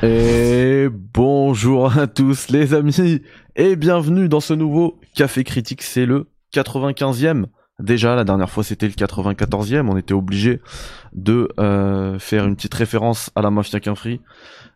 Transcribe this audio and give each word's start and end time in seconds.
Et 0.00 0.88
bonjour 0.92 1.98
à 1.98 2.06
tous 2.06 2.50
les 2.50 2.72
amis 2.72 3.20
et 3.56 3.74
bienvenue 3.74 4.28
dans 4.28 4.38
ce 4.38 4.54
nouveau 4.54 5.00
Café 5.16 5.42
Critique, 5.42 5.82
c'est 5.82 6.06
le 6.06 6.30
95e. 6.54 7.46
Déjà 7.80 8.14
la 8.14 8.22
dernière 8.22 8.48
fois 8.48 8.62
c'était 8.62 8.86
le 8.86 8.92
94e, 8.92 9.88
on 9.88 9.96
était 9.96 10.14
obligé 10.14 10.60
de 11.14 11.48
euh, 11.58 12.16
faire 12.20 12.46
une 12.46 12.54
petite 12.54 12.74
référence 12.74 13.30
à 13.34 13.42
la 13.42 13.50
Mafia 13.50 13.80
Quinfree. 13.80 14.20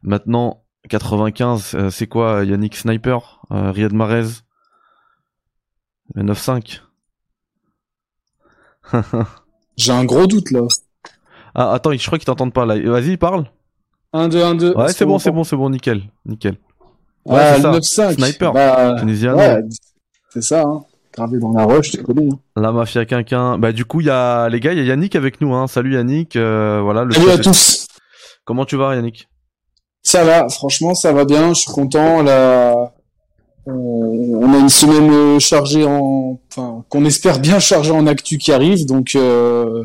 Maintenant 0.03 0.65
95, 0.89 1.75
euh, 1.75 1.91
c'est 1.91 2.09
quoi 2.09 2.45
Yannick 2.45 2.75
Sniper, 2.75 3.43
euh, 3.53 3.71
Riyad 3.71 3.93
Mahrez, 3.93 4.27
9-5 6.17 6.81
J'ai 9.77 9.93
un 9.93 10.05
gros 10.05 10.27
doute 10.27 10.51
là. 10.51 10.63
Ah 11.55 11.73
attends, 11.75 11.93
je 11.93 12.05
crois 12.05 12.19
qu'ils 12.19 12.27
t'entendent 12.27 12.53
pas 12.53 12.67
là. 12.67 12.77
Vas-y, 12.81 13.17
parle. 13.17 13.47
1, 14.13 14.29
2, 14.29 14.43
1, 14.43 14.55
2. 14.57 14.75
Ouais, 14.77 14.93
c'est 14.93 15.05
bon, 15.07 15.19
c'est 15.19 15.31
bon, 15.31 15.45
c'est 15.45 15.57
bon, 15.57 15.71
nickel, 15.71 16.03
nickel. 16.27 16.57
Ouais, 17.25 17.37
Ouais, 17.37 17.57
le 17.59 17.81
ça. 17.83 18.11
9-5. 18.11 18.15
Sniper. 18.15 18.53
Bah, 18.53 18.97
Tunisiano. 18.99 19.39
ouais, 19.39 19.63
c'est 20.31 20.43
ça, 20.43 20.63
hein. 20.63 20.83
Gravé 21.15 21.39
dans 21.39 21.53
la 21.53 21.65
roche, 21.65 21.91
tu 21.91 22.03
connais. 22.03 22.27
Hein. 22.33 22.39
La 22.57 22.73
mafia 22.73 23.05
quinquin. 23.05 23.59
Bah 23.59 23.73
du 23.73 23.85
coup 23.85 24.01
il 24.01 24.07
y 24.07 24.11
a 24.11 24.49
les 24.49 24.61
gars, 24.61 24.73
il 24.73 24.79
y 24.79 24.81
a 24.81 24.85
Yannick 24.85 25.15
avec 25.15 25.43
nous. 25.43 25.53
Hein. 25.55 25.67
Salut 25.67 25.95
Yannick. 25.95 26.37
euh, 26.37 26.81
voilà. 26.83 27.05
Le 27.05 27.13
Salut 27.13 27.31
à 27.31 27.37
tous. 27.39 27.87
Comment 28.47 28.65
tu 28.65 28.77
vas 28.77 28.95
Yannick? 28.95 29.29
Ça 30.03 30.25
va, 30.25 30.49
franchement, 30.49 30.95
ça 30.95 31.13
va 31.13 31.27
bien. 31.27 31.49
Je 31.53 31.61
suis 31.61 31.71
content. 31.71 32.23
Là, 32.23 32.95
on, 33.67 33.73
on 33.73 34.55
a 34.55 34.59
une 34.59 34.71
semaine 34.71 35.11
euh, 35.13 35.39
chargée 35.39 35.85
en, 35.85 36.41
enfin, 36.51 36.83
qu'on 36.89 37.05
espère 37.05 37.41
bien 37.41 37.59
chargée 37.61 37.93
en 37.93 38.07
actu 38.07 38.39
qui 38.39 38.51
arrive. 38.51 38.87
Donc 38.87 39.15
euh, 39.15 39.85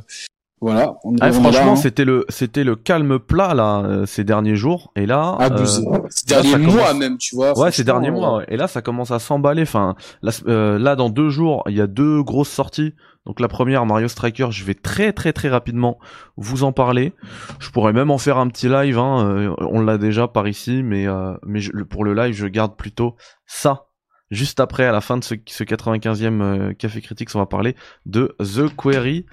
voilà. 0.60 0.96
On, 1.04 1.16
Ah, 1.22 1.32
Franchement, 1.32 1.74
hein. 1.74 1.76
c'était 1.76 2.06
le 2.06 2.26
c'était 2.30 2.64
le 2.64 2.76
calme 2.76 3.20
plat 3.20 3.54
là 3.54 3.82
euh, 3.86 4.06
ces 4.06 4.24
derniers 4.24 4.56
jours. 4.56 4.92
Et 4.96 5.06
là, 5.06 5.36
abusé. 5.40 5.84
euh, 5.88 6.00
Ces 6.10 6.26
derniers 6.26 6.52
ça 6.52 6.58
mois 6.58 6.72
commence- 6.88 6.94
même, 6.96 7.18
tu 7.18 7.36
vois. 7.36 7.58
ouais, 7.60 7.72
ces 7.72 7.84
derniers 7.84 8.10
euh, 8.10 8.12
mois. 8.14 8.38
ouais. 8.38 8.46
Et 8.50 8.58
là, 8.58 8.68
ça 8.68 8.82
commence 8.82 9.12
à 9.12 9.20
s'emballer. 9.20 9.62
Enfin, 9.64 9.96
là, 10.22 10.32
euh, 10.48 10.80
là, 10.80 10.96
dans 10.96 11.10
deux 11.10 11.30
jours, 11.30 11.64
il 11.68 11.76
y 11.76 11.82
a 11.82 11.88
deux 11.88 12.24
grosses 12.24 12.50
sorties. 12.50 12.94
Donc 13.26 13.42
la 13.42 13.50
première, 13.50 13.86
Mario 13.86 14.08
Striker, 14.08 14.48
je 14.52 14.64
vais 14.64 14.74
très 14.74 15.12
très 15.12 15.34
très 15.34 15.50
rapidement 15.50 16.00
vous 16.38 16.64
en 16.64 16.72
parler. 16.72 17.14
Je 17.60 17.70
pourrais 17.72 17.92
même 17.92 18.10
en 18.10 18.18
faire 18.18 18.38
un 18.38 18.48
petit 18.48 18.70
live. 18.70 18.98
Hein. 18.98 19.26
euh, 19.28 19.54
on 19.70 19.82
l'a 19.82 19.98
déjà 19.98 20.30
par 20.30 20.48
ici, 20.48 20.82
mais 20.82 21.08
euh, 21.08 21.34
mais 21.46 21.60
je- 21.60 21.72
pour 21.84 22.06
le 22.06 22.14
live, 22.14 22.34
je 22.34 22.48
garde 22.48 22.78
plutôt 22.78 23.16
ça. 23.46 23.87
Juste 24.32 24.60
après, 24.60 24.86
à 24.86 24.92
la 24.92 25.02
fin 25.02 25.18
de 25.18 25.24
ce, 25.24 25.36
ce 25.46 25.64
95e 25.64 26.42
euh, 26.42 26.74
Café 26.74 27.02
Critiques, 27.02 27.30
on 27.34 27.40
va 27.40 27.46
parler 27.46 27.76
de 28.06 28.36
The 28.40 28.76
Query. 28.76 29.26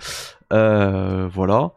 Euh, 0.52 1.28
voilà. 1.32 1.72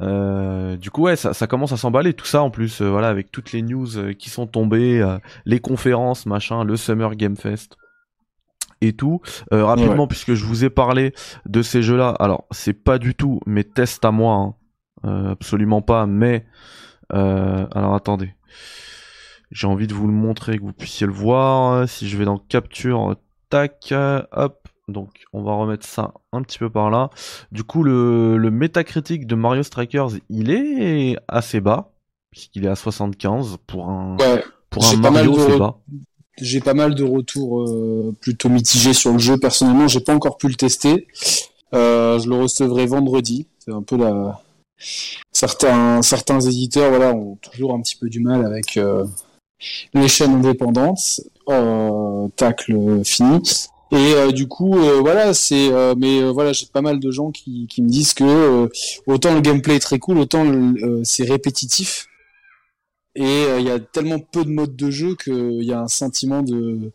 Euh, 0.00 0.76
du 0.76 0.90
coup, 0.90 1.02
ouais, 1.02 1.16
ça, 1.16 1.34
ça 1.34 1.46
commence 1.46 1.72
à 1.72 1.76
s'emballer. 1.76 2.14
Tout 2.14 2.26
ça, 2.26 2.42
en 2.42 2.50
plus, 2.50 2.80
euh, 2.80 2.88
voilà, 2.88 3.08
avec 3.08 3.30
toutes 3.32 3.52
les 3.52 3.62
news 3.62 3.98
euh, 3.98 4.12
qui 4.12 4.30
sont 4.30 4.46
tombées, 4.46 5.04
les 5.44 5.60
conférences, 5.60 6.26
machin, 6.26 6.64
le 6.64 6.76
Summer 6.76 7.14
Game 7.16 7.36
Fest 7.36 7.76
et 8.80 8.92
tout. 8.92 9.20
Euh, 9.52 9.64
rapidement, 9.64 10.06
puisque 10.06 10.34
je 10.34 10.44
vous 10.44 10.64
ai 10.64 10.70
parlé 10.70 11.12
de 11.46 11.62
ces 11.62 11.82
jeux-là. 11.82 12.10
Alors, 12.20 12.46
c'est 12.50 12.74
pas 12.74 12.98
du 12.98 13.14
tout 13.14 13.40
mes 13.46 13.64
tests 13.64 14.04
à 14.04 14.10
moi, 14.10 14.34
hein. 14.34 14.54
Euh, 15.04 15.30
absolument 15.30 15.80
pas. 15.80 16.06
Mais 16.06 16.44
euh, 17.12 17.66
alors, 17.72 17.94
attendez. 17.94 18.34
J'ai 19.50 19.66
envie 19.66 19.86
de 19.86 19.94
vous 19.94 20.06
le 20.06 20.12
montrer, 20.12 20.58
que 20.58 20.62
vous 20.62 20.72
puissiez 20.72 21.06
le 21.06 21.12
voir. 21.12 21.88
Si 21.88 22.08
je 22.08 22.16
vais 22.16 22.24
dans 22.24 22.38
capture, 22.38 23.16
tac, 23.50 23.92
hop. 24.32 24.68
Donc, 24.88 25.10
on 25.34 25.42
va 25.42 25.52
remettre 25.54 25.86
ça 25.86 26.14
un 26.32 26.42
petit 26.42 26.58
peu 26.58 26.70
par 26.70 26.90
là. 26.90 27.10
Du 27.52 27.62
coup, 27.62 27.82
le, 27.82 28.38
le 28.38 28.50
métacritique 28.50 29.26
de 29.26 29.34
Mario 29.34 29.62
Strikers, 29.62 30.08
il 30.30 30.50
est 30.50 31.16
assez 31.28 31.60
bas, 31.60 31.90
puisqu'il 32.30 32.64
est 32.64 32.68
à 32.68 32.74
75 32.76 33.58
pour 33.66 33.88
un, 33.90 34.16
Ouais. 34.18 34.42
pour 34.70 34.84
un 34.86 34.90
j'ai 34.90 34.96
pas 34.96 35.10
mal 35.10 35.26
Mario, 35.26 35.32
de 35.36 35.40
c'est 35.50 35.56
re- 35.56 35.58
bas. 35.58 35.78
J'ai 36.40 36.60
pas 36.60 36.72
mal 36.74 36.94
de 36.94 37.02
retours 37.04 37.62
euh, 37.62 38.14
plutôt 38.20 38.48
mitigés 38.48 38.94
sur 38.94 39.12
le 39.12 39.18
jeu. 39.18 39.36
Personnellement, 39.38 39.88
j'ai 39.88 40.00
pas 40.00 40.14
encore 40.14 40.38
pu 40.38 40.48
le 40.48 40.54
tester. 40.54 41.06
Euh, 41.74 42.18
je 42.18 42.28
le 42.28 42.36
recevrai 42.36 42.86
vendredi. 42.86 43.46
C'est 43.58 43.72
un 43.72 43.82
peu 43.82 43.96
la. 43.98 44.40
Certains 45.32 46.00
certains 46.02 46.40
éditeurs, 46.40 46.90
voilà, 46.90 47.12
ont 47.12 47.36
toujours 47.36 47.74
un 47.74 47.80
petit 47.82 47.96
peu 47.96 48.08
du 48.08 48.20
mal 48.20 48.46
avec 48.46 48.76
euh, 48.76 49.04
les 49.94 50.08
chaînes 50.08 50.34
indépendantes. 50.34 51.20
Euh, 51.48 52.28
tacle 52.36 53.02
fini. 53.04 53.40
Et 53.90 53.96
euh, 53.96 54.32
du 54.32 54.46
coup, 54.48 54.76
euh, 54.78 55.00
voilà, 55.00 55.32
c'est. 55.32 55.72
euh, 55.72 55.94
mais 55.96 56.20
euh, 56.20 56.30
voilà, 56.30 56.52
j'ai 56.52 56.66
pas 56.66 56.82
mal 56.82 57.00
de 57.00 57.10
gens 57.10 57.30
qui, 57.30 57.66
qui 57.68 57.80
me 57.80 57.88
disent 57.88 58.12
que 58.12 58.22
euh, 58.22 58.68
autant 59.06 59.34
le 59.34 59.40
gameplay 59.40 59.76
est 59.76 59.80
très 59.80 59.98
cool, 59.98 60.18
autant 60.18 60.44
euh, 60.44 61.00
c'est 61.04 61.24
répétitif. 61.24 62.06
Et 63.14 63.46
il 63.58 63.64
y 63.64 63.70
a 63.70 63.80
tellement 63.80 64.18
peu 64.20 64.44
de 64.44 64.50
modes 64.50 64.76
de 64.76 64.90
jeu 64.90 65.16
qu'il 65.16 65.64
y 65.64 65.72
a 65.72 65.80
un 65.80 65.88
sentiment 65.88 66.42
de 66.42 66.92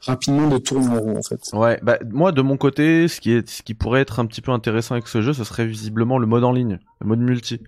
rapidement 0.00 0.46
de 0.48 0.58
tourner 0.58 0.86
en 0.86 1.00
rond 1.00 1.16
en 1.16 1.22
fait. 1.22 1.50
Ouais, 1.52 1.80
bah 1.82 1.98
moi 2.12 2.30
de 2.30 2.42
mon 2.42 2.56
côté, 2.56 3.08
ce 3.08 3.20
qui 3.20 3.32
est, 3.32 3.48
ce 3.48 3.62
qui 3.62 3.74
pourrait 3.74 4.02
être 4.02 4.20
un 4.20 4.26
petit 4.26 4.40
peu 4.42 4.52
intéressant 4.52 4.94
avec 4.94 5.08
ce 5.08 5.20
jeu, 5.20 5.32
ce 5.32 5.42
serait 5.42 5.66
visiblement 5.66 6.18
le 6.18 6.26
mode 6.26 6.44
en 6.44 6.52
ligne, 6.52 6.78
le 7.00 7.06
mode 7.08 7.18
multi. 7.20 7.58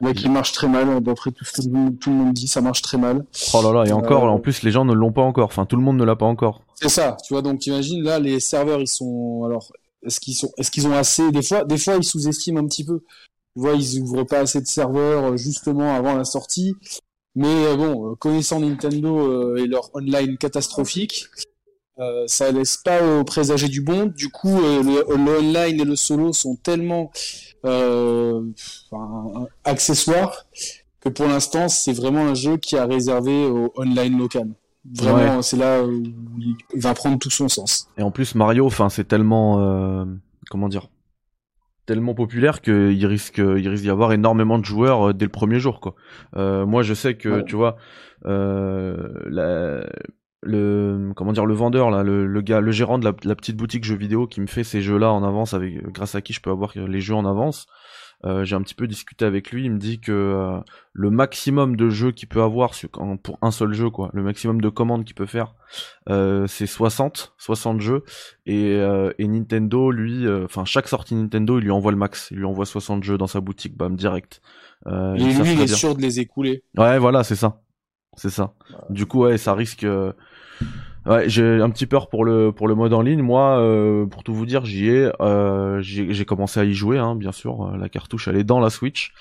Ouais, 0.00 0.12
qui 0.12 0.28
marche 0.28 0.52
très 0.52 0.68
mal, 0.68 1.00
d'après 1.00 1.30
tout 1.30 1.44
ce 1.44 1.52
que 1.52 1.90
tout 1.90 2.10
le 2.10 2.16
monde 2.16 2.32
dit, 2.32 2.48
ça 2.48 2.60
marche 2.60 2.82
très 2.82 2.98
mal. 2.98 3.24
Oh 3.54 3.62
là 3.62 3.72
là, 3.72 3.88
et 3.88 3.92
encore, 3.92 4.24
Euh, 4.24 4.28
en 4.28 4.38
plus 4.38 4.62
les 4.62 4.70
gens 4.70 4.84
ne 4.84 4.92
l'ont 4.92 5.12
pas 5.12 5.22
encore. 5.22 5.46
Enfin, 5.46 5.66
tout 5.66 5.76
le 5.76 5.82
monde 5.82 5.96
ne 5.96 6.04
l'a 6.04 6.16
pas 6.16 6.26
encore. 6.26 6.62
C'est 6.74 6.88
ça, 6.88 7.16
tu 7.24 7.32
vois, 7.32 7.42
donc 7.42 7.60
t'imagines 7.60 8.02
là, 8.02 8.18
les 8.18 8.40
serveurs 8.40 8.80
ils 8.80 8.88
sont. 8.88 9.44
Alors, 9.44 9.72
est-ce 10.04 10.20
qu'ils 10.20 10.34
sont, 10.34 10.50
est-ce 10.58 10.70
qu'ils 10.70 10.86
ont 10.86 10.92
assez? 10.92 11.30
Des 11.30 11.42
fois, 11.42 11.64
des 11.64 11.78
fois 11.78 11.96
ils 11.96 12.04
sous-estiment 12.04 12.60
un 12.60 12.66
petit 12.66 12.84
peu. 12.84 13.00
Tu 13.56 13.60
vois, 13.62 13.74
ils 13.74 14.00
ouvrent 14.00 14.24
pas 14.24 14.40
assez 14.40 14.60
de 14.60 14.66
serveurs 14.66 15.24
euh, 15.32 15.36
justement 15.36 15.94
avant 15.94 16.14
la 16.14 16.24
sortie. 16.24 16.74
Mais 17.36 17.46
euh, 17.66 17.76
bon, 17.76 18.14
connaissant 18.16 18.60
Nintendo 18.60 19.56
et 19.56 19.66
leur 19.66 19.90
online 19.94 20.36
catastrophique, 20.38 21.26
euh, 21.98 22.24
ça 22.26 22.50
laisse 22.52 22.76
pas 22.76 23.00
euh, 23.02 23.24
présager 23.24 23.68
du 23.68 23.80
bon. 23.82 24.06
Du 24.06 24.28
coup, 24.30 24.58
euh, 24.60 24.82
le, 24.82 25.16
le 25.16 25.38
online 25.38 25.80
et 25.80 25.84
le 25.84 25.96
solo 25.96 26.32
sont 26.32 26.56
tellement 26.56 27.10
euh, 27.64 28.42
enfin, 28.90 29.46
accessoires 29.64 30.44
que 31.00 31.08
pour 31.08 31.26
l'instant, 31.26 31.68
c'est 31.68 31.92
vraiment 31.92 32.26
un 32.26 32.34
jeu 32.34 32.56
qui 32.56 32.76
a 32.76 32.86
réservé 32.86 33.46
au 33.46 33.72
online 33.76 34.18
local. 34.18 34.48
Vraiment, 34.96 35.40
c'est 35.42 35.56
là 35.56 35.82
où 35.82 36.02
il 36.38 36.56
va 36.80 36.92
prendre 36.94 37.18
tout 37.18 37.30
son 37.30 37.48
sens. 37.48 37.88
Et 37.96 38.02
en 38.02 38.10
plus 38.10 38.34
Mario, 38.34 38.66
enfin 38.66 38.88
c'est 38.90 39.04
tellement, 39.08 39.60
euh, 39.60 40.04
comment 40.50 40.68
dire, 40.68 40.88
tellement 41.86 42.14
populaire 42.14 42.60
qu'il 42.60 43.06
risque, 43.06 43.38
il 43.38 43.66
risque 43.68 43.82
d'y 43.82 43.90
avoir 43.90 44.12
énormément 44.12 44.58
de 44.58 44.64
joueurs 44.64 45.08
euh, 45.08 45.12
dès 45.14 45.24
le 45.26 45.30
premier 45.30 45.58
jour 45.58 45.80
quoi. 45.80 45.94
Euh, 46.36 46.66
moi 46.66 46.82
je 46.82 46.92
sais 46.94 47.14
que 47.16 47.28
Ouais. 47.28 47.44
tu 47.44 47.56
vois, 47.56 47.76
euh, 48.26 48.96
la- 49.26 49.86
le 50.44 51.12
comment 51.16 51.32
dire 51.32 51.46
le 51.46 51.54
vendeur 51.54 51.90
là, 51.90 52.02
le, 52.02 52.26
le 52.26 52.40
gars, 52.42 52.60
le 52.60 52.70
gérant 52.72 52.98
de 52.98 53.04
la, 53.04 53.12
la 53.24 53.34
petite 53.34 53.56
boutique 53.56 53.84
jeux 53.84 53.96
vidéo 53.96 54.26
qui 54.26 54.40
me 54.40 54.46
fait 54.46 54.64
ces 54.64 54.82
jeux 54.82 54.98
là 54.98 55.12
en 55.12 55.22
avance 55.24 55.54
avec, 55.54 55.82
grâce 55.92 56.14
à 56.14 56.20
qui 56.20 56.32
je 56.32 56.40
peux 56.40 56.50
avoir 56.50 56.72
les 56.76 57.00
jeux 57.00 57.14
en 57.14 57.24
avance. 57.26 57.66
Euh, 58.24 58.42
j'ai 58.44 58.56
un 58.56 58.62
petit 58.62 58.74
peu 58.74 58.86
discuté 58.86 59.26
avec 59.26 59.50
lui, 59.50 59.64
il 59.66 59.70
me 59.72 59.78
dit 59.78 60.00
que 60.00 60.10
euh, 60.12 60.58
le 60.94 61.10
maximum 61.10 61.76
de 61.76 61.90
jeux 61.90 62.10
qu'il 62.10 62.26
peut 62.26 62.40
avoir 62.42 62.72
sur- 62.72 62.88
en- 62.94 63.18
pour 63.18 63.36
un 63.42 63.50
seul 63.50 63.74
jeu, 63.74 63.90
quoi, 63.90 64.08
le 64.14 64.22
maximum 64.22 64.62
de 64.62 64.68
commandes 64.70 65.04
qu'il 65.04 65.14
peut 65.14 65.26
faire, 65.26 65.54
euh, 66.08 66.46
c'est 66.46 66.66
60, 66.66 67.34
60 67.36 67.82
jeux, 67.82 68.02
et, 68.46 68.76
euh, 68.76 69.12
et 69.18 69.28
Nintendo, 69.28 69.90
lui, 69.90 70.26
euh, 70.26 70.44
enfin 70.46 70.64
chaque 70.64 70.88
sortie 70.88 71.14
Nintendo, 71.14 71.58
il 71.58 71.64
lui 71.64 71.70
envoie 71.70 71.90
le 71.92 71.98
max, 71.98 72.28
il 72.30 72.38
lui 72.38 72.46
envoie 72.46 72.64
60 72.64 73.02
jeux 73.04 73.18
dans 73.18 73.26
sa 73.26 73.40
boutique, 73.40 73.76
bam, 73.76 73.94
direct. 73.94 74.40
Euh, 74.86 75.14
Et 75.16 75.18
lui, 75.18 75.52
il 75.52 75.60
est 75.60 75.66
sûr 75.76 75.94
de 75.94 76.00
les 76.00 76.18
écouler. 76.20 76.62
Ouais, 76.78 76.98
voilà, 76.98 77.24
c'est 77.24 77.36
ça, 77.36 77.60
c'est 78.16 78.30
ça. 78.30 78.54
Du 78.88 79.04
coup, 79.04 79.24
ouais, 79.24 79.36
ça 79.36 79.52
risque. 79.52 79.84
Ouais, 81.06 81.28
j'ai 81.28 81.60
un 81.60 81.68
petit 81.68 81.84
peur 81.86 82.08
pour 82.08 82.24
le 82.24 82.50
pour 82.50 82.66
le 82.66 82.74
mode 82.74 82.94
en 82.94 83.02
ligne. 83.02 83.20
Moi, 83.20 83.58
euh, 83.60 84.06
pour 84.06 84.22
tout 84.24 84.32
vous 84.34 84.46
dire, 84.46 84.64
j'y 84.64 84.88
ai, 84.88 85.10
euh, 85.20 85.82
j'ai 85.82 86.14
j'ai 86.14 86.24
commencé 86.24 86.58
à 86.60 86.64
y 86.64 86.72
jouer, 86.72 86.98
hein, 86.98 87.14
bien 87.14 87.32
sûr. 87.32 87.74
Euh, 87.74 87.76
La 87.76 87.90
cartouche, 87.90 88.26
elle 88.28 88.36
est 88.36 88.44
dans 88.44 88.58
la 88.58 88.70
Switch. 88.70 89.12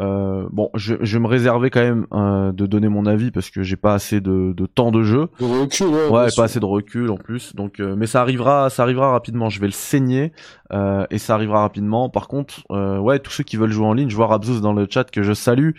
Euh, 0.00 0.48
bon, 0.50 0.70
je, 0.74 0.94
je 1.00 1.18
me 1.18 1.26
réserver 1.26 1.70
quand 1.70 1.82
même 1.82 2.06
euh, 2.14 2.52
de 2.52 2.64
donner 2.66 2.88
mon 2.88 3.04
avis 3.04 3.30
parce 3.30 3.50
que 3.50 3.62
j'ai 3.62 3.76
pas 3.76 3.92
assez 3.94 4.20
de, 4.20 4.52
de 4.56 4.66
temps 4.66 4.90
de 4.90 5.02
jeu. 5.02 5.28
De 5.38 5.44
recul, 5.44 5.86
ouais. 5.88 6.08
Ouais, 6.08 6.30
sûr. 6.30 6.36
pas 6.40 6.44
assez 6.44 6.60
de 6.60 6.64
recul 6.64 7.10
en 7.10 7.16
plus. 7.16 7.54
Donc, 7.54 7.78
euh, 7.78 7.94
mais 7.96 8.06
ça 8.06 8.22
arrivera, 8.22 8.70
ça 8.70 8.84
arrivera 8.84 9.12
rapidement. 9.12 9.50
Je 9.50 9.60
vais 9.60 9.66
le 9.66 9.72
saigner 9.72 10.32
euh, 10.72 11.04
et 11.10 11.18
ça 11.18 11.34
arrivera 11.34 11.60
rapidement. 11.60 12.08
Par 12.08 12.28
contre, 12.28 12.62
euh, 12.70 12.98
ouais, 12.98 13.18
tous 13.18 13.32
ceux 13.32 13.44
qui 13.44 13.56
veulent 13.56 13.70
jouer 13.70 13.86
en 13.86 13.92
ligne, 13.92 14.08
je 14.08 14.16
vois 14.16 14.28
Rabzus 14.28 14.60
dans 14.60 14.72
le 14.72 14.86
chat 14.88 15.10
que 15.10 15.22
je 15.22 15.34
salue, 15.34 15.72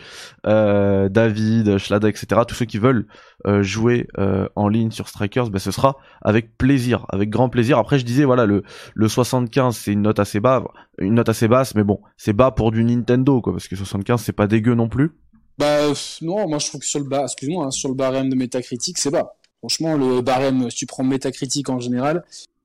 euh, 0.46 1.10
David, 1.10 1.78
Schlada, 1.80 2.08
etc. 2.08 2.42
Tous 2.48 2.56
ceux 2.56 2.66
qui 2.66 2.78
veulent 2.78 3.08
euh, 3.48 3.64
jouer 3.64 4.08
euh, 4.20 4.48
en 4.56 4.68
ligne 4.68 4.92
sur 4.92 5.08
Strikers, 5.08 5.50
ben 5.50 5.60
ce 5.60 5.72
sera 5.72 5.98
avec 6.22 6.58
plaisir, 6.58 7.06
avec 7.10 7.30
grand 7.30 7.50
plaisir. 7.50 7.80
Après, 7.80 7.98
je 7.98 8.06
disais 8.06 8.26
voilà, 8.26 8.46
le 8.46 8.64
le 8.94 9.08
75, 9.08 9.76
c'est 9.76 9.92
une 9.92 10.04
note 10.04 10.20
assez 10.20 10.40
basse, 10.40 10.64
une 11.00 11.16
note 11.16 11.30
assez 11.30 11.48
basse, 11.48 11.74
mais 11.74 11.84
bon, 11.84 12.00
c'est 12.16 12.34
bas 12.34 12.52
pour 12.52 12.72
du 12.72 12.84
Nintendo 12.84 13.42
quoi, 13.42 13.54
parce 13.54 13.68
que 13.68 13.76
75 13.76 14.03
c'est 14.20 14.34
pas 14.34 14.48
dégueu 14.48 14.76
non 14.76 14.90
plus? 14.90 15.12
Bah 15.58 15.88
non, 16.22 16.48
moi 16.48 16.58
je 16.60 16.68
trouve 16.68 16.82
que 16.82 16.88
sur 16.88 17.00
le 17.00 17.06
bas, 17.06 17.24
excuse-moi, 17.24 17.66
hein, 17.68 17.72
sur 17.72 17.90
le 17.90 17.96
barème 17.96 18.30
de 18.30 18.36
Metacritic, 18.36 18.98
c'est 18.98 19.12
bas. 19.12 19.36
Franchement, 19.60 19.96
le 19.96 20.22
barème, 20.22 20.70
si 20.70 20.78
tu 20.78 20.86
prends 20.86 21.04
Metacritic 21.04 21.70
en 21.70 21.80
général, 21.80 22.24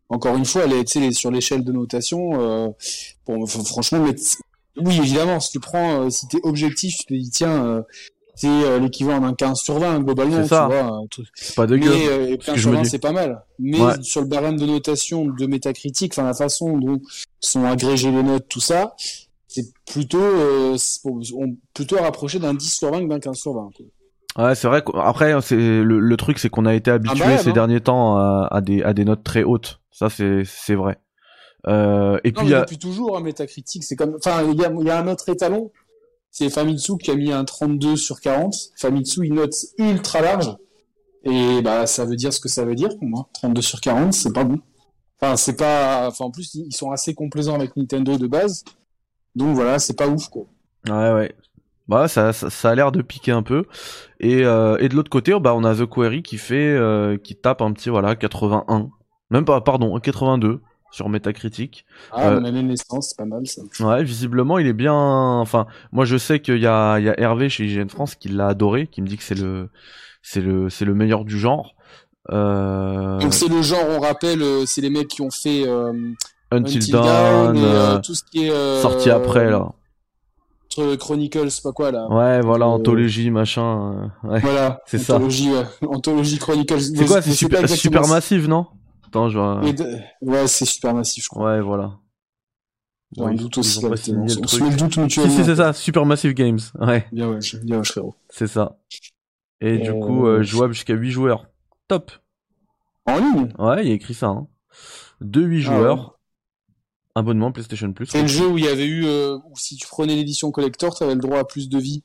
encore 0.09 0.37
une 0.37 0.45
fois, 0.47 0.63
elle 0.65 0.73
est, 0.73 1.13
sur 1.13 1.31
l'échelle 1.31 1.65
de 1.65 1.73
notation. 1.73 2.41
euh, 2.41 2.69
bon, 3.27 3.47
franchement, 3.47 4.01
mais 4.01 4.15
oui, 4.83 4.97
évidemment, 4.99 5.39
si 5.41 5.51
tu 5.53 5.61
prends, 5.61 6.03
euh, 6.07 6.11
si 6.11 6.27
t'es 6.29 6.39
objectif, 6.45 6.97
tu 6.99 7.05
te 7.05 7.15
dis 7.15 7.31
tiens, 7.31 7.65
euh, 7.65 7.83
c'est 8.35 8.79
l'équivalent 8.81 9.21
d'un 9.21 9.35
15 9.35 9.59
sur 9.59 9.79
20 9.81 10.01
globalement. 10.01 10.43
C'est 10.43 10.49
ça. 10.49 10.69
Tu 10.71 10.77
vois, 10.77 10.85
un 10.95 11.07
truc. 11.09 11.27
C'est 11.35 11.57
pas 11.57 11.67
dégueu. 11.67 11.91
Mais 11.91 12.07
euh, 12.09 12.37
que 12.37 12.45
15 12.47 12.55
je 12.57 12.61
sur 12.63 12.71
me 12.71 12.77
20, 12.77 12.83
dis. 12.83 12.89
c'est 12.91 12.99
pas 13.01 13.13
mal. 13.13 13.45
Mais 13.59 13.81
Ouais. 13.81 13.95
sur 14.03 14.21
le 14.23 14.29
barème 14.29 14.57
de 14.57 14.65
notation 14.65 15.27
de 15.27 15.47
métacritique, 15.47 16.13
enfin 16.15 16.23
la 16.25 16.35
façon 16.35 16.79
dont 16.79 17.01
sont 17.41 17.65
agrégées 17.65 18.13
les 18.13 18.23
notes, 18.23 18.47
tout 18.49 18.61
ça, 18.61 18.95
c'est 19.63 19.73
plutôt, 19.87 20.19
euh, 20.21 20.77
on 21.37 21.57
plutôt 21.75 21.97
rapproché 21.97 22.39
d'un 22.39 22.55
10 22.55 22.75
sur 22.75 22.91
20 22.91 23.05
que 23.05 23.09
d'un 23.09 23.21
15 23.21 23.37
sur 23.37 23.55
20. 23.55 23.71
quoi. 23.77 24.45
Ouais, 24.45 24.55
c'est 24.55 24.69
vrai. 24.69 24.83
c'est 25.41 25.57
le, 25.57 25.99
le 25.99 26.17
truc, 26.17 26.39
c'est 26.39 26.49
qu'on 26.49 26.67
a 26.67 26.75
été 26.75 26.91
habitué 26.91 27.19
bah 27.19 27.27
ouais, 27.33 27.39
ces 27.39 27.51
hein. 27.51 27.53
derniers 27.53 27.81
temps 27.81 28.17
à, 28.17 28.49
à 28.51 28.61
des 28.61 28.83
à 28.83 28.93
des 28.93 29.05
notes 29.05 29.25
très 29.25 29.43
hautes. 29.43 29.81
Ça, 29.91 30.09
c'est 30.11 30.43
c'est 30.45 30.75
vrai. 30.77 30.99
Euh, 31.67 32.19
et 32.25 32.31
Non, 32.31 32.35
puis, 32.41 32.47
il 32.47 32.51
mais 32.51 32.51
y 32.51 32.55
a- 32.55 32.61
depuis 32.61 32.79
toujours, 32.79 33.17
un 33.17 33.21
métacritique, 33.21 33.83
c'est 33.83 33.97
comme, 33.97 34.15
enfin, 34.17 34.43
il 34.49 34.59
y 34.61 34.65
a, 34.65 34.71
y 34.73 34.91
a 34.91 35.01
un 35.01 35.09
autre 35.09 35.29
étalon. 35.29 35.73
C'est 36.31 36.51
Famitsu 36.51 36.99
qui 36.99 37.11
a 37.11 37.17
mis 37.17 37.33
un 37.33 37.45
32 37.45 37.97
sur 37.97 38.21
40. 38.21 38.55
Famitsu, 38.77 39.27
il 39.27 39.35
note 39.35 39.55
ultra 39.79 40.21
large. 40.21 40.55
Et 41.25 41.61
bah, 41.63 41.87
ça 41.87 42.05
veut 42.05 42.15
dire 42.17 42.33
ce 42.33 42.39
que 42.39 42.49
ça 42.49 42.65
veut 42.65 42.77
dire 42.77 42.91
pour 42.97 43.09
moi. 43.09 43.29
32 43.35 43.61
sur 43.61 43.81
40, 43.81 44.13
c'est 44.13 44.33
pas 44.33 44.45
bon. 44.45 44.61
Enfin, 45.21 45.37
c'est 45.37 45.57
pas, 45.57 46.07
enfin, 46.09 46.27
en 46.27 46.31
plus, 46.31 46.55
ils 46.55 46.73
sont 46.73 46.93
assez 46.93 47.13
complaisants 47.15 47.55
avec 47.57 47.77
Nintendo 47.77 48.17
de 48.19 48.27
base. 48.29 48.63
Donc 49.35 49.55
voilà, 49.55 49.79
c'est 49.79 49.97
pas 49.97 50.09
ouf, 50.09 50.29
quoi. 50.29 50.45
Ouais, 50.89 51.13
ouais. 51.13 51.35
Bah, 51.89 52.07
ça, 52.07 52.33
ça, 52.33 52.51
ça 52.51 52.71
a 52.71 52.75
l'air 52.75 52.93
de 52.93 53.01
piquer 53.03 53.33
un 53.33 53.43
peu. 53.43 53.65
Et, 54.21 54.45
euh, 54.45 54.77
et 54.79 54.89
de 54.89 54.95
l'autre 54.95 55.11
côté, 55.11 55.33
bah, 55.41 55.55
on 55.55 55.65
a 55.65 55.75
The 55.75 55.87
Query 55.87 56.23
qui 56.23 56.37
fait, 56.37 56.69
euh, 56.77 57.17
qui 57.17 57.35
tape 57.35 57.63
un 57.63 57.73
petit, 57.73 57.89
voilà, 57.89 58.15
81. 58.15 58.91
Même 59.31 59.45
pas, 59.45 59.61
pardon, 59.61 59.99
82 59.99 60.61
sur 60.91 61.09
Metacritic. 61.09 61.87
Ah, 62.13 62.29
Euh, 62.31 62.41
de 62.41 62.51
naissance, 62.61 63.09
c'est 63.11 63.17
pas 63.17 63.25
mal, 63.25 63.47
ça. 63.47 63.63
Ouais, 63.81 64.03
visiblement, 64.05 64.59
il 64.59 64.67
est 64.67 64.73
bien. 64.75 64.95
Enfin, 64.95 65.67
moi, 65.93 66.05
je 66.05 66.17
sais 66.17 66.41
qu'il 66.41 66.59
y 66.59 66.67
a, 66.67 66.99
il 66.99 67.05
y 67.07 67.09
a 67.09 67.19
Hervé 67.19 67.49
chez 67.49 67.65
IGN 67.65 67.89
France 67.89 68.15
qui 68.15 68.29
l'a 68.29 68.49
adoré, 68.49 68.87
qui 68.87 69.01
me 69.03 69.07
dit 69.07 69.17
que 69.17 69.23
c'est 69.23 69.39
le, 69.39 69.71
c'est 70.23 70.41
le, 70.41 70.69
c'est 70.71 70.85
le 70.85 70.95
meilleur 70.95 71.25
du 71.25 71.39
genre. 71.39 71.75
Euh, 72.31 73.19
Donc 73.19 73.33
c'est 73.33 73.49
le 73.49 73.63
genre, 73.63 73.85
on 73.89 74.01
rappelle, 74.01 74.43
c'est 74.67 74.83
les 74.83 74.91
mecs 74.91 75.09
qui 75.09 75.23
ont 75.23 75.31
fait 75.31 75.67
euh, 75.67 75.93
Until, 76.51 76.79
Until 76.79 76.93
Dawn, 76.93 77.57
euh, 77.59 77.61
euh, 77.97 77.99
tout 78.01 78.15
ce 78.15 78.23
qui 78.25 78.47
est 78.47 78.51
euh, 78.51 78.81
sorti 78.81 79.11
après 79.11 79.51
là. 79.51 79.73
Chronicles, 80.99 81.51
c'est 81.51 81.63
pas 81.63 81.73
quoi 81.73 81.91
là. 81.91 82.07
Ouais, 82.09 82.41
voilà, 82.41 82.67
Euh, 82.67 82.69
anthologie, 82.69 83.31
machin. 83.31 84.11
ouais. 84.23 84.41
Voilà, 84.41 84.81
C'est 84.87 84.99
ça. 84.99 85.15
Anthologie, 85.17 85.51
ouais. 85.51 85.65
Anthologie 85.89 86.39
Chronicles. 86.39 86.81
C'est 86.81 87.07
quoi, 87.07 87.21
c'est 87.21 87.33
super, 87.33 87.69
super 87.69 88.07
massif. 88.07 88.47
non? 88.47 88.67
Attends, 89.07 89.29
je 89.29 89.39
vois. 89.39 89.61
Ouais, 90.23 90.47
c'est 90.47 90.65
super 90.67 90.95
massif, 90.95 91.25
je 91.25 91.29
crois. 91.29 91.53
Ouais, 91.55 91.61
voilà. 91.61 91.95
J'ai 93.17 93.23
Ouais, 93.23 93.29
un 93.31 93.33
ils- 93.33 93.39
doute 93.41 93.59
aussi. 93.59 93.71
signé 93.73 93.87
on 93.87 93.91
le 93.91 94.23
on 94.23 94.29
se 94.29 94.57
truc. 94.57 94.63
met 94.63 94.71
le 94.71 94.77
doute 94.77 94.93
Si, 94.95 95.01
mutuellement. 95.01 95.35
si, 95.37 95.45
c'est 95.45 95.57
ça, 95.57 95.73
Supermassive 95.73 96.35
Games. 96.35 96.59
Ouais, 96.79 97.07
Bien 97.11 97.29
ouais, 97.31 97.39
bien 97.65 97.79
ouais, 97.79 97.85
frérot. 97.85 98.15
c'est 98.29 98.47
ça. 98.47 98.79
Et 99.61 99.79
du 99.79 99.93
coup, 99.93 100.27
euh, 100.27 100.43
jouable 100.43 100.75
jusqu'à 100.75 100.95
8 100.95 101.11
joueurs. 101.11 101.47
Top. 101.89 102.13
En 103.07 103.17
ligne? 103.19 103.53
Ouais, 103.59 103.83
il 103.83 103.89
y 103.89 103.93
a 103.93 103.95
écrit 103.95 104.15
ça. 104.15 104.27
Hein. 104.29 104.47
De 105.23 105.41
8 105.41 105.65
Ah 105.67 105.77
joueurs. 105.79 106.18
Abonnement 107.19 107.53
PlayStation 107.53 107.93
Plus. 107.93 108.07
C'est 108.07 108.23
le 108.23 108.29
jeu 108.29 108.47
où 108.47 108.59
il 108.59 108.65
y 108.65 108.69
avait 108.69 108.87
eu, 108.87 109.05
euh, 109.07 109.37
où 109.51 109.57
si 109.57 109.77
tu 109.77 109.87
prenais 109.87 110.15
l'édition 110.15 110.51
collector, 110.51 110.97
t'avais 110.99 111.15
le 111.15 111.21
droit 111.21 111.39
à 111.39 111.45
plus 111.45 111.69
de 111.69 111.79
vie. 111.79 112.03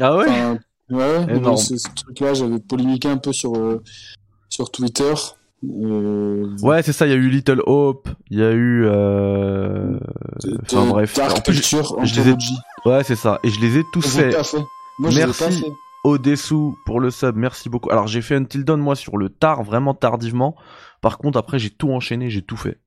Ah 0.00 0.16
ouais 0.16 0.26
Enfin, 0.28 0.58
ouais, 0.90 1.40
donc 1.40 1.58
ce, 1.58 1.76
ce 1.76 1.88
truc-là, 1.94 2.34
j'avais 2.34 2.58
polémiqué 2.58 3.08
un 3.08 3.16
peu 3.18 3.32
sur, 3.32 3.54
euh, 3.56 3.82
sur 4.48 4.70
Twitter. 4.70 5.14
Euh, 5.64 6.54
Ouais, 6.62 6.82
c'est 6.82 6.92
ça, 6.92 7.06
il 7.06 7.10
y 7.10 7.12
a 7.12 7.16
eu 7.16 7.28
Little 7.28 7.62
Hope, 7.66 8.08
il 8.30 8.38
y 8.38 8.42
a 8.42 8.52
eu... 8.52 8.84
Euh... 8.86 9.98
Enfin 10.62 10.86
bref. 10.86 11.14
Dark 11.16 11.38
En 11.38 11.40
plus, 11.40 11.54
Picture, 11.54 11.96
je 12.04 12.20
les 12.20 12.30
ai-. 12.30 12.36
Ouais, 12.88 13.02
c'est 13.04 13.16
ça. 13.16 13.40
Et 13.42 13.48
je 13.50 13.60
les 13.60 13.78
ai 13.78 13.82
tous 13.92 14.06
faits. 14.06 14.34
pas 14.36 14.44
fait. 14.44 14.58
Moi, 14.98 15.10
je 15.10 15.16
l'ai 15.16 15.22
pas 15.22 15.32
Merci. 15.40 15.60
fait. 15.62 15.72
Au-dessous 16.04 16.76
pour 16.86 17.00
le 17.00 17.10
sub, 17.10 17.34
merci 17.34 17.68
beaucoup. 17.68 17.90
Alors 17.90 18.06
j'ai 18.06 18.22
fait 18.22 18.36
Until 18.36 18.64
Dawn 18.64 18.80
moi 18.80 18.94
sur 18.94 19.16
le 19.16 19.28
tard, 19.28 19.64
vraiment 19.64 19.92
tardivement. 19.92 20.54
Par 21.00 21.18
contre 21.18 21.36
après 21.36 21.58
j'ai 21.58 21.70
tout 21.70 21.90
enchaîné, 21.90 22.30
j'ai 22.30 22.42
tout 22.42 22.56
fait. 22.56 22.78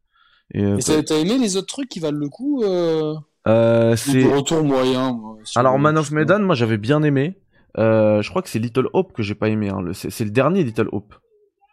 Et, 0.53 0.63
euh, 0.63 0.77
Et 0.77 1.05
t'as 1.05 1.17
aimé 1.17 1.37
les 1.37 1.57
autres 1.57 1.67
trucs 1.67 1.89
qui 1.89 1.99
valent 1.99 2.17
le 2.17 2.29
coup 2.29 2.63
euh... 2.63 3.15
euh, 3.47 3.95
c'est 3.95 4.23
retour 4.23 4.63
moyen 4.63 5.13
moi, 5.13 5.37
alors 5.55 5.77
Man 5.77 5.97
of 5.97 6.11
Medan, 6.11 6.39
moi 6.39 6.55
j'avais 6.55 6.77
bien 6.77 7.03
aimé. 7.03 7.37
Euh, 7.77 8.21
je 8.21 8.29
crois 8.29 8.41
que 8.41 8.49
c'est 8.49 8.59
Little 8.59 8.87
Hope 8.93 9.13
que 9.13 9.21
j'ai 9.21 9.35
pas 9.35 9.49
aimé. 9.49 9.69
Hein. 9.69 9.91
C'est 9.93 10.23
le 10.25 10.31
dernier 10.31 10.63
Little 10.63 10.89
Hope. 10.91 11.13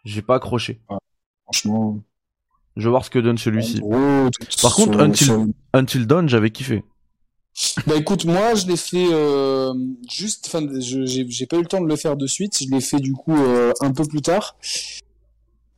J'ai 0.05 0.21
pas 0.21 0.35
accroché. 0.35 0.79
Franchement. 1.43 1.99
Je 2.75 2.83
vais 2.83 2.89
voir 2.91 3.03
ce 3.03 3.09
que 3.09 3.17
donne 3.19 3.39
celui-ci. 3.39 3.81
Par 4.61 4.75
contre, 4.75 4.99
Until- 5.73 6.05
Dawn, 6.05 6.29
j'avais 6.29 6.51
kiffé. 6.51 6.83
Bah 7.87 7.95
écoute, 7.95 8.25
moi 8.25 8.53
je 8.53 8.67
l'ai 8.67 8.77
fait 8.77 9.07
euh, 9.11 9.73
juste, 10.07 10.45
enfin, 10.45 10.63
j'ai 10.77 11.27
j'ai 11.27 11.47
pas 11.47 11.57
eu 11.57 11.61
le 11.61 11.65
temps 11.65 11.81
de 11.81 11.87
le 11.87 11.95
faire 11.95 12.15
de 12.15 12.27
suite. 12.27 12.55
Je 12.61 12.69
l'ai 12.69 12.81
fait 12.81 12.99
du 12.99 13.13
coup 13.13 13.35
euh, 13.35 13.73
un 13.81 13.91
peu 13.91 14.05
plus 14.05 14.21
tard. 14.21 14.57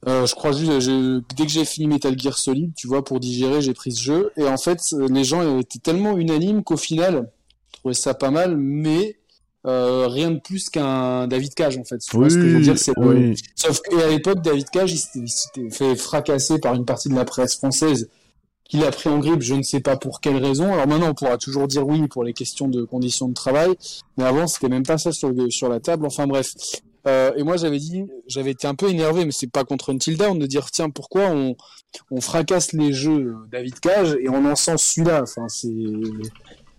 Euh, 0.08 0.26
je 0.26 0.34
crois 0.34 0.54
juste, 0.54 0.80
j'ai- 0.80 1.20
dès 1.36 1.46
que 1.46 1.52
j'ai 1.52 1.66
fini 1.66 1.88
Metal 1.88 2.18
Gear 2.18 2.38
Solid, 2.38 2.74
tu 2.76 2.88
vois, 2.88 3.04
pour 3.04 3.20
digérer, 3.20 3.62
j'ai 3.62 3.74
pris 3.74 3.92
ce 3.92 4.02
jeu. 4.02 4.32
Et 4.38 4.44
en 4.46 4.58
fait, 4.58 4.80
euh, 4.94 5.08
les 5.12 5.24
gens 5.26 5.60
étaient 5.60 5.80
tellement 5.80 6.18
unanimes 6.18 6.64
qu'au 6.64 6.78
final, 6.78 7.30
je 7.74 7.80
trouvais 7.80 7.94
ça 7.94 8.14
pas 8.14 8.32
mal, 8.32 8.56
mais 8.56 9.18
euh, 9.68 10.08
rien 10.08 10.32
de 10.32 10.40
plus 10.40 10.70
qu'un 10.70 11.28
David 11.28 11.54
Cage 11.54 11.78
en 11.78 11.84
fait. 11.84 12.00
Vois 12.14 12.30
ce 12.30 12.36
que 12.36 12.48
je 12.50 12.56
veux 12.56 12.62
dire, 12.62 12.78
oui. 12.98 13.36
Sauf 13.56 13.82
qu'à 13.82 14.08
l'époque, 14.08 14.42
David 14.42 14.70
Cage, 14.70 14.94
il 14.94 14.98
s'était- 14.98 15.20
il 15.20 15.30
s'était 15.30 15.70
fait 15.70 15.96
fracasser 15.98 16.60
par 16.60 16.76
une 16.76 16.86
partie 16.86 17.10
de 17.10 17.16
la 17.16 17.26
presse 17.26 17.56
française 17.58 18.08
qu'il 18.70 18.86
a 18.86 18.92
pris 18.92 19.10
en 19.10 19.20
grippe, 19.20 19.42
je 19.42 19.56
ne 19.56 19.64
sais 19.64 19.82
pas 19.82 19.98
pour 19.98 20.22
quelle 20.22 20.38
raison. 20.38 20.72
Alors 20.72 20.88
maintenant, 20.88 21.10
on 21.10 21.14
pourra 21.14 21.38
toujours 21.38 21.68
dire 21.68 21.86
oui 21.86 22.08
pour 22.08 22.24
les 22.24 22.32
questions 22.34 22.70
de 22.70 22.84
conditions 22.86 23.28
de 23.28 23.34
travail, 23.34 23.72
mais 24.16 24.24
avant, 24.24 24.48
c'était 24.48 24.70
même 24.70 24.84
pas 24.86 24.98
ça 24.98 25.12
sur, 25.12 25.28
le- 25.30 25.50
sur 25.50 25.68
la 25.68 25.82
table. 25.82 26.06
Enfin 26.06 26.26
bref. 26.26 26.52
Euh, 27.10 27.32
et 27.36 27.44
moi, 27.44 27.58
j'avais 27.58 27.80
dit, 27.80 28.04
j'avais 28.28 28.52
été 28.52 28.68
un 28.68 28.76
peu 28.76 28.90
énervé, 28.90 29.26
mais 29.26 29.32
c'est 29.32 29.52
pas 29.52 29.64
contre 29.64 29.92
Until 29.92 30.16
Dawn 30.18 30.38
de 30.38 30.46
dire 30.46 30.70
tiens, 30.72 30.90
pourquoi 30.90 31.24
on, 31.32 31.56
on 32.12 32.22
fracasse 32.22 32.72
les 32.74 32.94
jeux 32.94 33.28
euh, 33.34 33.36
David 33.52 33.80
Cage 33.80 34.16
et 34.22 34.30
on 34.30 34.46
en 34.46 34.56
sent 34.56 34.78
celui-là? 34.78 35.24
Enfin, 35.24 35.48
c'est 35.48 35.74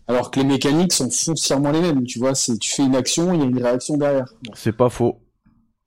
alors 0.07 0.31
que 0.31 0.41
les 0.41 0.47
mécaniques 0.47 0.93
sont 0.93 1.11
foncièrement 1.11 1.71
les 1.73 1.81
mêmes. 1.81 2.05
Tu 2.05 2.19
vois, 2.19 2.35
c'est 2.35 2.59
tu 2.59 2.71
fais 2.71 2.85
une 2.85 2.97
action, 2.97 3.33
il 3.35 3.41
y 3.41 3.43
a 3.43 3.47
une 3.47 3.63
réaction 3.63 3.97
derrière. 3.97 4.33
C'est 4.55 4.77
pas 4.77 4.89
faux. 4.89 5.19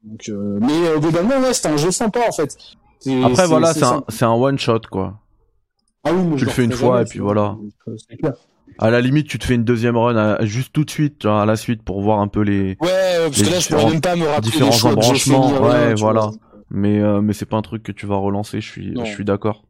Donc, 0.03 0.27
euh, 0.29 0.59
mais 0.61 0.99
globalement, 0.99 1.39
ouais, 1.39 1.53
c'était 1.53 1.69
un 1.69 1.77
jeu 1.77 1.91
sympa 1.91 2.19
en 2.27 2.31
fait. 2.31 2.57
C'est- 2.99 3.23
Après 3.23 3.47
voilà, 3.47 3.73
c'est 3.73 3.83
un, 3.83 4.03
c'est 4.09 4.25
un 4.25 4.33
one 4.33 4.57
shot 4.59 4.81
quoi. 4.91 5.19
Ah 6.03 6.11
oui, 6.13 6.21
moi, 6.23 6.37
tu 6.37 6.43
le 6.45 6.51
fais 6.51 6.65
une 6.65 6.71
fois, 6.73 6.89
jamais, 6.97 7.01
et 7.03 7.05
puis 7.05 7.19
voilà. 7.19 7.57
C'est 8.09 8.17
clair. 8.17 8.33
À 8.79 8.89
la 8.89 9.01
limite, 9.01 9.27
tu 9.27 9.37
te 9.39 9.45
fais 9.45 9.55
une 9.55 9.63
deuxième 9.63 9.97
run 9.97 10.15
à- 10.15 10.45
juste 10.45 10.73
tout 10.73 10.83
de 10.83 10.89
suite, 10.89 11.25
vois, 11.25 11.43
à 11.43 11.45
la 11.45 11.55
suite 11.55 11.83
pour 11.83 12.01
voir 12.01 12.19
un 12.19 12.27
peu 12.27 12.41
les. 12.41 12.77
Ouais, 12.81 12.89
euh, 12.91 13.25
parce 13.27 13.37
Les 13.39 13.45
que 13.45 13.51
là, 13.51 13.59
je 13.59 13.67
pourrais 13.67 13.77
différents- 13.85 13.89
même 13.91 14.01
pas 14.01 14.15
me 14.15 14.25
rappeler 14.27 14.51
différents 14.51 14.69
les 14.71 14.77
choix 14.77 14.91
embranchements, 14.91 15.61
ouais, 15.61 15.93
voilà. 15.95 16.31
Mais 16.69 16.99
euh, 16.99 17.21
mais 17.21 17.33
c'est 17.33 17.45
pas 17.45 17.57
un 17.57 17.61
truc 17.61 17.83
que 17.83 17.91
tu 17.91 18.05
vas 18.07 18.15
relancer. 18.15 18.59
Je 18.61 18.69
suis 18.69 18.91
Non. 18.91 19.05
je 19.05 19.11
suis 19.11 19.25
d'accord. 19.25 19.63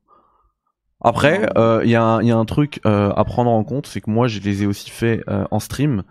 Après, 1.02 1.40
Non. 1.40 1.48
euh, 1.58 1.82
il 1.84 1.90
y, 1.90 1.96
a 1.96 2.04
un- 2.04 2.22
il 2.22 2.28
y 2.28 2.32
a 2.32 2.38
un 2.38 2.46
truc 2.46 2.80
euh, 2.86 3.12
à 3.16 3.26
prendre 3.26 3.52
en 3.52 3.64
compte, 3.66 3.88
c'est 3.88 4.00
que 4.00 4.10
moi 4.10 4.28
je 4.28 4.40
les 4.40 4.64
ai 4.64 4.66
aussi 4.66 4.90
fait 4.90 5.22
euh, 5.30 5.44
en 5.52 5.60
stream 5.60 6.04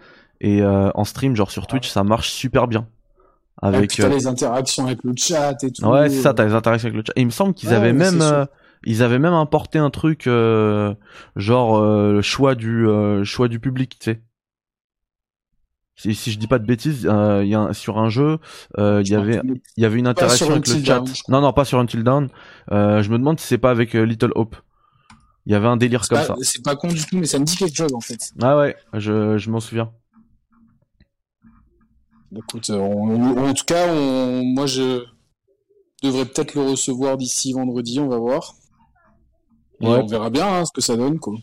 et 0.43 0.61
euh, 0.61 0.91
en 0.95 1.05
stream 1.05 1.35
genre 1.35 1.51
sur 1.51 1.67
Twitch 1.67 1.89
ça 1.89 2.05
marche 2.05 2.31
super 2.31 2.69
bien. 2.69 2.87
Ouais, 3.63 3.69
Avec 3.77 3.91
puis 3.91 4.03
t'as 4.03 4.09
euh, 4.09 4.15
les 4.15 4.27
interactions 4.27 4.85
avec 4.87 4.99
le 5.05 5.13
chat 5.17 5.55
et 5.63 5.71
tout. 5.71 5.85
ouais 5.87 6.11
c'est 6.11 6.21
ça, 6.21 6.35
t'as 6.35 6.45
les 6.45 6.53
interactions 6.53 6.89
avec 6.89 6.97
le 6.99 7.05
chat. 7.07 7.13
Et 7.17 7.23
il 7.23 7.27
me 7.27 7.31
semble 7.31 7.55
qu'ils 7.55 7.71
Ouais, 7.71 7.75
avaient 7.77 7.93
même 7.95 8.21
euh, 8.21 8.45
ils 8.85 9.03
avaient 9.03 9.19
même 9.19 9.33
importé 9.35 9.79
un 9.79 9.91
truc 9.91 10.27
euh, 10.27 10.95
genre 11.37 11.77
euh, 11.79 12.21
choix 12.23 12.55
du 12.55 12.87
euh, 12.89 13.25
choix 13.25 13.49
du 13.49 13.61
public, 13.61 13.99
tu 13.99 14.05
sais. 14.13 14.23
Si, 15.95 16.15
si 16.15 16.33
je 16.33 16.39
dis 16.39 16.47
pas 16.49 16.59
de 16.59 16.65
bêtises, 16.67 17.07
euh, 17.07 17.45
il 17.45 17.51
y 17.51 17.55
a 17.55 17.61
un- 17.61 17.73
sur 17.75 17.99
un 17.99 18.09
jeu, 18.09 18.39
euh, 18.79 19.03
il 19.05 19.11
y 19.11 19.15
avait 19.15 19.41
il 19.77 19.83
y 19.83 19.85
avait 19.87 19.99
une 19.99 20.07
interaction 20.07 20.51
avec 20.51 20.67
le 20.67 20.83
chat. 20.83 21.05
Non, 21.29 21.41
non, 21.43 21.53
pas 21.53 21.65
sur 21.65 21.79
Until 21.79 22.03
Dawn. 22.03 22.29
Euh, 22.73 23.03
je 23.03 23.11
me 23.11 23.19
demande 23.19 23.39
si 23.39 23.47
c'est 23.47 23.59
pas 23.59 23.71
avec 23.71 23.95
euh, 23.95 24.03
Little 24.05 24.33
Hope. 24.35 24.57
Il 25.45 25.53
y 25.53 25.55
avait 25.55 25.67
un 25.69 25.77
délire 25.77 26.09
comme 26.09 26.19
pas- 26.19 26.25
ça. 26.25 26.35
C'est 26.41 26.63
pas 26.65 26.77
con 26.77 26.89
du 26.89 27.05
tout, 27.05 27.17
mais 27.19 27.27
ça 27.27 27.39
me 27.39 27.45
dit 27.45 27.57
quelque 27.57 27.77
chose 27.77 27.93
en 27.95 28.01
fait. 28.01 28.33
Ah 28.41 28.57
ouais, 28.57 28.75
je, 28.95 29.37
je 29.39 29.51
m'en 29.51 29.61
souviens. 29.61 29.93
Écoute, 32.35 32.71
on- 32.71 33.11
on- 33.11 33.49
en 33.51 33.53
tout 33.55 33.65
cas, 33.67 33.93
on- 33.93 34.43
moi 34.45 34.67
je 34.67 35.05
devrais 36.03 36.25
peut-être 36.25 36.55
le 36.55 36.63
recevoir 36.63 37.17
d'ici 37.19 37.53
vendredi, 37.53 38.01
on 38.01 38.09
va 38.09 38.17
voir. 38.19 38.55
Et 39.83 39.87
Ouais. 39.87 39.99
on 40.03 40.07
verra 40.07 40.31
bien 40.31 40.47
hein, 40.47 40.65
ce 40.65 40.73
que 40.73 40.81
ça 40.81 40.97
donne 40.97 41.19
quoi. 41.19 41.35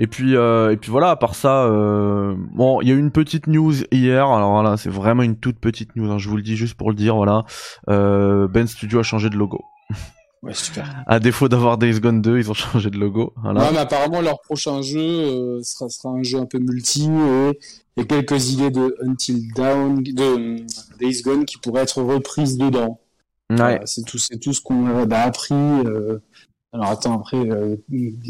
Et 0.00 0.06
puis, 0.06 0.36
euh, 0.36 0.70
et 0.72 0.76
puis 0.76 0.90
voilà, 0.92 1.10
à 1.10 1.16
part 1.16 1.34
ça, 1.34 1.64
euh, 1.64 2.34
bon, 2.54 2.80
il 2.80 2.88
y 2.88 2.92
a 2.92 2.94
eu 2.94 2.98
une 3.00 3.10
petite 3.10 3.48
news 3.48 3.74
hier. 3.90 4.26
Alors 4.28 4.52
voilà, 4.52 4.76
c'est 4.76 4.90
vraiment 4.90 5.24
une 5.24 5.36
toute 5.36 5.58
petite 5.58 5.96
news. 5.96 6.08
hein, 6.10 6.18
je 6.18 6.28
vous 6.28 6.36
le 6.36 6.42
dis 6.42 6.56
juste 6.56 6.74
pour 6.74 6.90
le 6.90 6.94
dire. 6.96 7.16
Voilà, 7.16 7.44
euh, 7.90 8.46
Ben 8.46 8.66
Studio 8.68 9.00
a 9.00 9.02
changé 9.02 9.28
de 9.30 9.36
logo. 9.36 9.60
Ouais, 10.44 10.54
super. 10.54 11.02
À 11.08 11.18
défaut 11.18 11.48
d'avoir 11.48 11.78
Days 11.78 11.98
Gone 11.98 12.22
2, 12.22 12.38
ils 12.38 12.48
ont 12.48 12.54
changé 12.54 12.90
de 12.90 12.96
logo. 12.96 13.32
Voilà. 13.42 13.60
Ouais, 13.60 13.68
mais 13.72 13.78
apparemment 13.78 14.20
leur 14.20 14.40
prochain 14.40 14.82
jeu 14.82 15.60
sera, 15.64 15.88
sera 15.88 16.10
un 16.14 16.22
jeu 16.22 16.38
un 16.38 16.46
peu 16.46 16.60
multi 16.60 17.06
et 17.06 17.58
il 17.96 18.00
y 18.00 18.02
a 18.02 18.04
quelques 18.04 18.52
idées 18.52 18.70
de 18.70 18.94
Until 19.04 19.52
Dawn, 19.52 20.00
de 20.00 20.58
Days 21.00 21.22
Gone 21.24 21.44
qui 21.44 21.58
pourraient 21.58 21.82
être 21.82 22.00
reprises 22.02 22.56
dedans. 22.56 23.00
Ouais. 23.50 23.56
Voilà, 23.56 23.80
c'est 23.86 24.04
tout, 24.04 24.18
c'est 24.18 24.38
tout 24.38 24.52
ce 24.52 24.60
qu'on 24.60 25.10
a 25.10 25.16
appris. 25.18 25.54
euh. 25.56 26.20
Alors 26.72 26.88
attends, 26.88 27.18
après, 27.18 27.38
euh, 27.38 27.76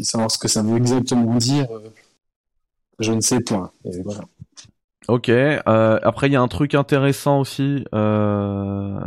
savoir 0.03 0.31
ce 0.31 0.37
que 0.37 0.47
ça 0.47 0.63
veut 0.63 0.77
exactement 0.77 1.35
dire, 1.35 1.67
euh, 1.71 1.89
je 2.99 3.11
ne 3.11 3.21
sais 3.21 3.39
point. 3.41 3.71
Et 3.85 4.01
voilà. 4.01 4.21
Ok. 5.09 5.29
Euh, 5.29 5.99
après, 6.03 6.27
il 6.27 6.33
y 6.33 6.35
a 6.35 6.41
un 6.41 6.47
truc 6.47 6.75
intéressant 6.75 7.39
aussi, 7.39 7.83
euh, 7.95 8.99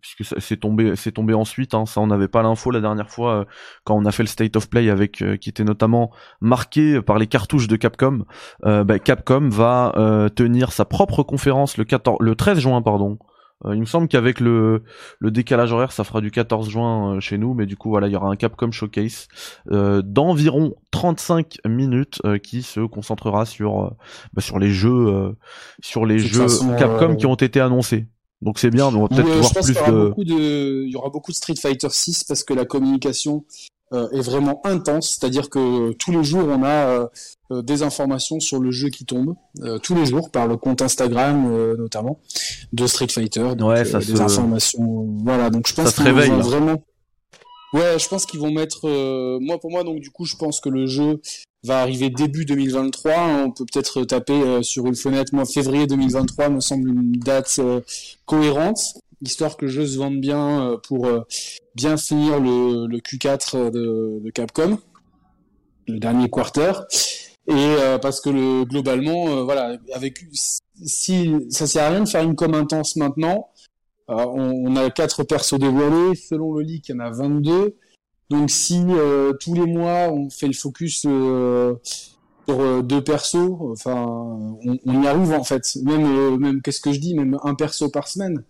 puisque 0.00 0.40
c'est 0.40 0.56
tombé, 0.56 0.96
c'est 0.96 1.12
tombé 1.12 1.34
ensuite. 1.34 1.74
Hein, 1.74 1.84
ça, 1.84 2.00
on 2.00 2.06
n'avait 2.06 2.26
pas 2.26 2.42
l'info 2.42 2.70
la 2.70 2.80
dernière 2.80 3.10
fois 3.10 3.40
euh, 3.40 3.44
quand 3.84 3.94
on 3.96 4.06
a 4.06 4.12
fait 4.12 4.22
le 4.22 4.28
state 4.28 4.56
of 4.56 4.70
play 4.70 4.88
avec, 4.88 5.20
euh, 5.20 5.36
qui 5.36 5.50
était 5.50 5.64
notamment 5.64 6.10
marqué 6.40 7.02
par 7.02 7.18
les 7.18 7.26
cartouches 7.26 7.68
de 7.68 7.76
Capcom. 7.76 8.24
Euh, 8.64 8.82
bah, 8.82 8.98
Capcom 8.98 9.50
va 9.50 9.92
tenir 10.34 10.72
sa 10.72 10.86
propre 10.86 11.22
conférence 11.22 11.76
le 11.76 11.84
14, 11.84 12.16
le 12.20 12.34
13 12.34 12.58
juin, 12.58 12.80
pardon, 12.80 13.18
il 13.64 13.80
me 13.80 13.86
semble 13.86 14.08
qu'avec 14.08 14.40
le, 14.40 14.82
le 15.18 15.30
décalage 15.30 15.72
horaire, 15.72 15.92
ça 15.92 16.04
fera 16.04 16.20
du 16.20 16.30
14 16.30 16.68
juin 16.68 17.14
euh, 17.16 17.20
chez 17.20 17.38
nous, 17.38 17.54
mais 17.54 17.66
du 17.66 17.76
coup 17.76 17.88
voilà, 17.88 18.06
il 18.06 18.12
y 18.12 18.16
aura 18.16 18.28
un 18.28 18.36
Capcom 18.36 18.70
Showcase 18.70 19.28
euh, 19.70 20.02
d'environ 20.02 20.74
35 20.90 21.58
minutes 21.66 22.20
qui 22.42 22.62
se 22.62 22.80
concentrera 22.80 23.46
sur 23.46 23.94
bah, 24.32 24.42
sur 24.42 24.58
les 24.58 24.70
jeux 24.70 25.34
sur 25.82 26.06
les 26.06 26.18
jeux 26.18 26.46
Capcom 26.78 27.16
qui 27.16 27.26
ont 27.26 27.34
été 27.34 27.60
annoncés. 27.60 28.08
Donc 28.42 28.58
c'est 28.58 28.70
bien, 28.70 28.86
on 28.86 29.02
va 29.02 29.08
peut-être 29.08 29.26
voir 29.26 29.52
plus 29.52 29.74
de... 29.74 30.24
de... 30.24 30.84
Il 30.84 30.92
y 30.92 30.96
aura 30.96 31.08
beaucoup 31.08 31.30
de 31.30 31.36
Street 31.36 31.54
Fighter 31.56 31.88
6 31.90 32.24
parce 32.24 32.44
que 32.44 32.52
la 32.52 32.66
communication 32.66 33.44
euh, 33.48 33.75
est 33.92 34.20
vraiment 34.20 34.60
intense, 34.64 35.16
c'est-à-dire 35.18 35.48
que 35.48 35.92
tous 35.92 36.10
les 36.10 36.24
jours 36.24 36.46
on 36.48 36.62
a 36.64 36.68
euh, 36.68 37.06
euh, 37.52 37.62
des 37.62 37.82
informations 37.82 38.40
sur 38.40 38.58
le 38.58 38.70
jeu 38.70 38.88
qui 38.88 39.04
tombe, 39.04 39.34
tous 39.82 39.94
les 39.94 40.06
jours 40.06 40.30
par 40.30 40.46
le 40.46 40.56
compte 40.56 40.82
Instagram 40.82 41.74
notamment 41.76 42.18
de 42.72 42.86
Street 42.86 43.08
Fighter, 43.08 43.54
donc, 43.56 43.70
ouais, 43.70 43.84
ça 43.84 43.98
des 43.98 44.20
informations, 44.20 45.06
voilà. 45.24 45.50
Donc 45.50 45.68
je 45.68 45.74
pense 45.74 45.94
qu'ils 45.94 46.12
vont 46.12 46.40
vraiment, 46.40 46.82
ouais, 47.72 47.98
je 47.98 48.08
pense 48.08 48.26
qu'ils 48.26 48.40
vont 48.40 48.50
mettre, 48.50 48.88
moi 49.40 49.58
pour 49.58 49.70
moi 49.70 49.84
donc 49.84 50.00
du 50.00 50.10
coup 50.10 50.24
je 50.24 50.36
pense 50.36 50.60
que 50.60 50.68
le 50.68 50.86
jeu 50.86 51.20
va 51.62 51.80
arriver 51.80 52.10
début 52.10 52.44
2023. 52.44 53.12
On 53.46 53.50
peut 53.50 53.64
peut-être 53.72 54.04
taper 54.04 54.62
sur 54.62 54.86
une 54.86 54.96
fenêtre, 54.96 55.32
moi 55.34 55.44
février 55.44 55.86
2023 55.86 56.48
me 56.48 56.60
semble 56.60 56.88
une 56.88 57.12
date 57.12 57.60
cohérente 58.24 58.94
histoire 59.26 59.56
que 59.56 59.66
le 59.66 59.70
jeu 59.70 59.86
se 59.86 59.98
vende 59.98 60.20
bien 60.20 60.62
euh, 60.62 60.76
pour 60.78 61.06
euh, 61.06 61.20
bien 61.74 61.96
finir 61.96 62.40
le, 62.40 62.86
le 62.86 62.98
Q4 62.98 63.70
de, 63.70 64.20
de, 64.22 64.30
Capcom, 64.30 64.78
le 65.86 65.98
dernier 65.98 66.30
quarter. 66.30 66.72
Et 67.48 67.52
euh, 67.52 67.98
parce 67.98 68.20
que 68.20 68.30
le, 68.30 68.64
globalement, 68.64 69.44
voilà, 69.44 69.76
avec 69.92 70.24
si 70.84 71.32
ça 71.50 71.66
sert 71.66 71.84
à 71.84 71.90
rien 71.90 72.00
de 72.00 72.08
faire 72.08 72.22
une 72.22 72.34
com 72.34 72.54
intense 72.54 72.96
maintenant. 72.96 73.50
On, 74.08 74.14
on, 74.16 74.76
a 74.76 74.88
quatre 74.90 75.24
persos 75.24 75.58
dévoilés, 75.58 76.14
selon 76.14 76.54
le 76.54 76.62
leak, 76.62 76.88
il 76.88 76.92
y 76.92 76.94
en 76.94 77.00
a 77.00 77.10
22. 77.10 77.76
Donc 78.30 78.50
si 78.50 78.84
tous 79.40 79.54
les 79.54 79.66
mois 79.66 80.10
on 80.12 80.30
fait 80.30 80.46
le 80.46 80.52
focus 80.52 81.00
sur 81.00 81.80
deux 82.84 83.02
persos, 83.02 83.50
enfin, 83.72 84.06
on, 84.06 84.78
on, 84.86 85.02
y 85.02 85.06
arrive 85.08 85.32
en 85.32 85.42
fait. 85.42 85.76
Même, 85.82 86.36
même 86.38 86.62
qu'est-ce 86.62 86.80
que 86.80 86.92
je 86.92 87.00
dis, 87.00 87.14
même 87.14 87.36
un 87.42 87.56
perso 87.56 87.88
par 87.88 88.06
semaine 88.06 88.44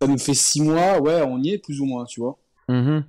ça 0.00 0.08
nous 0.08 0.18
fait 0.18 0.34
six 0.34 0.62
mois, 0.62 1.00
ouais, 1.00 1.22
on 1.22 1.38
y 1.38 1.50
est 1.50 1.58
plus 1.58 1.80
ou 1.80 1.84
moins, 1.84 2.04
tu 2.04 2.20
vois. 2.20 2.38
Mm-hmm. 2.68 3.02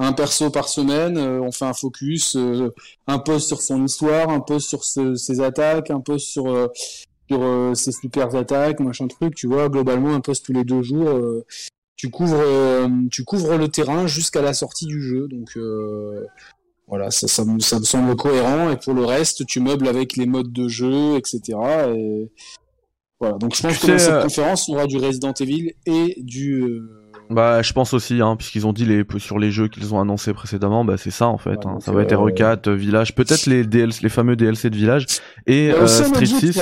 Un 0.00 0.12
perso 0.12 0.50
par 0.50 0.68
semaine, 0.68 1.18
euh, 1.18 1.40
on 1.40 1.50
fait 1.50 1.64
un 1.64 1.72
focus, 1.72 2.36
euh, 2.36 2.72
un 3.08 3.18
post 3.18 3.48
sur 3.48 3.60
son 3.60 3.84
histoire, 3.84 4.30
un 4.30 4.40
post 4.40 4.68
sur 4.68 4.84
ses 4.84 5.40
attaques, 5.40 5.90
un 5.90 6.00
post 6.00 6.26
sur, 6.28 6.46
euh, 6.46 6.68
sur 7.28 7.76
ses 7.76 7.92
super 7.92 8.34
attaques, 8.34 8.78
machin 8.80 9.08
truc, 9.08 9.34
tu 9.34 9.48
vois. 9.48 9.68
Globalement, 9.68 10.14
un 10.14 10.20
post 10.20 10.44
tous 10.44 10.52
les 10.52 10.64
deux 10.64 10.82
jours. 10.82 11.08
tu 11.96 12.10
couvres, 12.10 12.88
tu 13.10 13.24
couvres 13.24 13.56
le 13.56 13.68
terrain 13.68 14.06
jusqu'à 14.06 14.40
la 14.40 14.54
sortie 14.54 14.86
du 14.86 15.02
jeu, 15.02 15.26
donc 15.26 15.58
voilà, 16.86 17.10
ça, 17.10 17.26
ça, 17.28 17.44
me, 17.44 17.58
ça 17.58 17.80
me 17.80 17.84
semble 17.84 18.14
cohérent. 18.16 18.70
Et 18.70 18.76
pour 18.76 18.94
le 18.94 19.04
reste, 19.04 19.46
tu 19.46 19.60
meubles 19.60 19.88
avec 19.88 20.16
les 20.16 20.26
modes 20.26 20.52
de 20.52 20.68
jeu, 20.68 21.16
etc. 21.16 21.58
Et 21.94 22.30
voilà, 23.20 23.36
donc 23.38 23.54
je 23.54 23.62
pense 23.62 23.78
que 23.78 23.86
dans 23.86 23.98
cette 23.98 24.10
euh, 24.12 24.22
conférence, 24.22 24.68
on 24.68 24.74
aura 24.74 24.86
du 24.86 24.96
Resident 24.98 25.32
Evil 25.40 25.72
et 25.86 26.16
du. 26.22 26.62
Euh, 26.62 26.88
bah, 27.30 27.60
je 27.62 27.72
pense 27.72 27.92
aussi, 27.92 28.20
hein, 28.22 28.36
puisqu'ils 28.36 28.66
ont 28.66 28.72
dit 28.72 28.86
les 28.86 29.04
sur 29.18 29.38
les 29.38 29.50
jeux 29.50 29.68
qu'ils 29.68 29.94
ont 29.94 30.00
annoncés 30.00 30.32
précédemment, 30.32 30.84
bah 30.84 30.96
c'est 30.96 31.10
ça 31.10 31.26
en 31.26 31.36
fait. 31.38 31.58
hein. 31.66 31.78
Ça 31.80 31.92
va 31.92 32.02
être 32.02 32.12
euh, 32.12 32.30
RE4, 32.30 32.70
Village, 32.70 33.14
peut-être 33.14 33.46
les 33.46 33.64
DLC, 33.64 34.00
les 34.02 34.08
fameux 34.08 34.36
DLC 34.36 34.70
de 34.70 34.76
Village 34.76 35.06
et 35.46 35.72
Street 35.86 36.26
6. 36.26 36.60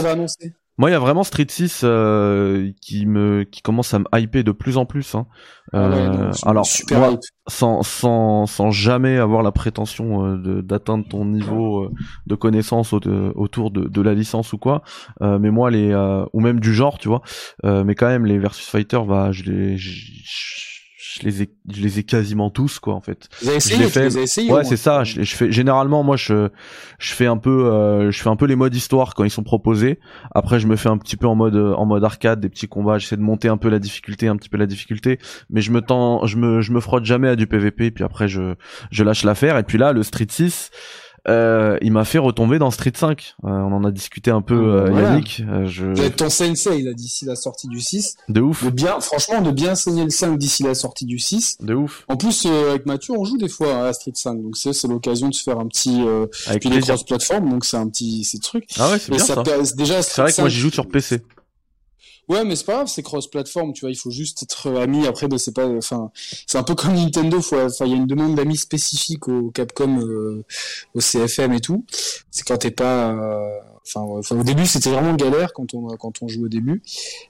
Moi, 0.79 0.91
il 0.91 0.93
y 0.93 0.97
a 0.97 0.99
vraiment 0.99 1.25
Street 1.25 1.47
6 1.49 1.83
euh, 1.85 2.71
qui 2.83 3.07
me 3.07 3.45
qui 3.45 3.63
commence 3.63 3.95
à 3.95 3.99
me 3.99 4.05
hyper 4.15 4.45
de 4.45 4.53
plus 4.53 4.77
en 4.77 4.85
plus. 4.85 5.15
Hein. 5.15 5.27
Ah 5.73 5.79
euh, 5.79 6.33
alors, 6.45 6.67
moi, 6.93 7.19
sans, 7.49 7.83
sans, 7.83 8.47
sans 8.47 8.71
jamais 8.71 9.17
avoir 9.17 9.43
la 9.43 9.53
prétention 9.53 10.27
euh, 10.27 10.63
d'atteindre 10.63 11.07
ton 11.09 11.25
niveau 11.25 11.85
euh, 11.85 11.91
de 12.27 12.35
connaissance 12.35 12.93
autour 12.93 13.71
de, 13.71 13.89
de 13.89 14.01
la 14.03 14.15
licence 14.15 14.53
ou 14.53 14.59
quoi, 14.59 14.83
euh, 15.23 15.39
mais 15.39 15.51
moi 15.51 15.71
les 15.71 15.95
ou 16.33 16.41
même 16.41 16.61
du 16.61 16.75
genre, 16.75 16.99
tu 16.99 17.09
vois, 17.09 17.23
mais 17.65 17.95
quand 17.95 18.09
même 18.09 18.27
les 18.27 18.39
versus 18.39 18.69
fighter, 18.69 19.01
bah 19.07 19.33
je 19.33 19.45
les 19.45 19.77
je 21.15 21.23
les 21.23 21.43
ai 21.43 21.51
je 21.73 21.81
les 21.81 21.99
ai 21.99 22.03
quasiment 22.03 22.51
tous 22.51 22.79
quoi 22.79 22.95
en 22.95 23.01
fait. 23.01 23.29
Vous 23.41 23.49
avez 23.49 23.57
essayé. 23.59 24.51
Ouais, 24.51 24.65
c'est 24.65 24.77
ça, 24.77 25.05
je, 25.05 25.23
je, 25.23 25.37
fais 25.37 25.53
généralement 25.53 26.03
moi 26.03 26.17
je 26.17 26.49
je 26.99 27.13
fais 27.13 27.27
un 27.27 27.37
peu 27.37 27.67
euh, 27.67 28.11
je 28.11 28.23
fais 28.23 28.29
un 28.29 28.37
peu 28.37 28.47
les 28.47 28.57
modes 28.57 28.75
histoire 28.75 29.15
quand 29.15 29.25
ils 29.25 29.31
sont 29.31 29.43
proposés. 29.43 30.01
Après 30.33 30.59
je 30.59 30.67
me 30.67 30.77
fais 30.77 30.89
un 30.89 30.99
petit 30.99 31.17
peu 31.17 31.27
en 31.27 31.35
mode 31.35 31.57
en 31.57 31.87
mode 31.87 32.05
arcade, 32.05 32.41
des 32.41 32.49
petits 32.49 32.69
combats, 32.69 32.99
j'essaie 32.99 33.17
de 33.17 33.23
monter 33.23 33.49
un 33.49 33.57
peu 33.57 33.69
la 33.69 33.79
difficulté, 33.79 34.29
un 34.29 34.37
petit 34.37 34.49
peu 34.49 34.57
la 34.57 34.67
difficulté, 34.67 35.19
mais 35.51 35.61
je 35.61 35.71
me 35.71 35.81
tends 35.81 36.27
je 36.27 36.37
me 36.37 36.61
je 36.61 36.73
me 36.73 36.81
frotte 36.81 37.05
jamais 37.05 37.29
à 37.29 37.37
du 37.37 37.47
PVP 37.47 37.91
puis 37.91 38.05
après 38.05 38.29
je 38.29 38.55
je 38.91 39.05
lâche 39.05 39.25
l'affaire 39.25 39.59
et 39.59 39.63
puis 39.63 39.79
là 39.79 39.93
le 39.93 40.03
Street 40.03 40.27
6 40.29 40.71
euh, 41.29 41.79
il 41.83 41.93
m'a 41.93 42.05
fait 42.05 42.19
retomber 42.19 42.59
dans 42.59 42.71
Street 42.71 42.93
5. 42.95 43.35
Euh, 43.45 43.49
on 43.49 43.73
en 43.73 43.85
a 43.85 43.91
discuté 43.91 44.31
un 44.31 44.43
peu, 44.43 44.55
euh, 44.55 44.93
Yannick. 44.93 45.43
Euh, 45.49 45.67
je... 45.67 46.09
Ton 46.09 46.31
sensei, 46.31 46.79
il 46.79 46.89
a 46.89 46.93
d'ici 46.93 47.25
la 47.25 47.37
sortie 47.37 47.69
du 47.69 47.81
6. 47.81 48.17
De 48.29 48.41
ouf. 48.41 48.65
De 48.65 48.71
bien, 48.71 49.01
franchement, 49.01 49.41
de 49.41 49.51
bien 49.51 49.75
saigner 49.75 50.05
le 50.05 50.11
5 50.11 50.39
d'ici 50.39 50.63
la 50.63 50.75
sortie 50.75 51.05
du 51.05 51.19
6. 51.19 51.59
De 51.61 51.75
ouf. 51.75 52.05
En 52.09 52.17
plus, 52.17 52.47
avec 52.47 52.87
Mathieu, 52.87 53.15
on 53.17 53.25
joue 53.25 53.39
des 53.39 53.49
fois 53.49 53.89
à 53.89 53.93
Street 53.93 54.13
5. 54.15 54.43
Donc 54.43 54.57
c'est, 54.57 54.73
c'est 54.73 54.89
l'occasion 54.89 55.29
de 55.29 55.35
se 55.35 55.43
faire 55.43 55.59
un 55.59 55.67
petit... 55.67 56.05
avec 56.47 56.61
puis 56.61 56.71
les 56.71 56.81
cross-platform, 56.81 57.49
donc 57.49 57.65
c'est 57.65 57.77
un 57.77 57.89
petit 57.89 58.25
c'est 58.25 58.41
truc. 58.41 58.69
Ah 58.79 58.91
ouais, 58.91 58.99
c'est 58.99 59.11
bien 59.11 59.19
ça. 59.19 59.43
Déjà, 59.77 60.03
c'est 60.03 60.23
vrai 60.23 60.33
que 60.33 60.41
moi 60.41 60.49
j'y 60.49 60.59
joue 60.59 60.71
sur 60.71 60.89
PC. 60.89 61.23
Ouais, 62.29 62.45
mais 62.45 62.57
c'est 62.57 62.65
pas 62.65 62.75
grave, 62.75 62.89
c'est 62.89 63.03
cross-platform, 63.03 63.73
tu 63.73 63.83
vois, 63.83 63.91
il 63.91 63.97
faut 63.97 64.11
juste 64.11 64.43
être 64.43 64.69
ami. 64.77 65.07
Après, 65.07 65.29
ben, 65.29 65.39
c'est 65.39 65.55
pas, 65.55 65.67
enfin, 65.69 66.11
c'est 66.47 66.59
un 66.59 66.65
peu 66.65 66.75
comme 66.75 66.95
Nintendo, 66.95 67.39
il 67.41 67.87
y 67.87 67.93
a 67.93 67.97
une 67.97 68.07
demande 68.07 68.35
d'amis 68.35 68.57
spécifique 68.57 69.29
au 69.29 69.51
Capcom, 69.53 70.01
euh, 70.01 70.45
au 70.95 71.01
CFM 71.01 71.53
et 71.53 71.61
tout. 71.61 71.85
C'est 72.33 72.45
quand 72.45 72.59
t'es 72.59 72.73
pas, 72.73 73.13
euh, 73.13 73.59
Enfin, 73.87 74.37
au 74.37 74.43
début, 74.43 74.67
c'était 74.67 74.91
vraiment 74.91 75.15
galère 75.15 75.53
quand 75.53 75.75
on 75.75 75.89
quand 75.97 76.23
on 76.23 76.29
joue 76.29 76.47
au 76.47 76.49
début, 76.49 76.83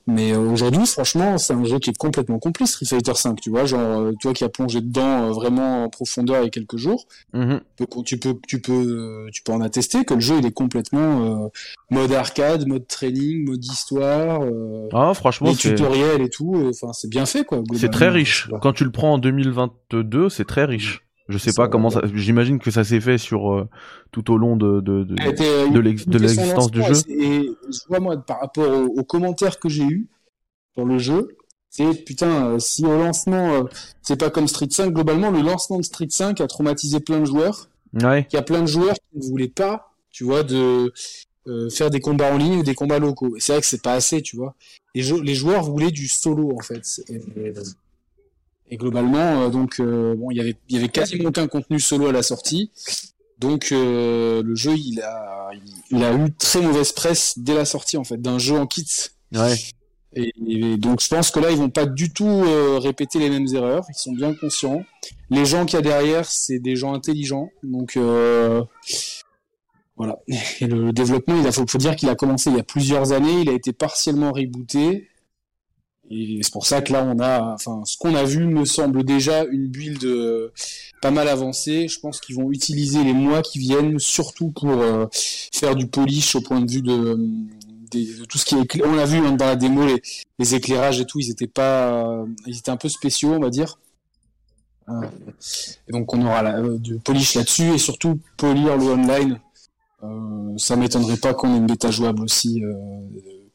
mais 0.06 0.32
euh, 0.32 0.38
aujourd'hui, 0.38 0.86
franchement, 0.86 1.38
c'est 1.38 1.52
un 1.52 1.64
jeu 1.64 1.78
qui 1.78 1.90
est 1.90 1.96
complètement 1.96 2.38
complet, 2.38 2.66
Street 2.66 2.86
Fighter 2.86 3.14
5. 3.14 3.40
Tu 3.40 3.50
vois, 3.50 3.66
genre 3.66 4.00
euh, 4.00 4.12
toi 4.20 4.32
qui 4.32 4.44
as 4.44 4.48
plongé 4.48 4.80
dedans 4.80 5.28
euh, 5.28 5.30
vraiment 5.32 5.84
en 5.84 5.88
profondeur 5.88 6.40
il 6.40 6.44
y 6.44 6.46
a 6.46 6.50
quelques 6.50 6.76
jours, 6.76 7.06
mm-hmm. 7.34 7.60
tu 8.04 8.18
peux 8.18 8.34
tu 8.46 8.60
peux 8.60 9.26
tu 9.32 9.42
peux 9.42 9.52
en 9.52 9.60
attester 9.60 10.04
que 10.04 10.14
le 10.14 10.20
jeu 10.20 10.36
il 10.38 10.46
est 10.46 10.52
complètement 10.52 11.50
mode 11.90 12.12
arcade, 12.12 12.66
mode 12.66 12.86
training, 12.86 13.44
mode 13.44 13.64
histoire. 13.64 14.42
ah, 14.92 15.12
franchement, 15.14 15.50
les 15.50 15.56
tutoriels 15.56 16.22
et 16.22 16.30
tout. 16.30 16.70
Enfin, 16.70 16.92
c'est 16.92 17.08
bien 17.10 17.26
fait 17.26 17.44
quoi. 17.44 17.62
C'est 17.74 17.90
très 17.90 18.08
riche. 18.08 18.48
Quand 18.62 18.72
tu 18.72 18.84
le 18.84 18.90
prends 18.90 19.14
en 19.14 19.18
2022, 19.18 20.28
c'est 20.28 20.44
très 20.44 20.64
riche. 20.64 21.05
Je 21.28 21.38
sais 21.38 21.52
pas 21.52 21.68
comment 21.68 21.90
ça. 21.90 22.02
J'imagine 22.14 22.58
que 22.58 22.70
ça 22.70 22.84
s'est 22.84 23.00
fait 23.00 23.18
sur 23.18 23.52
euh, 23.52 23.68
tout 24.12 24.30
au 24.32 24.38
long 24.38 24.56
de 24.56 24.80
de 24.80 25.02
de, 25.02 25.14
de 25.74 26.18
l'existence 26.18 26.70
du 26.70 26.82
jeu. 26.82 26.94
Et 27.08 27.50
je 27.68 27.78
vois 27.88 28.00
moi 28.00 28.16
par 28.16 28.40
rapport 28.40 28.70
aux, 28.70 29.04
commentaires 29.04 29.58
que 29.58 29.68
j'ai 29.68 29.84
eu 29.84 30.08
sur 30.74 30.84
le 30.84 30.98
jeu, 30.98 31.36
c'est 31.68 32.04
putain 32.04 32.46
euh, 32.46 32.58
si 32.58 32.84
au 32.84 32.96
lancement 32.96 33.54
euh, 33.54 33.64
c'est 34.02 34.18
pas 34.18 34.30
comme 34.30 34.46
Street 34.46 34.68
5 34.70 34.92
globalement 34.92 35.30
le 35.30 35.40
lancement 35.40 35.78
de 35.78 35.82
Street 35.82 36.08
5 36.08 36.40
a 36.40 36.46
traumatisé 36.46 37.00
plein 37.00 37.20
de 37.20 37.24
joueurs. 37.24 37.68
Ouais. 38.02 38.26
Il 38.32 38.36
y 38.36 38.38
a 38.38 38.42
plein 38.42 38.60
de 38.60 38.66
joueurs 38.66 38.94
qui 38.94 39.18
ne 39.18 39.24
voulaient 39.24 39.48
pas, 39.48 39.92
tu 40.10 40.24
vois, 40.24 40.42
de 40.42 40.92
faire 41.70 41.90
des 41.90 42.00
combats 42.00 42.32
en 42.32 42.36
ligne 42.36 42.58
ou 42.58 42.62
des 42.62 42.74
combats 42.74 42.98
locaux. 42.98 43.34
C'est 43.38 43.52
vrai 43.52 43.60
que 43.60 43.66
c'est 43.66 43.82
pas 43.82 43.94
assez, 43.94 44.20
tu 44.20 44.36
vois. 44.36 44.54
Les, 44.94 45.02
les 45.22 45.34
joueurs 45.34 45.62
voulaient 45.62 45.92
du 45.92 46.08
solo 46.08 46.52
en 46.56 46.62
fait. 46.62 46.82
Et 47.08 47.52
globalement, 48.72 49.42
euh, 49.42 49.48
donc, 49.48 49.78
euh, 49.78 50.16
bon, 50.16 50.30
il 50.30 50.38
y 50.38 50.40
avait, 50.40 50.56
il 50.68 50.74
y 50.74 50.78
avait 50.78 50.88
quasiment 50.88 51.28
aucun 51.28 51.46
contenu 51.46 51.78
solo 51.78 52.08
à 52.08 52.12
la 52.12 52.22
sortie. 52.22 52.72
Donc, 53.38 53.68
euh, 53.70 54.42
le 54.42 54.54
jeu, 54.56 54.74
il 54.76 55.00
a, 55.02 55.50
il, 55.90 56.02
a 56.02 56.14
eu 56.14 56.32
très 56.32 56.60
mauvaise 56.60 56.92
presse 56.92 57.38
dès 57.38 57.54
la 57.54 57.64
sortie, 57.64 57.96
en 57.96 58.04
fait, 58.04 58.20
d'un 58.20 58.38
jeu 58.38 58.56
en 58.56 58.66
kit. 58.66 58.86
Ouais. 59.32 59.54
Et, 60.14 60.32
donc, 60.78 61.00
je 61.00 61.08
pense 61.08 61.30
que 61.30 61.38
là, 61.38 61.50
ils 61.50 61.58
vont 61.58 61.68
pas 61.68 61.86
du 61.86 62.12
tout 62.12 62.42
répéter 62.78 63.18
les 63.18 63.28
mêmes 63.28 63.46
erreurs. 63.54 63.84
Ils 63.90 63.98
sont 63.98 64.12
bien 64.12 64.34
conscients. 64.34 64.82
Les 65.28 65.44
gens 65.44 65.66
qu'il 65.66 65.76
y 65.76 65.78
a 65.78 65.82
derrière, 65.82 66.24
c'est 66.24 66.58
des 66.58 66.74
gens 66.74 66.94
intelligents. 66.94 67.50
Donc, 67.62 67.98
voilà. 69.96 70.18
Et 70.60 70.66
le 70.66 70.92
développement, 70.92 71.38
il 71.38 71.46
a, 71.46 71.52
faut, 71.52 71.66
faut 71.66 71.76
dire 71.76 71.96
qu'il 71.96 72.08
a 72.08 72.14
commencé 72.14 72.48
il 72.48 72.56
y 72.56 72.60
a 72.60 72.64
plusieurs 72.64 73.12
années. 73.12 73.42
Il 73.42 73.50
a 73.50 73.52
été 73.52 73.74
partiellement 73.74 74.32
rebooté. 74.32 75.08
Et 76.10 76.40
c'est 76.42 76.52
pour 76.52 76.66
ça 76.66 76.82
que 76.82 76.92
là, 76.92 77.04
on 77.04 77.18
a, 77.18 77.54
enfin, 77.54 77.82
ce 77.84 77.96
qu'on 77.96 78.14
a 78.14 78.22
vu 78.22 78.46
me 78.46 78.64
semble 78.64 79.02
déjà 79.02 79.44
une 79.44 79.66
build 79.66 80.04
euh, 80.04 80.52
pas 81.02 81.10
mal 81.10 81.28
avancée. 81.28 81.88
Je 81.88 81.98
pense 81.98 82.20
qu'ils 82.20 82.36
vont 82.36 82.50
utiliser 82.52 83.02
les 83.02 83.12
mois 83.12 83.42
qui 83.42 83.58
viennent, 83.58 83.98
surtout 83.98 84.50
pour 84.50 84.70
euh, 84.70 85.06
faire 85.12 85.74
du 85.74 85.88
polish 85.88 86.36
au 86.36 86.40
point 86.40 86.60
de 86.60 86.70
vue 86.70 86.82
de, 86.82 87.18
tout 88.28 88.38
ce 88.38 88.44
qui 88.44 88.54
est, 88.54 88.84
on 88.84 88.94
l'a 88.94 89.06
vu 89.06 89.18
hein, 89.18 89.32
dans 89.32 89.46
la 89.46 89.56
démo, 89.56 89.82
les, 90.38 90.54
éclairages 90.54 91.00
et 91.00 91.06
tout, 91.06 91.18
ils 91.18 91.30
étaient 91.30 91.46
pas, 91.46 92.24
ils 92.46 92.58
étaient 92.58 92.70
un 92.70 92.76
peu 92.76 92.88
spéciaux, 92.88 93.32
on 93.32 93.40
va 93.40 93.50
dire. 93.50 93.78
donc 95.88 96.14
on 96.14 96.24
aura 96.24 96.60
du 96.78 96.98
polish 96.98 97.34
là-dessus 97.34 97.74
et 97.74 97.78
surtout 97.78 98.20
polir 98.36 98.76
le 98.76 98.84
online. 98.84 99.40
ça 100.58 100.76
m'étonnerait 100.76 101.16
pas 101.16 101.34
qu'on 101.34 101.54
ait 101.54 101.58
une 101.58 101.66
bêta 101.66 101.90
jouable 101.90 102.22
aussi, 102.22 102.62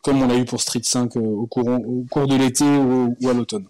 comme 0.02 0.22
on 0.22 0.28
l'a 0.28 0.38
eu 0.38 0.46
pour 0.46 0.62
Street 0.62 0.82
5 0.84 1.16
au, 1.16 1.48
courant, 1.48 1.78
au 1.78 2.06
cours 2.10 2.28
de 2.28 2.36
l'été 2.36 2.66
ou 2.66 3.16
à 3.30 3.34
l'automne. 3.34 3.68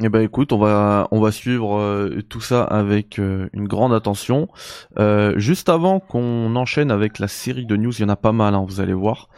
Eh 0.00 0.08
ben 0.08 0.20
écoute, 0.20 0.52
on 0.52 0.58
va 0.58 1.08
on 1.10 1.20
va 1.20 1.32
suivre 1.32 1.76
euh, 1.76 2.22
tout 2.28 2.40
ça 2.40 2.62
avec 2.62 3.18
euh, 3.18 3.48
une 3.52 3.66
grande 3.66 3.92
attention. 3.92 4.46
Euh, 5.00 5.36
juste 5.38 5.68
avant 5.68 5.98
qu'on 5.98 6.54
enchaîne 6.54 6.92
avec 6.92 7.18
la 7.18 7.26
série 7.26 7.66
de 7.66 7.74
news, 7.74 7.92
il 7.92 8.02
y 8.02 8.04
en 8.04 8.08
a 8.08 8.14
pas 8.14 8.30
mal, 8.30 8.54
hein, 8.54 8.64
vous 8.64 8.80
allez 8.80 8.92
voir, 8.92 9.28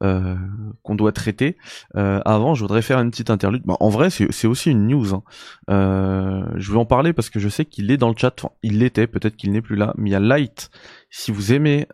qu'on 0.00 0.94
doit 0.94 1.12
traiter. 1.12 1.56
avant, 1.94 2.54
je 2.54 2.62
voudrais 2.62 2.82
faire 2.82 3.00
une 3.00 3.10
petite 3.10 3.30
interlude. 3.30 3.62
Bah, 3.64 3.76
en 3.80 3.88
vrai, 3.88 4.10
c'est 4.10 4.46
aussi 4.46 4.70
une 4.70 4.86
news. 4.86 5.14
Hein. 5.14 5.22
je 5.68 6.72
vais 6.72 6.78
en 6.78 6.86
parler 6.86 7.12
parce 7.12 7.30
que 7.30 7.38
je 7.38 7.48
sais 7.48 7.64
qu'il 7.64 7.90
est 7.90 7.96
dans 7.96 8.08
le 8.08 8.16
chat. 8.16 8.34
Enfin, 8.38 8.54
il 8.62 8.78
l'était, 8.78 9.06
peut-être 9.06 9.36
qu'il 9.36 9.52
n'est 9.52 9.62
plus 9.62 9.76
là. 9.76 9.94
Mais 9.96 10.10
il 10.10 10.12
y 10.12 10.16
a 10.16 10.20
Light. 10.20 10.70
Si 11.10 11.30
vous 11.30 11.52
aimez 11.52 11.86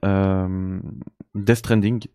Death 1.37 1.59
Stranding 1.59 2.07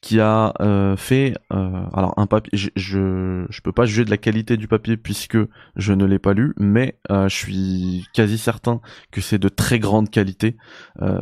qui 0.00 0.20
a 0.20 0.54
euh, 0.60 0.96
fait 0.96 1.34
euh, 1.52 1.84
alors 1.92 2.14
un 2.18 2.26
papier 2.26 2.56
je, 2.56 2.68
je, 2.76 3.46
je 3.50 3.60
peux 3.62 3.72
pas 3.72 3.84
juger 3.84 4.04
de 4.04 4.10
la 4.10 4.16
qualité 4.16 4.56
du 4.56 4.68
papier 4.68 4.96
puisque 4.96 5.38
je 5.76 5.92
ne 5.92 6.04
l'ai 6.04 6.18
pas 6.18 6.34
lu 6.34 6.54
mais 6.56 6.98
euh, 7.10 7.28
je 7.28 7.34
suis 7.34 8.06
quasi 8.14 8.38
certain 8.38 8.80
que 9.10 9.20
c'est 9.20 9.38
de 9.38 9.48
très 9.48 9.78
grande 9.78 10.10
qualité 10.10 10.56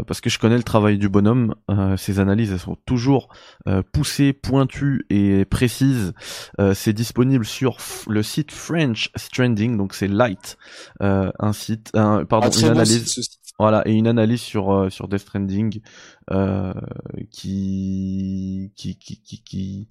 parce 0.06 0.20
que 0.20 0.30
je 0.30 0.38
connais 0.38 0.56
le 0.56 0.62
travail 0.62 0.98
du 0.98 1.08
bonhomme 1.08 1.54
ses 1.96 2.18
analyses 2.18 2.52
elles 2.52 2.58
sont 2.58 2.76
toujours 2.86 3.28
poussées 3.92 4.05
pointues 4.32 5.04
et 5.10 5.44
précises 5.44 6.12
c'est 6.74 6.92
disponible 6.92 7.44
sur 7.44 7.78
le 8.08 8.22
site 8.22 8.52
French 8.52 9.10
Stranding 9.16 9.76
donc 9.76 9.94
c'est 9.94 10.08
Light 10.08 10.56
un 11.00 11.52
site 11.52 11.92
pardon 11.92 12.50
une 12.50 12.68
analyse 12.68 13.36
voilà, 13.58 13.82
et 13.86 13.92
une 13.92 14.06
analyse 14.06 14.42
sur 14.42 14.70
euh, 14.70 14.90
sur 14.90 15.08
Death 15.08 15.20
Stranding 15.20 15.80
euh, 16.30 16.74
qui 17.30 18.70
qui 18.76 18.98
qui 18.98 19.20
qui, 19.22 19.42
qui 19.42 19.88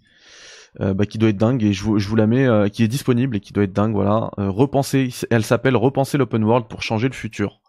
euh, 0.81 0.93
bah, 0.93 1.05
qui 1.05 1.17
doit 1.17 1.29
être 1.29 1.37
dingue 1.37 1.63
et 1.63 1.73
je 1.73 1.83
vous, 1.83 1.97
je 1.97 2.07
vous 2.07 2.15
la 2.15 2.27
mets 2.27 2.45
euh, 2.45 2.67
qui 2.67 2.83
est 2.83 2.87
disponible 2.87 3.37
et 3.37 3.39
qui 3.39 3.53
doit 3.53 3.63
être 3.63 3.73
dingue 3.73 3.93
voilà. 3.93 4.29
Euh, 4.37 4.49
repenser 4.49 5.09
elle 5.31 5.43
s'appelle 5.43 5.75
repenser 5.75 6.17
l'open 6.17 6.43
world 6.43 6.67
pour 6.67 6.83
changer 6.83 7.07
le 7.07 7.13
futur. 7.13 7.61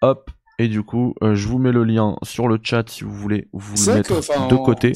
Hop 0.00 0.30
et 0.58 0.68
du 0.68 0.82
coup 0.82 1.14
je 1.20 1.48
vous 1.48 1.58
mets 1.58 1.72
le 1.72 1.84
lien 1.84 2.16
sur 2.22 2.48
le 2.48 2.58
chat 2.62 2.88
si 2.88 3.04
vous 3.04 3.14
voulez 3.14 3.48
vous 3.52 3.74
le 3.86 3.94
mettre 3.94 4.48
de 4.48 4.56
côté 4.56 4.92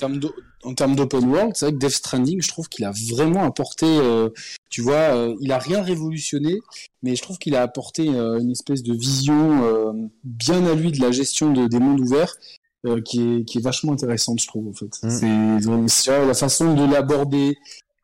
en 0.65 0.75
termes 0.75 0.97
d'open 0.97 1.25
world, 1.29 1.53
c'est 1.55 1.67
vrai 1.67 1.73
que 1.75 1.79
Death 1.79 1.91
Stranding, 1.91 2.43
je 2.43 2.49
trouve 2.49 2.69
qu'il 2.69 2.85
a 2.85 2.93
vraiment 3.12 3.45
apporté, 3.45 3.87
euh, 3.87 4.29
tu 4.71 4.83
vois, 4.83 5.15
euh, 5.15 5.37
il 5.41 5.53
a 5.53 5.59
rien 5.59 5.83
révolutionné, 5.83 6.59
mais 7.03 7.15
je 7.15 7.23
trouve 7.23 7.38
qu'il 7.38 7.55
a 7.55 7.62
apporté 7.62 8.09
euh, 8.09 8.41
une 8.41 8.50
espèce 8.50 8.83
de 8.83 8.93
vision 8.93 10.11
bien 10.25 10.67
à 10.67 10.75
lui 10.75 10.93
de 10.93 11.00
la 11.00 11.12
gestion 11.12 11.53
de, 11.53 11.67
des 11.67 11.79
mondes 11.79 12.00
ouverts. 12.00 12.35
qui, 13.05 13.21
est, 13.21 13.45
qui 13.45 13.59
est 13.59 13.61
vachement 13.61 13.93
intéressante, 13.93 14.41
je 14.41 14.47
trouve, 14.47 14.69
en 14.69 14.73
fait. 14.73 14.99
Mm. 15.03 15.88
C'est 15.88 16.27
la 16.27 16.35
façon 16.35 16.75
de 16.75 16.91
l'aborder, 16.91 17.57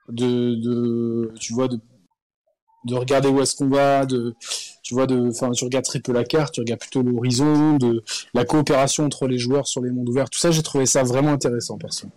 de, 0.09 0.55
de, 0.55 1.33
tu 1.41 1.55
vois, 1.55 1.69
de, 1.69 1.79
de 2.85 2.95
regarder 2.95 3.29
où 3.29 3.41
est-ce 3.41 3.57
qu'on 3.57 3.69
va, 3.69 4.07
de, 4.07 4.35
tu 4.85 4.93
vois, 4.93 5.07
de, 5.07 5.29
enfin, 5.31 5.51
tu 5.51 5.65
regardes 5.65 5.87
très 5.87 5.99
peu 5.99 6.13
la 6.13 6.25
carte, 6.25 6.53
tu 6.53 6.61
regardes 6.61 6.81
plutôt 6.81 7.03
l'horizon, 7.03 7.79
de 7.79 8.05
la 8.35 8.45
coopération 8.45 9.07
entre 9.07 9.27
les 9.27 9.39
joueurs 9.39 9.67
sur 9.67 9.81
les 9.81 9.91
mondes 9.91 10.11
ouverts. 10.11 10.29
Tout 10.29 10.39
ça, 10.39 10.51
j'ai 10.51 10.63
trouvé 10.63 10.85
ça 10.85 11.03
vraiment 11.03 11.33
intéressant, 11.33 11.79
perso. 11.79 12.09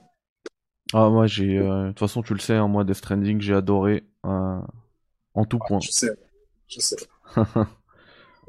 Ah, 0.93 1.09
moi, 1.09 1.27
j'ai. 1.27 1.57
Euh, 1.57 1.83
de 1.83 1.87
toute 1.89 1.99
façon, 1.99 2.21
tu 2.21 2.33
le 2.33 2.39
sais, 2.39 2.55
hein, 2.55 2.67
moi, 2.67 2.83
Death 2.83 2.97
Stranding, 2.97 3.39
j'ai 3.39 3.53
adoré 3.53 4.03
euh, 4.25 4.59
en 5.33 5.45
tout 5.45 5.59
point. 5.59 5.79
Je 5.79 5.91
sais, 5.91 6.11
je 6.67 6.81
sais. 6.81 6.97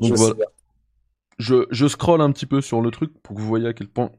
Donc 0.00 0.14
voilà. 0.14 0.34
je, 1.38 1.66
je 1.70 1.86
scroll 1.86 2.20
un 2.20 2.32
petit 2.32 2.46
peu 2.46 2.60
sur 2.60 2.80
le 2.80 2.90
truc 2.90 3.12
pour 3.22 3.36
que 3.36 3.40
vous 3.40 3.46
voyez 3.46 3.68
à 3.68 3.72
quel 3.72 3.88
point 3.88 4.10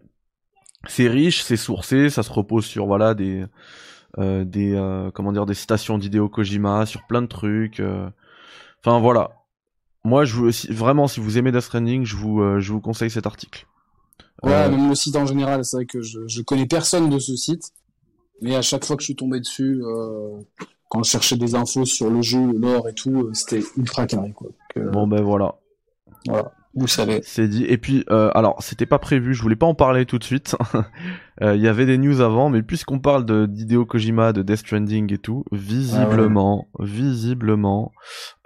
c'est 0.88 1.08
riche, 1.08 1.44
c'est 1.44 1.58
sourcé, 1.58 2.10
ça 2.10 2.24
se 2.24 2.32
repose 2.32 2.66
sur 2.66 2.86
voilà 2.86 3.14
des 3.14 3.46
euh, 4.18 4.46
des 4.46 5.12
comment 5.14 5.32
dire 5.32 5.46
des 5.46 5.54
citations 5.54 5.98
d'Hideo 5.98 6.30
Kojima, 6.30 6.86
sur 6.86 7.06
plein 7.08 7.22
de 7.22 7.28
trucs. 7.28 7.82
Enfin 8.82 9.00
voilà. 9.00 9.39
Moi, 10.06 10.26
je 10.26 10.36
veux, 10.36 10.52
vraiment, 10.74 11.08
si 11.08 11.20
vous 11.20 11.38
aimez 11.38 11.52
Death 11.52 11.62
Stranding, 11.62 12.06
je 12.06 12.16
vous 12.16 12.60
je 12.60 12.72
vous 12.72 12.82
conseille 12.82 13.10
cet 13.10 13.26
article. 13.26 13.68
Ouais, 14.44 14.70
même 14.70 14.88
le 14.88 14.96
site 14.96 15.18
en 15.18 15.26
général, 15.26 15.66
c'est 15.66 15.78
vrai 15.78 15.86
que 15.86 16.02
je, 16.02 16.20
je 16.28 16.42
connais 16.42 16.66
personne 16.66 17.10
de 17.10 17.20
ce 17.20 17.36
site. 17.36 17.74
Mais 18.42 18.56
à 18.56 18.62
chaque 18.62 18.86
fois 18.86 18.96
que 18.96 19.02
je 19.02 19.06
suis 19.06 19.16
tombé 19.16 19.40
dessus, 19.40 19.82
euh, 19.84 20.38
quand 20.88 21.04
je 21.04 21.10
cherchais 21.10 21.36
des 21.36 21.56
infos 21.56 21.86
sur 21.86 22.10
le 22.10 22.22
jeu, 22.22 22.52
l'or 22.54 22.88
et 22.88 22.94
tout, 22.94 23.24
euh, 23.24 23.34
c'était 23.34 23.62
ultra 23.78 24.08
carré 24.08 24.32
quoi. 24.32 24.50
Euh, 24.78 24.90
bon 24.92 25.08
ben 25.08 25.22
voilà. 25.22 25.56
Voilà. 26.26 26.54
Vous 26.76 26.88
savez. 26.88 27.22
C'est 27.24 27.48
dit. 27.48 27.66
Et 27.66 27.78
puis, 27.78 28.06
euh, 28.12 28.30
alors, 28.36 28.62
c'était 28.62 28.86
pas 28.86 29.00
prévu, 29.00 29.34
je 29.34 29.42
voulais 29.42 29.56
pas 29.56 29.66
en 29.66 29.74
parler 29.74 30.06
tout 30.06 30.18
de 30.20 30.24
suite. 30.24 30.56
Euh, 31.42 31.56
il 31.56 31.62
y 31.62 31.70
avait 31.70 31.86
des 31.86 31.98
news 31.98 32.20
avant, 32.20 32.50
mais 32.50 32.62
puisqu'on 32.62 33.00
parle 33.00 33.24
de 33.24 33.46
d'Hideo 33.46 33.86
Kojima, 33.86 34.34
de 34.34 34.42
Death 34.42 34.58
Stranding 34.58 35.14
et 35.14 35.18
tout, 35.18 35.46
visiblement, 35.54 36.68
ah 36.78 36.84
visiblement... 36.84 37.94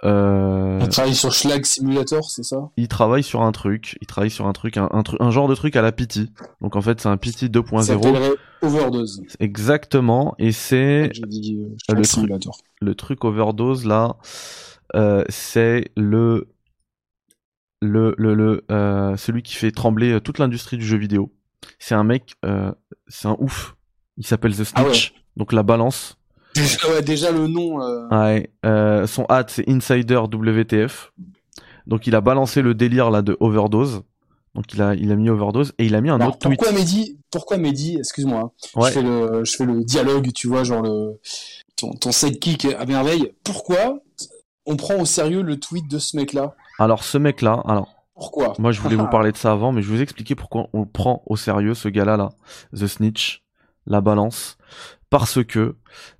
Euh... 0.04 0.78
Il 0.80 0.88
travaille 0.90 1.16
sur 1.16 1.32
Schlag 1.32 1.64
Simulator, 1.64 2.22
c'est 2.30 2.44
ça? 2.44 2.70
Il 2.76 2.86
travaille 2.86 3.24
sur 3.24 3.42
un 3.42 3.50
truc, 3.50 3.98
il 4.00 4.06
travaille 4.06 4.30
sur 4.30 4.46
un 4.46 4.52
truc, 4.52 4.76
un, 4.76 4.88
un, 4.92 5.30
genre 5.32 5.48
de 5.48 5.56
truc 5.56 5.74
à 5.74 5.82
la 5.82 5.90
Pity. 5.90 6.30
Donc 6.60 6.76
en 6.76 6.82
fait, 6.82 7.00
c'est 7.00 7.08
un 7.08 7.16
Pity 7.16 7.46
2.0. 7.46 8.36
Overdose. 8.62 9.22
Exactement, 9.40 10.36
et 10.38 10.52
c'est... 10.52 11.10
Le, 11.18 12.02
truc, 12.02 12.30
le 12.80 12.94
truc 12.94 13.24
Overdose, 13.24 13.86
là, 13.86 14.18
euh, 14.94 15.24
c'est 15.28 15.90
le 15.96 16.46
le, 17.84 18.14
le, 18.18 18.34
le 18.34 18.64
euh, 18.70 19.16
celui 19.16 19.42
qui 19.42 19.54
fait 19.54 19.70
trembler 19.70 20.12
euh, 20.12 20.20
toute 20.20 20.38
l'industrie 20.38 20.76
du 20.76 20.86
jeu 20.86 20.96
vidéo. 20.96 21.32
C'est 21.78 21.94
un 21.94 22.04
mec, 22.04 22.34
euh, 22.44 22.72
c'est 23.08 23.28
un 23.28 23.36
ouf. 23.38 23.76
Il 24.16 24.26
s'appelle 24.26 24.54
The 24.54 24.62
ah 24.74 24.84
Snitch, 24.84 25.14
donc 25.36 25.52
la 25.52 25.62
balance. 25.62 26.18
Déjà, 26.54 26.88
ouais, 26.90 27.02
déjà 27.02 27.32
le 27.32 27.46
nom. 27.46 27.78
Ouais, 28.10 28.50
son 29.06 29.24
ad 29.28 29.50
c'est 29.50 29.68
Insider 29.68 30.22
WTF. 30.32 31.12
Donc 31.86 32.06
il 32.06 32.14
a 32.14 32.20
balancé 32.20 32.62
le 32.62 32.74
délire 32.74 33.10
là 33.10 33.22
de 33.22 33.36
overdose. 33.40 34.02
Donc 34.54 34.72
il 34.72 34.82
a 34.82 34.94
il 34.94 35.10
a 35.10 35.16
mis 35.16 35.28
overdose 35.30 35.72
et 35.78 35.86
il 35.86 35.94
a 35.94 36.00
mis 36.00 36.10
un 36.10 36.20
autre 36.20 36.38
pourquoi 36.38 36.68
tweet. 36.68 36.78
Mehdi, 36.78 37.18
pourquoi 37.30 37.56
Mehdi, 37.56 37.96
excuse-moi, 37.98 38.40
hein. 38.40 38.80
ouais. 38.80 38.88
je 38.88 38.92
fais 38.94 39.02
le 39.02 39.44
je 39.44 39.56
fais 39.56 39.64
le 39.64 39.82
dialogue, 39.82 40.32
tu 40.32 40.46
vois, 40.46 40.62
genre 40.62 40.82
le 40.82 41.18
ton 41.76 41.92
ton 41.94 42.12
sidekick 42.12 42.66
à 42.66 42.86
merveille. 42.86 43.32
Pourquoi 43.42 43.98
on 44.66 44.76
prend 44.76 45.00
au 45.00 45.04
sérieux 45.04 45.42
le 45.42 45.58
tweet 45.58 45.90
de 45.90 45.98
ce 45.98 46.16
mec 46.16 46.32
là 46.32 46.54
alors 46.78 47.04
ce 47.04 47.18
mec-là, 47.18 47.62
alors. 47.66 48.04
Pourquoi? 48.14 48.54
Moi 48.60 48.70
je 48.70 48.80
voulais 48.80 48.94
vous 48.94 49.08
parler 49.08 49.32
de 49.32 49.36
ça 49.36 49.50
avant, 49.50 49.72
mais 49.72 49.82
je 49.82 49.88
vais 49.88 49.96
vous 49.96 50.02
expliquer 50.02 50.36
pourquoi 50.36 50.68
on 50.72 50.80
le 50.80 50.86
prend 50.86 51.22
au 51.26 51.36
sérieux, 51.36 51.74
ce 51.74 51.88
gars-là, 51.88 52.16
là, 52.16 52.30
The 52.72 52.86
Snitch, 52.86 53.42
la 53.86 54.00
balance, 54.00 54.56
parce 55.10 55.44
que 55.44 55.74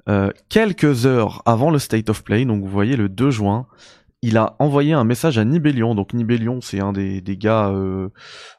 euh, 0.09 0.31
quelques 0.49 1.07
heures 1.07 1.43
avant 1.47 1.71
le 1.71 1.79
State 1.79 2.11
of 2.11 2.25
Play, 2.25 2.45
donc 2.45 2.63
vous 2.63 2.69
voyez 2.69 2.97
le 2.97 3.09
2 3.09 3.31
juin, 3.31 3.67
il 4.25 4.39
a 4.39 4.57
envoyé 4.59 4.95
un 4.95 5.05
message 5.05 5.37
à 5.37 5.45
Nibelion. 5.45 5.95
Donc 5.95 6.15
Nibelion, 6.15 6.63
c'est 6.63 6.81
un 6.81 6.95
des, 6.95 7.21
des 7.21 7.37
gars, 7.37 7.69
euh, 7.69 8.09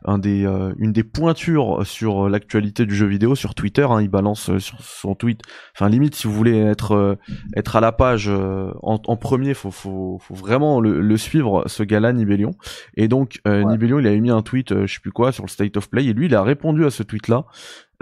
un 0.06 0.20
des, 0.20 0.46
euh, 0.46 0.76
une 0.78 0.92
des 0.92 1.04
pointures 1.04 1.88
sur 1.88 2.30
l'actualité 2.30 2.86
du 2.86 2.94
jeu 2.94 3.08
vidéo 3.08 3.34
sur 3.34 3.56
Twitter. 3.56 3.82
Hein. 3.90 4.00
il 4.04 4.08
balance 4.08 4.52
euh, 4.52 4.60
sur 4.60 4.80
son 4.82 5.16
tweet. 5.16 5.42
Enfin 5.76 5.90
limite, 5.90 6.14
si 6.14 6.28
vous 6.28 6.34
voulez 6.34 6.56
être 6.56 7.18
être 7.56 7.76
à 7.76 7.82
la 7.82 7.92
page 7.92 8.30
en, 8.30 9.02
en, 9.04 9.18
premier, 9.18 9.56
faut, 9.56 9.72
faut, 9.72 10.20
faut 10.22 10.36
vraiment 10.36 10.80
le, 10.80 11.18
suivre 11.18 11.64
ce 11.66 11.82
gars-là, 11.82 12.14
Nibelion. 12.14 12.52
Et 12.96 13.08
donc 13.08 13.42
Nibelion, 13.46 13.98
il 13.98 14.06
a 14.06 14.16
mis 14.16 14.30
un 14.30 14.44
tweet, 14.44 14.86
je 14.86 14.94
sais 14.94 15.00
plus 15.00 15.12
quoi, 15.12 15.32
sur 15.32 15.46
le 15.46 15.50
State 15.50 15.78
of 15.78 15.90
Play. 15.90 16.06
Et 16.06 16.14
lui, 16.14 16.28
il 16.28 16.36
a 16.36 16.44
répondu 16.44 16.86
à 16.86 16.92
ce 16.92 17.02
tweet-là 17.02 17.46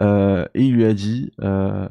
euh, 0.01 0.45
et 0.55 0.63
il 0.63 0.73
lui 0.73 0.85
a 0.85 0.93
dit, 0.93 1.31
euh, 1.41 1.87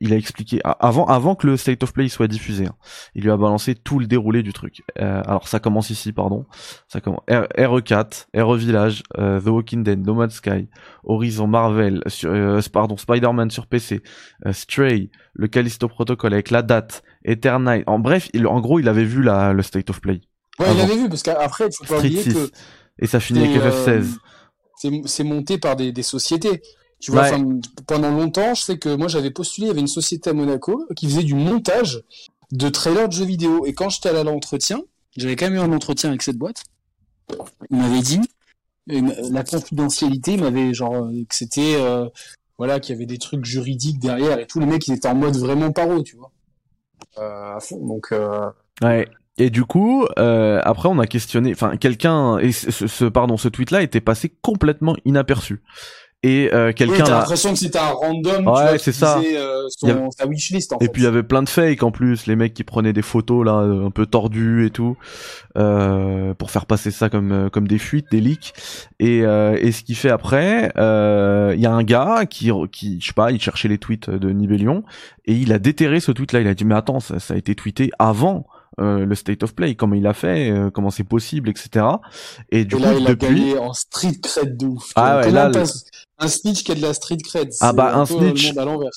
il 0.00 0.12
a 0.12 0.16
expliqué 0.16 0.60
avant, 0.64 1.06
avant 1.06 1.34
que 1.34 1.46
le 1.46 1.56
state 1.56 1.82
of 1.82 1.92
play 1.92 2.08
soit 2.08 2.28
diffusé, 2.28 2.66
hein, 2.66 2.76
il 3.14 3.24
lui 3.24 3.30
a 3.30 3.36
balancé 3.36 3.74
tout 3.74 3.98
le 3.98 4.06
déroulé 4.06 4.42
du 4.42 4.52
truc. 4.52 4.82
Euh, 5.00 5.22
alors 5.26 5.48
ça 5.48 5.60
commence 5.60 5.90
ici, 5.90 6.12
pardon. 6.12 6.46
Ça 6.88 7.00
commence 7.00 7.22
RE4, 7.28 8.26
RE 8.34 8.56
Village, 8.56 9.02
The 9.16 9.46
Walking 9.46 9.82
Dead, 9.82 10.06
No 10.06 10.14
Man's 10.14 10.34
Sky, 10.34 10.68
Horizon 11.04 11.46
Marvel, 11.46 12.02
sur, 12.06 12.32
pardon 12.72 12.96
Spider-Man 12.96 13.50
sur 13.50 13.66
PC, 13.66 14.02
Stray, 14.52 15.10
le 15.34 15.48
Callisto 15.48 15.88
Protocol 15.88 16.32
avec 16.32 16.50
la 16.50 16.62
date, 16.62 17.02
Eternite. 17.24 17.84
En 17.86 17.98
bref, 17.98 18.28
il, 18.32 18.46
en 18.46 18.60
gros, 18.60 18.78
il 18.78 18.88
avait 18.88 19.04
vu 19.04 19.22
la, 19.22 19.52
le 19.52 19.62
state 19.62 19.90
of 19.90 20.00
play. 20.00 20.20
Ouais, 20.58 20.66
il 20.74 20.80
avait 20.80 20.96
vu 20.96 21.08
parce 21.08 21.22
qu'après, 21.22 21.66
il 21.66 21.72
faut 21.72 21.84
pas 21.84 21.98
oublier 21.98 22.24
que 22.24 22.50
et 22.98 23.06
ça 23.06 23.20
finit 23.20 23.40
avec 23.44 23.62
FF16. 23.62 24.16
C'est 25.06 25.24
monté 25.24 25.58
par 25.58 25.76
des, 25.76 25.92
des 25.92 26.02
sociétés. 26.02 26.62
Tu 27.00 27.12
vois, 27.12 27.30
pendant 27.86 28.10
longtemps, 28.10 28.54
je 28.54 28.62
sais 28.62 28.78
que 28.78 28.94
moi 28.96 29.08
j'avais 29.08 29.30
postulé, 29.30 29.66
il 29.66 29.68
y 29.68 29.70
avait 29.70 29.80
une 29.80 29.86
société 29.86 30.30
à 30.30 30.32
Monaco 30.32 30.84
qui 30.96 31.06
faisait 31.06 31.22
du 31.22 31.34
montage 31.34 32.02
de 32.50 32.68
trailers 32.68 33.08
de 33.08 33.12
jeux 33.12 33.24
vidéo. 33.24 33.66
Et 33.66 33.72
quand 33.72 33.88
j'étais 33.88 34.08
allé 34.08 34.18
à 34.18 34.24
l'entretien, 34.24 34.82
j'avais 35.16 35.36
quand 35.36 35.46
même 35.46 35.54
eu 35.54 35.60
un 35.60 35.72
entretien 35.72 36.10
avec 36.10 36.22
cette 36.22 36.36
boîte. 36.36 36.64
Il 37.70 37.76
m'avait 37.76 38.00
dit, 38.00 38.20
la 38.86 39.44
confidentialité, 39.44 40.34
il 40.34 40.40
m'avait 40.40 40.74
genre 40.74 41.08
que 41.28 41.34
c'était, 41.34 41.76
euh, 41.76 42.08
voilà, 42.56 42.80
qu'il 42.80 42.94
y 42.94 42.98
avait 42.98 43.06
des 43.06 43.18
trucs 43.18 43.44
juridiques 43.44 44.00
derrière 44.00 44.38
et 44.38 44.46
tous 44.46 44.58
les 44.58 44.66
mecs 44.66 44.86
ils 44.88 44.94
étaient 44.94 45.08
en 45.08 45.14
mode 45.14 45.36
vraiment 45.36 45.70
paro, 45.70 46.02
tu 46.02 46.16
vois. 46.16 46.32
Euh, 47.18 47.56
à 47.56 47.60
fond. 47.60 47.84
Donc 47.86 48.08
euh, 48.12 48.50
Ouais. 48.82 49.08
Et 49.40 49.50
du 49.50 49.64
coup, 49.64 50.04
euh, 50.18 50.60
après, 50.64 50.88
on 50.88 50.98
a 50.98 51.06
questionné. 51.06 51.52
Enfin, 51.52 51.76
quelqu'un 51.76 52.38
et 52.38 52.50
ce, 52.50 52.88
ce 52.88 53.04
pardon, 53.04 53.36
ce 53.36 53.48
tweet-là 53.48 53.82
était 53.82 54.00
passé 54.00 54.32
complètement 54.42 54.96
inaperçu. 55.04 55.62
Et 56.24 56.50
euh, 56.52 56.68
oui, 56.68 56.74
quelqu'un 56.74 57.04
t'as 57.04 57.16
a- 57.16 57.20
l'impression 57.20 57.52
que 57.52 57.58
c'était 57.60 57.78
un 57.78 57.90
random, 57.90 58.48
Ouais, 58.48 58.76
c'est 58.78 58.90
ça. 58.90 59.18
euh, 59.20 59.66
son, 59.70 59.86
Il 59.86 59.88
y 59.90 59.92
avait- 59.92 60.08
sa 60.10 60.26
wishlist 60.26 60.72
en 60.72 60.78
Et 60.80 60.86
fait. 60.86 60.90
puis 60.90 61.02
il 61.02 61.04
y 61.04 61.08
avait 61.08 61.22
plein 61.22 61.44
de 61.44 61.48
fakes 61.48 61.84
en 61.84 61.92
plus, 61.92 62.26
les 62.26 62.34
mecs 62.34 62.54
qui 62.54 62.64
prenaient 62.64 62.92
des 62.92 63.02
photos 63.02 63.46
là 63.46 63.60
euh, 63.60 63.86
un 63.86 63.90
peu 63.92 64.04
tordues 64.04 64.66
et 64.66 64.70
tout 64.70 64.96
euh, 65.56 66.34
pour 66.34 66.50
faire 66.50 66.66
passer 66.66 66.90
ça 66.90 67.08
comme 67.08 67.30
euh, 67.32 67.48
comme 67.50 67.68
des 67.68 67.78
fuites, 67.78 68.06
des 68.10 68.20
leaks. 68.20 68.52
Et 68.98 69.22
euh, 69.24 69.56
et 69.60 69.70
ce 69.70 69.82
qu'il 69.84 69.94
fait 69.96 70.10
après, 70.10 70.72
euh, 70.76 71.52
il 71.54 71.60
y 71.60 71.66
a 71.66 71.72
un 71.72 71.84
gars 71.84 72.24
qui 72.28 72.50
qui 72.72 73.00
je 73.00 73.06
sais 73.06 73.12
pas, 73.12 73.30
il 73.30 73.40
cherchait 73.40 73.68
les 73.68 73.78
tweets 73.78 74.10
de 74.10 74.30
Nibelion 74.30 74.82
et 75.26 75.34
il 75.34 75.52
a 75.52 75.58
déterré 75.60 76.00
ce 76.00 76.10
tweet 76.12 76.32
là. 76.32 76.40
Il 76.40 76.48
a 76.48 76.54
dit 76.54 76.64
mais 76.64 76.74
attends, 76.74 76.98
ça, 77.00 77.20
ça 77.20 77.34
a 77.34 77.36
été 77.36 77.54
tweeté 77.54 77.90
avant. 78.00 78.46
Euh, 78.78 79.04
le 79.04 79.14
state 79.14 79.42
of 79.42 79.54
play, 79.54 79.74
comment 79.74 79.94
il 79.94 80.06
a 80.06 80.14
fait, 80.14 80.50
euh, 80.50 80.70
comment 80.70 80.90
c'est 80.90 81.04
possible, 81.04 81.48
etc. 81.48 81.84
Et 82.50 82.64
du 82.64 82.74
et 82.74 82.78
coup, 82.78 82.84
là, 82.84 82.94
il 82.94 83.06
a 83.06 83.10
depuis, 83.10 83.26
gagné 83.28 83.58
en 83.58 83.72
street 83.72 84.18
cred 84.22 84.56
de 84.56 84.66
ouf. 84.66 84.92
Ah 84.96 85.18
ouais, 85.18 85.30
là, 85.30 85.48
le- 85.48 85.64
un 86.20 86.26
snitch 86.28 86.64
qui 86.64 86.72
a 86.72 86.74
de 86.74 86.82
la 86.82 86.94
street 86.94 87.18
cred. 87.18 87.50
Ah 87.60 87.72
bah, 87.72 87.96
un 87.96 88.04
peu 88.04 88.14
snitch. 88.18 88.52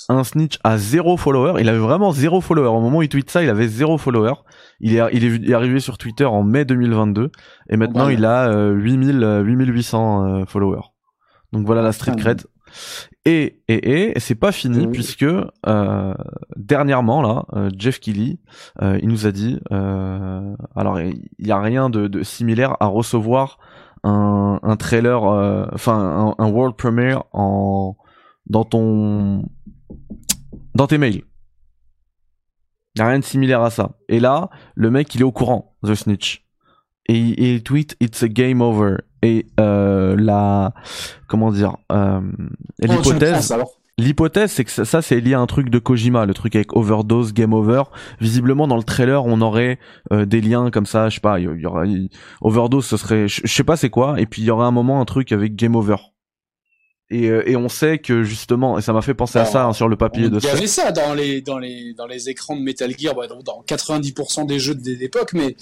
Un 0.09 0.23
snitch 0.23 0.57
à 0.63 0.77
zéro 0.77 1.17
follower. 1.17 1.61
Il 1.61 1.69
avait 1.69 1.77
vraiment 1.77 2.11
zéro 2.11 2.41
follower. 2.41 2.69
Au 2.69 2.81
moment 2.81 2.97
où 2.99 3.01
il 3.03 3.09
tweet 3.09 3.29
ça, 3.29 3.43
il 3.43 3.49
avait 3.49 3.67
zéro 3.67 3.97
follower. 3.99 4.33
Il 4.79 4.95
est, 4.95 5.01
il 5.13 5.49
est, 5.49 5.53
arrivé 5.53 5.79
sur 5.79 5.99
Twitter 5.99 6.25
en 6.25 6.41
mai 6.41 6.65
2022 6.65 7.29
et 7.69 7.77
maintenant 7.77 8.05
Voilà. 8.05 8.17
il 8.17 8.25
a 8.25 8.49
euh, 8.49 8.71
8000, 8.71 9.23
euh, 9.23 9.41
8800 9.43 10.25
euh, 10.41 10.45
followers. 10.47 10.81
Donc 11.53 11.65
voilà 11.67 11.83
la 11.83 11.91
street 11.91 12.13
Ah, 12.15 12.19
cred. 12.19 12.41
Et 13.25 13.61
et 13.67 14.11
et 14.15 14.19
c'est 14.19 14.35
pas 14.35 14.51
fini 14.51 14.87
puisque 14.87 15.23
euh, 15.23 16.13
dernièrement 16.55 17.21
là, 17.21 17.45
euh, 17.53 17.69
Jeff 17.77 17.99
Kelly, 17.99 18.39
euh, 18.81 18.97
il 19.01 19.09
nous 19.09 19.25
a 19.27 19.31
dit, 19.31 19.59
euh, 19.71 20.55
alors 20.75 20.99
il 20.99 21.29
y 21.39 21.51
a 21.51 21.59
rien 21.59 21.89
de, 21.89 22.07
de 22.07 22.23
similaire 22.23 22.77
à 22.79 22.87
recevoir 22.87 23.59
un, 24.03 24.59
un 24.63 24.75
trailer, 24.77 25.23
enfin 25.73 25.97
un, 26.39 26.43
un 26.43 26.49
world 26.49 26.75
premiere 26.75 27.23
en 27.31 27.95
dans 28.47 28.63
ton 28.65 29.45
dans 30.73 30.87
tes 30.87 30.97
mails. 30.97 31.23
Y 32.95 33.01
a 33.01 33.07
rien 33.07 33.19
de 33.19 33.23
similaire 33.23 33.61
à 33.61 33.69
ça. 33.69 33.97
Et 34.09 34.19
là, 34.19 34.49
le 34.75 34.91
mec, 34.91 35.15
il 35.15 35.21
est 35.21 35.23
au 35.23 35.31
courant, 35.31 35.77
The 35.85 35.95
Snitch. 35.95 36.45
Et 37.07 37.17
il, 37.17 37.39
et 37.39 37.55
il 37.55 37.63
tweet 37.63 37.95
It's 38.01 38.21
a 38.23 38.27
game 38.27 38.61
over. 38.61 38.97
Et 39.23 39.45
euh, 39.59 40.15
la 40.17 40.73
comment 41.27 41.51
dire 41.51 41.77
euh, 41.91 42.21
l'hypothèse 42.79 43.53
L'hypothèse, 43.97 44.51
c'est 44.51 44.63
que 44.65 44.71
ça, 44.71 44.83
ça, 44.83 45.01
c'est 45.03 45.19
lié 45.19 45.35
à 45.35 45.39
un 45.39 45.45
truc 45.45 45.69
de 45.69 45.77
Kojima, 45.77 46.25
le 46.25 46.33
truc 46.33 46.55
avec 46.55 46.75
overdose, 46.75 47.33
game 47.33 47.53
over. 47.53 47.83
Visiblement, 48.19 48.67
dans 48.67 48.77
le 48.77 48.83
trailer, 48.83 49.25
on 49.25 49.41
aurait 49.41 49.77
euh, 50.11 50.25
des 50.25 50.41
liens 50.41 50.71
comme 50.71 50.87
ça. 50.87 51.09
Je 51.09 51.15
sais 51.15 51.21
pas, 51.21 51.39
il 51.39 51.43
y, 51.43 51.61
y 51.61 51.65
aura 51.67 51.83
overdose, 52.41 52.85
ce 52.85 52.97
serait, 52.97 53.27
je 53.27 53.41
je 53.43 53.53
sais 53.53 53.63
pas 53.63 53.75
c'est 53.75 53.91
quoi. 53.91 54.19
Et 54.19 54.25
puis 54.25 54.41
il 54.41 54.45
y 54.45 54.49
aurait 54.49 54.65
un 54.65 54.71
moment 54.71 55.01
un 55.01 55.05
truc 55.05 55.31
avec 55.31 55.55
game 55.55 55.75
over. 55.75 55.97
Et, 57.11 57.29
euh, 57.29 57.47
et 57.47 57.57
on 57.57 57.67
sait 57.67 57.99
que 57.99 58.23
justement, 58.23 58.79
et 58.79 58.81
ça 58.81 58.93
m'a 58.93 59.01
fait 59.01 59.13
penser 59.13 59.37
à 59.37 59.41
Alors, 59.41 59.51
ça 59.51 59.65
hein, 59.65 59.73
sur 59.73 59.89
le 59.89 59.97
papier 59.97 60.29
de 60.29 60.37
Il 60.37 60.43
y 60.45 60.47
ça. 60.47 60.53
avait 60.53 60.67
ça 60.67 60.91
dans 60.93 61.13
les, 61.13 61.41
dans 61.41 61.59
les, 61.59 61.93
dans 61.93 62.07
les 62.07 62.29
écrans 62.29 62.55
de 62.55 62.61
Metal 62.61 62.91
Gear, 62.97 63.13
bah, 63.13 63.27
dans, 63.27 63.43
dans 63.43 63.63
90% 63.67 64.47
des 64.47 64.59
jeux 64.59 64.75
de 64.75 64.91
l'époque, 64.93 65.33
mais 65.33 65.57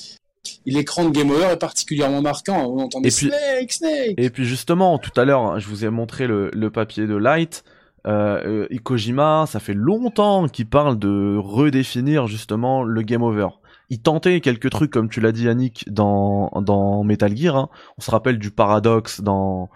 l'écran 0.66 1.06
de 1.06 1.12
Game 1.12 1.30
Over 1.32 1.52
est 1.54 1.58
particulièrement 1.60 2.22
marquant. 2.22 2.66
On 2.68 2.88
Et 3.00 3.10
puis- 3.10 3.12
Snake, 3.30 3.72
Snake. 3.72 4.14
Et 4.18 4.30
puis 4.30 4.46
justement, 4.46 4.98
tout 4.98 5.12
à 5.20 5.26
l'heure, 5.26 5.42
hein, 5.42 5.60
je 5.60 5.68
vous 5.68 5.86
ai 5.86 5.90
montré 5.90 6.28
le, 6.28 6.50
le 6.54 6.70
papier 6.70 7.08
de 7.08 7.16
Light. 7.16 7.64
Euh, 8.08 8.66
euh, 8.72 8.78
Kojima, 8.82 9.46
ça 9.48 9.60
fait 9.60 9.74
longtemps 9.74 10.48
qu'il 10.48 10.68
parle 10.68 10.98
de 10.98 11.38
redéfinir 11.38 12.28
justement 12.28 12.84
le 12.84 13.02
game 13.02 13.22
over. 13.24 13.48
Il 13.92 14.00
tentait 14.02 14.40
quelques 14.40 14.70
trucs, 14.70 14.92
comme 14.92 15.10
tu 15.10 15.20
l'as 15.20 15.32
dit, 15.32 15.46
Yannick, 15.46 15.84
dans, 15.92 16.50
dans 16.62 17.04
Metal 17.04 17.36
Gear. 17.36 17.56
hein. 17.58 17.70
On 17.98 18.02
se 18.02 18.12
rappelle 18.12 18.38
du 18.38 18.52
paradoxe 18.52 19.20
dans, 19.22 19.68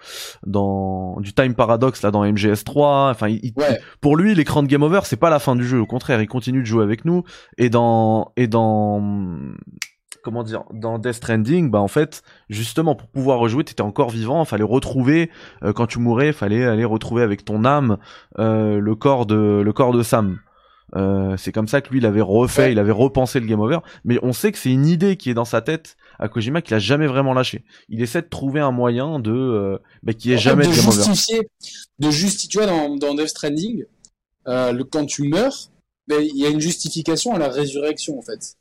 dans 0.45 1.19
du 1.19 1.33
time 1.33 1.55
paradox 1.55 2.01
là 2.03 2.11
dans 2.11 2.23
MGS3. 2.23 3.09
Enfin, 3.11 3.27
il- 3.27 3.53
pour 4.01 4.15
lui, 4.15 4.35
l'écran 4.35 4.61
de 4.63 4.67
game 4.67 4.83
over, 4.83 4.99
c'est 5.03 5.17
pas 5.17 5.31
la 5.31 5.39
fin 5.39 5.55
du 5.55 5.65
jeu. 5.67 5.79
Au 5.79 5.87
contraire, 5.87 6.21
il 6.21 6.27
continue 6.27 6.59
de 6.61 6.65
jouer 6.65 6.83
avec 6.83 7.05
nous. 7.05 7.23
Et 7.57 7.69
dans 7.69 8.31
et 8.37 8.47
dans 8.47 9.01
comment 10.23 10.43
dire, 10.43 10.63
dans 10.73 10.97
Death 10.99 11.13
Stranding, 11.15 11.69
bah 11.69 11.79
en 11.79 11.87
fait, 11.87 12.23
justement 12.49 12.95
pour 12.95 13.07
pouvoir 13.09 13.39
rejouer, 13.39 13.63
t'étais 13.63 13.81
encore 13.81 14.09
vivant. 14.09 14.43
Fallait 14.45 14.63
retrouver 14.63 15.29
euh, 15.63 15.73
quand 15.73 15.87
tu 15.87 15.99
mourais, 15.99 16.33
fallait 16.33 16.65
aller 16.65 16.85
retrouver 16.85 17.21
avec 17.23 17.45
ton 17.45 17.65
âme 17.65 17.97
euh, 18.39 18.79
le 18.79 18.95
corps 18.95 19.25
de 19.25 19.61
le 19.63 19.73
corps 19.73 19.93
de 19.93 20.01
Sam. 20.03 20.39
Euh, 20.95 21.35
c'est 21.37 21.51
comme 21.51 21.67
ça 21.67 21.81
que 21.81 21.89
lui 21.89 21.97
il 21.99 22.05
avait 22.05 22.21
refait, 22.21 22.61
Ouais. 22.65 22.71
il 22.71 22.77
avait 22.79 22.91
repensé 22.91 23.39
le 23.39 23.47
game 23.47 23.59
over. 23.59 23.79
Mais 24.05 24.19
on 24.21 24.31
sait 24.31 24.51
que 24.51 24.57
c'est 24.59 24.71
une 24.71 24.85
idée 24.85 25.17
qui 25.17 25.29
est 25.31 25.33
dans 25.33 25.45
sa 25.45 25.61
tête 25.61 25.95
à 26.19 26.27
Kojima 26.29 26.61
qu'il 26.61 26.75
a 26.75 26.79
jamais 26.79 27.07
vraiment 27.07 27.33
lâché. 27.33 27.63
Il 27.89 28.01
essaie 28.01 28.21
de 28.21 28.27
trouver 28.29 28.59
un 28.59 28.71
moyen 28.71 29.19
de 29.19 29.31
euh, 29.31 29.77
bah, 30.03 30.13
y 30.23 30.31
ait 30.31 30.35
En 30.35 30.37
fait, 30.37 30.43
jamais 30.43 30.65
de 30.65 30.71
de 30.71 30.75
game 30.75 30.87
over. 30.87 31.03
justifier, 31.03 31.49
de 31.99 32.11
justifier, 32.11 32.49
tu 32.49 32.57
vois, 32.59 32.67
dans, 32.67 32.95
dans 32.95 33.15
Death 33.15 33.29
Stranding, 33.29 33.85
euh, 34.47 34.71
le, 34.71 34.83
quand 34.83 35.05
tu 35.07 35.23
meurs, 35.27 35.71
ben, 36.07 36.21
il 36.21 36.37
y 36.37 36.45
a 36.45 36.49
une 36.49 36.61
justification 36.61 37.33
à 37.33 37.39
la 37.39 37.47
résurrection, 37.49 38.19
en 38.19 38.21
fait. 38.21 38.55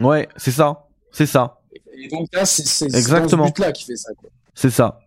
Ouais, 0.00 0.28
c'est 0.36 0.50
ça, 0.50 0.86
c'est 1.12 1.26
ça. 1.26 1.60
Et 1.92 2.08
donc 2.08 2.28
là, 2.32 2.44
c'est 2.44 2.86
Exactement. 2.86 3.44
dans 3.44 3.48
ce 3.48 3.52
but-là 3.52 3.72
qu'il 3.72 3.86
fait 3.86 3.96
ça, 3.96 4.12
quoi. 4.14 4.30
C'est 4.54 4.70
ça. 4.70 5.00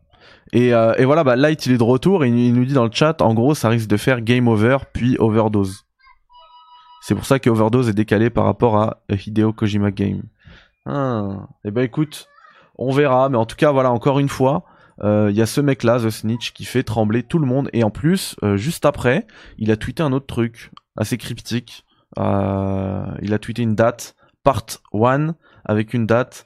Et, 0.52 0.74
euh, 0.74 0.94
et 0.98 1.06
voilà, 1.06 1.24
bah, 1.24 1.36
Light 1.36 1.66
il 1.66 1.74
est 1.74 1.78
de 1.78 1.84
retour 1.84 2.24
et 2.24 2.30
il, 2.30 2.54
nous 2.54 2.66
dit 2.66 2.74
dans 2.74 2.86
le 2.86 2.92
chat, 2.92 3.22
en 3.22 3.34
gros, 3.34 3.56
ça 3.56 3.70
risque 3.70 3.88
de 3.88 3.98
faire 3.98 4.22
game 4.22 4.48
over 4.48 4.78
puis 4.94 5.18
overdose. 5.20 5.86
C'est 7.02 7.16
pour 7.16 7.26
ça 7.26 7.40
que 7.40 7.50
overdose 7.50 7.90
est 7.90 7.94
décalé 7.94 8.30
par 8.30 8.46
rapport 8.46 8.78
à 8.78 9.00
Hideo 9.10 9.52
Kojima 9.52 9.92
Game. 9.92 10.24
Ah. 10.86 11.48
Et 11.66 11.72
ben 11.72 11.82
écoute, 11.82 12.28
on 12.78 12.92
verra, 12.92 13.30
mais 13.30 13.38
en 13.38 13.46
tout 13.46 13.56
cas 13.56 13.72
voilà, 13.72 13.92
encore 13.92 14.20
une 14.20 14.30
fois, 14.30 14.64
euh, 15.02 15.30
il 15.30 15.36
y 15.36 15.42
a 15.42 15.46
ce 15.46 15.62
mec-là, 15.62 16.00
The 16.00 16.10
Snitch, 16.10 16.54
qui 16.54 16.66
fait 16.66 16.84
trembler 16.84 17.24
tout 17.24 17.40
le 17.40 17.48
monde. 17.48 17.70
Et 17.74 17.84
en 17.84 17.90
plus, 17.90 18.36
euh, 18.44 18.58
juste 18.58 18.86
après, 18.86 19.26
il 19.58 19.72
a 19.72 19.78
tweeté 19.78 20.04
un 20.04 20.14
autre 20.14 20.28
truc 20.28 20.72
assez 20.96 21.18
cryptique. 21.18 21.86
Euh, 22.20 23.06
il 23.22 23.34
a 23.34 23.40
tweeté 23.40 23.64
une 23.64 23.76
date, 23.76 24.16
part 24.44 24.66
1, 24.94 25.36
avec 25.66 25.94
une 25.94 26.06
date, 26.06 26.46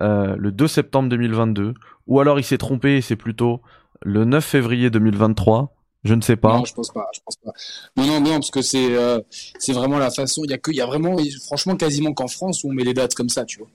euh, 0.00 0.36
le 0.38 0.52
2 0.52 0.68
septembre 0.68 1.08
2022. 1.08 1.74
Ou 2.06 2.20
alors 2.20 2.38
il 2.38 2.44
s'est 2.44 2.58
trompé, 2.58 2.98
et 2.98 3.00
c'est 3.00 3.16
plutôt 3.16 3.60
le 4.02 4.24
9 4.24 4.44
février 4.44 4.90
2023. 4.90 5.72
Je 6.04 6.14
ne 6.14 6.20
sais 6.20 6.36
pas. 6.36 6.56
Non, 6.56 6.64
je 6.64 6.72
pense 6.72 6.90
pas, 6.90 7.08
je 7.12 7.20
pense 7.24 7.36
pas. 7.36 7.52
Non, 7.96 8.06
non, 8.06 8.20
non, 8.20 8.32
parce 8.34 8.50
que 8.50 8.62
c'est 8.62 8.94
euh, 8.94 9.20
c'est 9.58 9.72
vraiment 9.72 9.98
la 9.98 10.10
façon. 10.10 10.42
Il 10.44 10.50
y 10.50 10.54
a 10.54 10.58
que, 10.58 10.70
il 10.70 10.76
y 10.76 10.80
a 10.80 10.86
vraiment, 10.86 11.16
franchement, 11.46 11.74
quasiment 11.74 12.12
qu'en 12.12 12.28
France 12.28 12.62
où 12.62 12.68
on 12.68 12.72
met 12.72 12.84
les 12.84 12.94
dates 12.94 13.14
comme 13.14 13.28
ça, 13.28 13.44
tu 13.44 13.58
vois. 13.58 13.68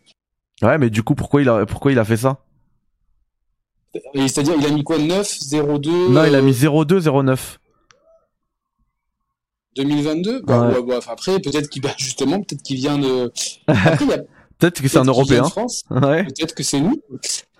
Ouais, 0.61 0.77
mais 0.77 0.89
du 0.89 1.03
coup, 1.03 1.15
pourquoi 1.15 1.41
il 1.41 1.49
a, 1.49 1.65
pourquoi 1.65 1.91
il 1.91 1.99
a 1.99 2.05
fait 2.05 2.17
ça? 2.17 2.37
C'est-à-dire, 4.15 4.53
il 4.57 4.65
a 4.65 4.69
mis 4.69 4.83
quoi 4.83 4.97
9, 4.97 5.39
02 5.51 6.09
Non, 6.09 6.23
il 6.23 6.35
a 6.35 6.37
euh, 6.37 6.41
mis 6.41 6.53
0209. 6.53 7.59
2022 9.75 10.41
bah, 10.41 10.67
Ouais. 10.67 10.75
ouais, 10.75 10.79
ouais, 10.79 10.95
enfin, 10.97 11.13
Après, 11.13 11.39
peut-être 11.39 11.69
qu'il, 11.69 11.81
bah, 11.81 11.93
justement, 11.97 12.39
peut-être 12.39 12.61
qu'il 12.63 12.77
vient 12.77 12.97
de. 12.97 13.31
Après, 13.67 14.13
a 14.13 14.17
Peut-être 14.59 14.81
que 14.81 14.87
c'est 14.87 14.99
un 14.99 15.05
Européen. 15.05 15.43
France. 15.45 15.83
Peut-être 15.89 16.53
que 16.53 16.61
c'est 16.61 16.79
nous. 16.79 17.01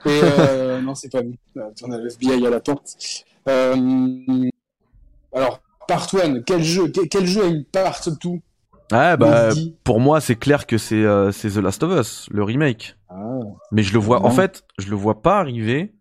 Et 0.06 0.19
euh, 0.24 0.82
non, 0.84 0.93
c'est 0.93 1.12
pas 1.12 1.24
nous. 1.24 1.34
On 1.84 1.91
a 1.91 1.97
le 1.97 2.08
FBI 2.08 2.45
à 2.45 2.50
la 2.52 2.60
porte. 2.60 2.95
Euh, 3.50 4.50
alors, 5.34 5.62
Part 5.88 6.08
1, 6.13 6.41
quel 6.41 6.63
jeu, 6.63 6.91
quel, 7.10 7.26
jeu 7.26 7.43
a 7.43 7.47
une 7.47 7.65
part 7.65 8.02
tout 8.19 8.41
Ouais, 8.91 9.17
bah, 9.17 9.50
pour 9.84 10.00
moi, 10.00 10.21
c'est 10.21 10.36
clair 10.36 10.67
que 10.67 10.78
c'est 10.78 11.04
euh, 11.04 11.32
c'est 11.32 11.50
The 11.50 11.58
Last 11.58 11.82
of 11.82 12.00
Us, 12.00 12.28
le 12.30 12.43
remake. 12.43 12.95
Ah. 13.10 13.39
Mais 13.71 13.82
je 13.82 13.93
le 13.93 14.00
vois, 14.00 14.24
en 14.24 14.30
fait, 14.30 14.63
je 14.78 14.89
le 14.89 14.95
vois 14.95 15.21
pas 15.21 15.39
arriver 15.39 15.93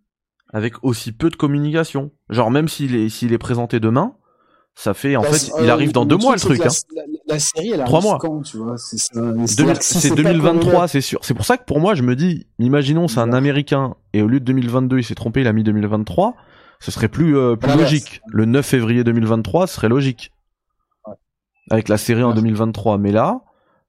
avec 0.52 0.74
aussi 0.84 1.12
peu 1.12 1.30
de 1.30 1.36
communication. 1.36 2.10
Genre, 2.28 2.50
même 2.50 2.68
s'il 2.68 2.94
est, 2.94 3.08
s'il 3.08 3.32
est 3.32 3.38
présenté 3.38 3.80
demain, 3.80 4.14
ça 4.82 4.94
fait, 4.94 5.14
en 5.16 5.22
La- 5.22 5.32
fait, 5.32 5.50
il 5.60 5.68
euh, 5.68 5.72
arrive 5.72 5.92
dans 5.92 6.06
deux 6.06 6.16
mois 6.16 6.34
le 6.34 6.40
truc. 6.40 6.58
La, 6.58 6.66
hein. 6.66 6.70
la- 6.96 7.02
la 7.34 7.38
série, 7.38 7.68
elle 7.72 7.80
arrive 7.82 7.86
Trois 7.86 8.00
mois. 8.00 8.18
quand, 8.18 8.40
tu 8.42 8.56
vois 8.56 8.78
C'est 8.78 8.96
ça. 8.98 9.10
Deux- 9.14 9.46
C'est-à-dire 9.46 9.78
que 9.78 9.84
si 9.84 10.00
C'est 10.00 10.08
pas 10.10 10.14
2023, 10.16 10.88
c'est 10.88 11.00
sûr. 11.02 11.18
C'est 11.22 11.34
pour 11.34 11.44
ça 11.44 11.58
que 11.58 11.64
pour 11.64 11.80
moi, 11.80 11.94
je 11.94 12.02
me 12.02 12.16
dis, 12.16 12.46
imaginons, 12.58 13.06
c'est 13.08 13.20
un. 13.20 13.32
Américain, 13.32 13.94
et 14.14 14.22
au 14.22 14.26
lieu 14.28 14.40
de 14.40 14.44
2022, 14.46 14.98
il 14.98 15.04
s'est 15.04 15.14
trompé, 15.14 15.42
il 15.42 15.46
a 15.46 15.52
mis 15.52 15.62
2023, 15.64 16.34
ce 16.80 16.90
serait 16.90 17.08
plus, 17.08 17.36
euh, 17.36 17.56
plus 17.56 17.76
logique. 17.76 18.22
Le 18.28 18.44
9 18.46 18.64
février 18.66 19.04
2023, 19.04 19.66
ce 19.66 19.74
serait 19.74 19.88
logique. 19.88 20.32
Avec 21.70 21.88
la 21.88 21.98
série 21.98 22.22
en 22.22 22.28
Merci. 22.28 22.42
2023. 22.42 22.98
Mais 22.98 23.12
là, 23.12 23.40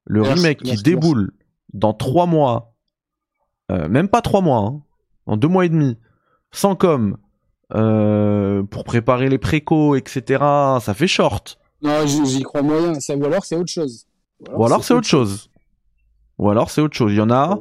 le 0.06 0.22
Merci, 0.22 0.36
remake 0.44 0.58
qui 0.60 0.68
merci, 0.72 0.84
déboule 0.84 1.32
dans 1.74 1.94
trois 1.94 2.26
mois, 2.28 2.74
euh, 3.72 3.88
même 3.88 4.08
pas 4.10 4.22
trois 4.22 4.42
mois, 4.42 4.60
hein, 4.60 4.82
en 5.26 5.38
deux 5.38 5.48
mois 5.48 5.66
et 5.66 5.70
demi, 5.70 5.98
sans 6.52 6.76
com, 6.76 7.18
euh, 7.74 8.64
pour 8.64 8.84
préparer 8.84 9.30
les 9.30 9.38
précos, 9.38 9.96
etc., 9.96 10.40
ça 10.82 10.94
fait 10.94 11.08
short. 11.08 11.58
Non, 11.82 12.06
j'y 12.06 12.44
crois 12.44 12.62
moyen. 12.62 13.00
Ça, 13.00 13.16
ou 13.16 13.26
alors 13.26 13.46
c'est 13.46 13.56
autre 13.56 13.72
chose. 13.72 14.06
Ou 14.54 14.66
alors 14.66 14.84
c'est 14.84 14.94
autre 14.94 15.08
chose. 15.08 15.50
Ou 16.38 16.50
alors 16.50 16.70
c'est 16.70 16.82
autre 16.82 16.96
chose. 16.96 17.12
Il 17.12 17.18
y 17.18 17.22
en 17.22 17.32
a, 17.32 17.60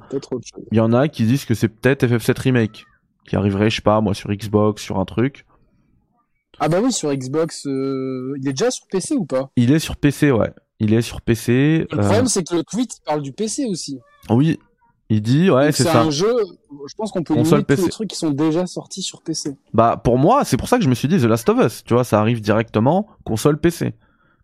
il 0.72 0.76
y 0.76 0.80
en 0.80 0.92
a 0.92 1.08
qui 1.08 1.24
disent 1.24 1.44
que 1.44 1.54
c'est 1.54 1.68
peut-être 1.68 2.06
FF7 2.06 2.40
Remake 2.40 2.86
qui 3.26 3.36
arriverait, 3.36 3.70
je 3.70 3.76
sais 3.76 3.82
pas, 3.82 4.00
moi 4.00 4.14
sur 4.14 4.30
Xbox, 4.30 4.82
sur 4.82 4.98
un 4.98 5.04
truc. 5.04 5.46
Ah 6.58 6.68
bah 6.68 6.80
oui, 6.82 6.92
sur 6.92 7.14
Xbox, 7.14 7.66
euh, 7.66 8.34
il 8.38 8.48
est 8.48 8.52
déjà 8.52 8.70
sur 8.70 8.86
PC 8.88 9.14
ou 9.14 9.24
pas? 9.24 9.50
Il 9.56 9.72
est 9.72 9.78
sur 9.78 9.96
PC, 9.96 10.30
ouais. 10.30 10.52
Il 10.78 10.94
est 10.94 11.02
sur 11.02 11.20
PC. 11.22 11.86
Le 11.90 11.98
problème, 11.98 12.26
c'est 12.26 12.42
que 12.42 12.54
le 12.54 12.64
tweet 12.64 13.00
parle 13.04 13.22
du 13.22 13.32
PC 13.32 13.66
aussi. 13.66 13.98
Oui, 14.28 14.58
il 15.12 15.22
dit, 15.22 15.50
ouais, 15.50 15.72
c'est 15.72 15.82
ça. 15.82 15.92
C'est 15.92 15.98
un 15.98 16.10
jeu, 16.10 16.32
je 16.86 16.94
pense 16.94 17.10
qu'on 17.10 17.24
peut 17.24 17.34
Console 17.34 17.64
tous 17.64 17.82
les 17.82 17.88
trucs 17.88 18.10
qui 18.10 18.16
sont 18.16 18.30
déjà 18.30 18.66
sortis 18.66 19.02
sur 19.02 19.22
PC. 19.22 19.56
Bah, 19.74 20.00
pour 20.02 20.18
moi, 20.18 20.44
c'est 20.44 20.56
pour 20.56 20.68
ça 20.68 20.78
que 20.78 20.84
je 20.84 20.88
me 20.88 20.94
suis 20.94 21.08
dit 21.08 21.18
The 21.18 21.24
Last 21.24 21.48
of 21.48 21.58
Us. 21.58 21.82
Tu 21.84 21.94
vois, 21.94 22.04
ça 22.04 22.20
arrive 22.20 22.40
directement 22.40 23.08
console 23.24 23.58
PC. 23.58 23.94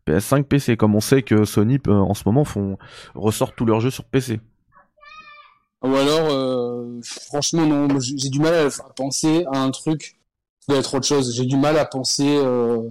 PS5 0.09 0.43
PC, 0.43 0.77
comme 0.77 0.97
on 0.97 1.01
sait 1.01 1.23
que 1.23 1.45
Sony, 1.45 1.79
euh, 1.87 1.93
en 1.93 2.15
ce 2.15 2.25
moment, 2.27 2.45
font 2.45 2.79
ressortent 3.15 3.55
tous 3.55 3.65
leurs 3.65 3.81
jeux 3.81 3.91
sur 3.91 4.05
PC. 4.05 4.41
Ou 5.83 5.95
alors, 5.95 6.31
euh, 6.31 7.01
franchement, 7.05 7.65
non, 7.65 8.01
j'ai 8.01 8.29
du 8.29 8.41
mal 8.41 8.55
à, 8.55 8.71
penser 8.97 9.45
à 9.53 9.63
un 9.63 9.71
truc, 9.71 10.19
ça 10.61 10.73
doit 10.73 10.79
être 10.79 10.95
autre 10.95 11.07
chose. 11.07 11.33
J'ai 11.33 11.45
du 11.45 11.57
mal 11.57 11.79
à 11.79 11.85
penser 11.85 12.39
euh, 12.39 12.83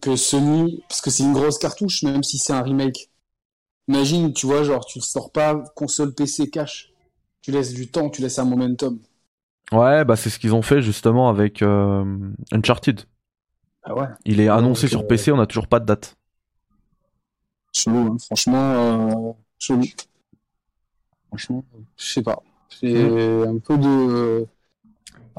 que 0.00 0.16
Sony, 0.16 0.82
parce 0.88 1.02
que 1.02 1.10
c'est 1.10 1.22
une 1.22 1.34
grosse 1.34 1.58
cartouche, 1.58 2.02
même 2.02 2.22
si 2.22 2.38
c'est 2.38 2.54
un 2.54 2.62
remake. 2.62 3.10
Imagine, 3.88 4.32
tu 4.32 4.46
vois, 4.46 4.62
genre, 4.62 4.84
tu 4.84 4.98
ne 4.98 5.02
sors 5.02 5.30
pas 5.32 5.62
console 5.74 6.14
PC 6.14 6.50
cash. 6.50 6.92
Tu 7.40 7.50
laisses 7.50 7.74
du 7.74 7.90
temps, 7.90 8.10
tu 8.10 8.22
laisses 8.22 8.38
un 8.38 8.44
momentum. 8.44 8.98
Ouais, 9.72 10.04
bah 10.04 10.16
c'est 10.16 10.30
ce 10.30 10.38
qu'ils 10.38 10.54
ont 10.54 10.62
fait 10.62 10.82
justement 10.82 11.28
avec 11.28 11.62
euh, 11.62 12.04
Uncharted. 12.52 13.00
Ah 13.82 13.94
ouais. 13.94 14.06
Il 14.24 14.40
est 14.40 14.48
annoncé 14.48 14.86
sur 14.86 15.06
PC, 15.06 15.32
on 15.32 15.38
n'a 15.38 15.46
toujours 15.46 15.66
pas 15.66 15.80
de 15.80 15.86
date. 15.86 16.16
Chelou, 17.72 18.12
hein. 18.12 18.16
franchement, 18.24 18.72
euh, 18.72 19.32
chelou. 19.58 19.82
Franchement, 21.28 21.64
je 21.96 22.04
sais 22.04 22.22
pas. 22.22 22.42
C'est 22.68 22.92
mmh. 22.92 23.48
un 23.48 23.58
peu 23.58 23.78
de. 23.78 24.46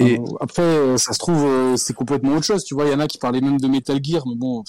Et 0.00 0.18
euh, 0.18 0.24
après, 0.40 0.98
ça 0.98 1.12
se 1.12 1.18
trouve, 1.18 1.44
euh, 1.44 1.76
c'est 1.76 1.94
complètement 1.94 2.32
autre 2.32 2.44
chose. 2.44 2.64
Tu 2.64 2.74
vois, 2.74 2.86
il 2.86 2.92
y 2.92 2.94
en 2.94 3.00
a 3.00 3.06
qui 3.06 3.18
parlaient 3.18 3.40
même 3.40 3.60
de 3.60 3.68
Metal 3.68 3.98
Gear, 4.02 4.26
mais 4.26 4.34
bon. 4.34 4.64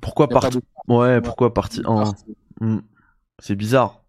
Pourquoi 0.00 0.28
partir 0.28 0.60
Ouais, 0.88 1.20
pourquoi 1.20 1.54
partir 1.54 1.88
en. 1.88 2.12
Hmm. 2.60 2.80
C'est 3.38 3.54
bizarre. 3.54 4.02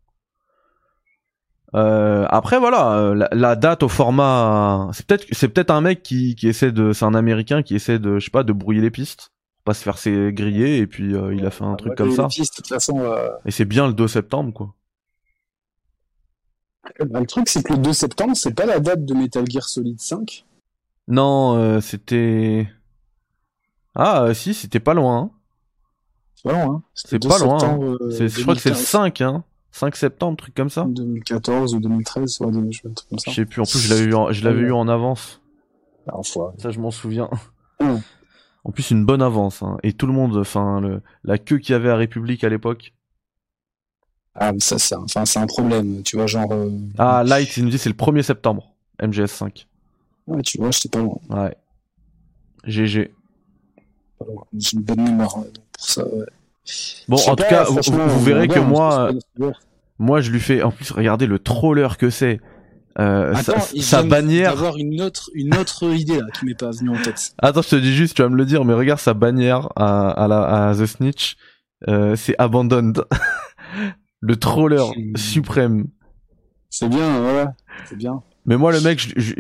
Euh, 1.76 2.26
après 2.30 2.58
voilà, 2.58 2.94
euh, 2.98 3.28
la, 3.32 3.56
date 3.56 3.84
au 3.84 3.90
format, 3.90 4.90
c'est 4.92 5.06
peut-être 5.06 5.26
c'est 5.32 5.50
peut-être 5.50 5.70
un 5.70 5.82
mec 5.82 6.02
qui, 6.02 6.36
qui 6.36 6.48
essaie 6.48 6.72
de, 6.72 6.94
c'est 6.94 7.06
un 7.06 7.14
américain 7.14 7.62
qui 7.62 7.76
essaie 7.76 8.00
de, 8.00 8.18
je 8.18 8.26
sais 8.26 8.32
pas, 8.32 8.44
de 8.44 8.54
brouiller 8.54 8.82
les 8.82 8.90
pistes, 8.90 9.34
pas 9.66 9.76
se 9.76 9.84
faire 9.84 10.00
ses 10.00 10.34
griller 10.34 10.78
et 10.78 10.88
puis 10.88 11.14
euh, 11.14 11.34
il 11.36 11.46
a 11.46 11.52
fait 11.52 11.66
un 11.66 11.76
truc 11.76 11.96
comme 11.96 12.12
ça. 12.12 12.28
Et 13.46 13.52
c'est 13.52 13.66
bien 13.66 13.88
le 13.88 13.94
2 13.94 14.08
septembre 14.08 14.52
quoi. 14.52 14.74
Le 17.00 17.26
truc 17.28 17.48
c'est 17.50 17.62
que 17.62 17.74
le 17.74 17.80
2 17.80 17.94
septembre 17.94 18.36
c'est 18.36 18.56
pas 18.56 18.66
la 18.66 18.80
date 18.80 19.06
de 19.06 19.14
Metal 19.14 19.46
Gear 19.48 19.64
Solid 19.64 20.02
5. 20.02 20.46
Non, 21.08 21.82
c'était 21.82 22.68
ah 23.94 24.34
si 24.34 24.56
c'était 24.56 24.80
pas 24.80 24.94
loin. 24.96 25.18
Hein. 25.18 25.32
C'est 26.42 26.50
pas 26.50 26.54
loin. 26.54 26.76
Hein. 26.76 26.84
C'est 26.94 27.20
pas 27.20 27.38
loin. 27.40 27.64
Hein. 27.64 27.98
je 28.12 28.42
crois 28.42 28.56
que 28.56 28.62
c'est 28.62 28.70
le 28.70 28.76
5 28.76 29.22
hein. 29.22 29.44
5 29.72 29.96
septembre, 29.96 30.38
truc 30.38 30.56
comme 30.56 30.70
ça 30.70 30.86
2014 30.88 31.76
ou 31.76 31.80
2013, 31.80 32.40
ouais, 32.40 32.54
je 32.72 32.82
comme 32.82 33.20
ça. 33.20 33.30
Je 33.30 33.36
sais 33.36 33.46
plus, 33.46 33.62
en 33.62 33.66
plus 33.66 33.80
je 33.80 33.94
l'avais 33.94 34.06
eu 34.06 34.14
en, 34.14 34.32
je 34.32 34.44
l'avais 34.44 34.62
eu 34.62 34.72
en 34.72 34.88
avance. 34.88 35.42
Ah. 36.08 36.22
Ça 36.58 36.72
je 36.72 36.80
m'en 36.80 36.92
souviens. 36.92 37.30
En 38.66 38.72
plus 38.72 38.92
une 38.92 39.06
bonne 39.06 39.22
avance, 39.22 39.64
hein. 39.64 39.78
et 39.84 39.94
tout 39.94 40.06
le 40.06 40.14
monde, 40.14 40.38
enfin 40.38 40.82
le, 40.82 41.02
la 41.24 41.38
queue 41.38 41.60
qu'il 41.60 41.74
y 41.74 41.76
avait 41.76 41.90
à 41.90 41.96
République 41.96 42.44
à 42.44 42.50
l'époque. 42.50 42.94
Ah 44.36 44.52
mais 44.54 44.60
ça 44.60 44.78
c'est 44.80 44.96
un, 44.96 45.42
un 45.44 45.48
problème, 45.48 46.04
tu 46.04 46.16
vois 46.18 46.28
genre... 46.28 46.52
Euh... 46.52 46.70
Ah 46.98 47.24
Light 47.26 47.56
il 47.58 47.64
nous 47.64 47.70
dit 47.70 47.78
c'est 47.78 47.90
le 47.90 47.96
1er 47.96 48.22
septembre, 48.22 48.74
MGS5. 49.02 49.66
Ouais 50.28 50.42
tu 50.42 50.58
vois, 50.58 50.72
j'étais 50.72 50.90
pas 50.90 51.00
loin. 51.00 51.20
Ouais. 51.30 51.56
GG. 52.66 53.14
J'ai 54.58 54.78
une 54.78 54.84
bonne 54.84 55.04
mémoire 55.04 55.38
pour 55.80 55.88
ça, 55.88 56.06
ouais. 56.06 56.26
Bon, 57.08 57.18
en 57.18 57.36
tout 57.36 57.44
cas, 57.50 57.64
vous, 57.64 58.20
verrez 58.20 58.48
que 58.48 58.60
moi, 58.60 59.12
moi, 59.98 60.22
je 60.22 60.30
lui 60.32 60.40
fais. 60.40 60.62
En 60.62 60.72
plus, 60.72 60.92
regardez 60.92 61.26
le 61.26 61.40
troller 61.40 61.88
que 61.98 62.10
c'est. 62.10 62.40
Euh, 63.00 63.34
Attends, 63.34 63.60
sa, 63.80 64.04
bannière. 64.04 64.52
Avoir 64.52 64.78
une 64.78 65.02
autre, 65.02 65.30
une 65.34 65.56
autre 65.56 65.86
idée 65.94 66.20
là 66.20 66.28
qui 66.34 66.46
m'est 66.46 66.54
pas 66.54 66.72
venue 66.72 66.90
en 66.90 67.02
tête. 67.02 67.34
Attends, 67.40 67.62
je 67.62 67.70
te 67.70 67.76
dis 67.78 67.96
juste, 67.96 68.16
tu 68.16 68.22
vas 68.22 68.30
me 68.30 68.36
le 68.36 68.46
dire, 68.46 68.66
mais 68.66 68.74
regarde 68.74 69.00
sa 69.00 69.14
bannière 69.14 69.70
à, 69.76 70.10
à, 70.10 70.28
la, 70.28 70.70
à 70.70 70.76
The 70.76 70.86
Snitch. 70.86 71.38
Euh, 71.88 72.16
c'est 72.16 72.36
Abandoned. 72.40 73.06
le 74.20 74.36
troller 74.36 74.84
suprême. 75.16 75.88
C'est 76.70 76.90
bien, 76.90 77.22
voilà, 77.22 77.54
c'est 77.86 77.96
bien. 77.96 78.22
Mais 78.46 78.58
moi, 78.58 78.72
le 78.72 78.82
mec, 78.82 79.00
je, 79.00 79.14
je, 79.16 79.34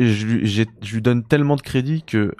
je, 0.45 0.63
je, 0.81 0.93
lui 0.93 1.01
donne 1.01 1.23
tellement 1.23 1.55
de 1.55 1.61
crédit 1.61 2.03
que 2.03 2.33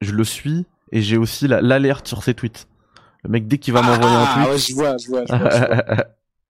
je 0.00 0.12
le 0.12 0.24
suis 0.24 0.66
et 0.90 1.02
j'ai 1.02 1.16
aussi 1.16 1.46
l'alerte 1.46 2.08
sur 2.08 2.22
ses 2.22 2.34
tweets. 2.34 2.66
Le 3.24 3.30
mec, 3.30 3.48
dès 3.48 3.58
qu'il 3.58 3.72
va 3.72 3.82
m'envoyer 3.82 4.14
un 4.14 4.26
tweet. 4.26 4.46
Ah 4.46 4.50
ouais, 4.50 4.58
je 4.58 4.74
vois, 4.74 4.96
je 4.98 5.08
vois, 5.08 5.24
je 5.24 5.34
vois. 5.34 5.50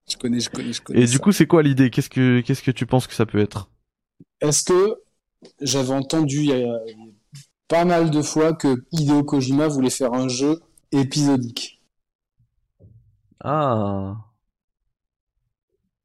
je, 0.07 0.17
connais, 0.17 0.39
je 0.41 0.49
connais, 0.49 0.73
je 0.73 0.81
connais. 0.81 1.01
Et 1.01 1.05
du 1.05 1.19
coup, 1.19 1.31
c'est 1.31 1.47
quoi 1.47 1.63
l'idée? 1.63 1.89
Qu'est-ce 1.89 2.09
que, 2.09 2.41
qu'est-ce 2.41 2.61
que 2.61 2.71
tu 2.71 2.85
penses 2.85 3.07
que 3.07 3.13
ça 3.13 3.25
peut 3.25 3.39
être? 3.39 3.69
Est-ce 4.41 4.63
que 4.65 4.97
j'avais 5.61 5.93
entendu 5.93 6.39
il 6.39 6.45
y 6.45 6.63
a 6.63 6.79
pas 7.69 7.85
mal 7.85 8.11
de 8.11 8.21
fois 8.21 8.53
que 8.53 8.83
Hideo 8.91 9.23
Kojima 9.23 9.67
voulait 9.69 9.89
faire 9.89 10.13
un 10.13 10.27
jeu 10.27 10.59
épisodique? 10.91 11.81
Ah. 13.41 14.15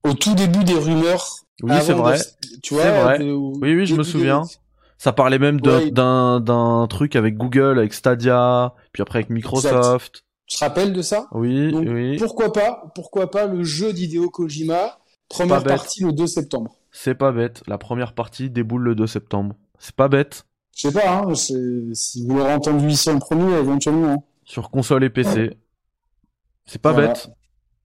Au 0.05 0.15
tout 0.15 0.35
début 0.35 0.63
des 0.63 0.75
rumeurs. 0.75 1.27
Oui, 1.63 1.75
c'est 1.83 1.93
vrai. 1.93 2.19
Tu 2.63 2.75
vois, 2.75 2.91
vrai. 2.91 3.23
oui, 3.23 3.75
oui, 3.75 3.87
je 3.87 3.97
me 3.97 4.05
souviens. 4.05 4.43
Ça 4.99 5.13
parlait 5.13 5.39
même 5.39 5.61
d'un 5.61 6.41
d'un 6.41 6.87
truc 6.89 7.17
avec 7.17 7.37
Google, 7.37 7.79
avec 7.79 7.93
Stadia, 7.93 8.75
puis 8.93 9.03
après 9.03 9.19
avec 9.19 9.31
Microsoft. 9.31 10.25
Tu 10.51 10.57
te 10.57 10.65
rappelles 10.65 10.93
de 10.93 11.01
ça? 11.01 11.29
Oui, 11.31 11.73
oui. 11.73 12.19
Pourquoi 12.19 12.53
pas 12.53 12.91
Pourquoi 12.97 13.31
pas 13.31 13.47
le 13.47 13.63
jeu 13.63 13.93
d'Hideo 13.93 14.29
Kojima, 14.31 14.99
première 15.29 15.63
partie 15.63 16.03
le 16.03 16.13
2 16.13 16.27
septembre 16.27 16.75
C'est 16.91 17.15
pas 17.15 17.31
bête. 17.31 17.63
La 17.69 17.79
première 17.79 18.15
partie 18.15 18.51
déboule 18.51 18.83
le 18.83 18.97
2 18.97 19.07
septembre. 19.07 19.55
C'est 19.79 19.95
pas 19.95 20.09
bête. 20.09 20.47
Je 20.77 20.89
sais 20.89 20.93
pas, 20.93 21.09
hein, 21.09 21.35
si 21.37 22.27
vous 22.27 22.37
l'aurez 22.37 22.53
entendu 22.53 22.89
ici 22.89 23.09
en 23.11 23.21
premier, 23.21 23.55
éventuellement. 23.59 24.09
Hein. 24.09 24.19
Sur 24.45 24.71
console 24.71 25.05
et 25.05 25.11
PC. 25.11 25.57
C'est 26.67 26.83
pas 26.83 26.95
bête. 26.95 27.31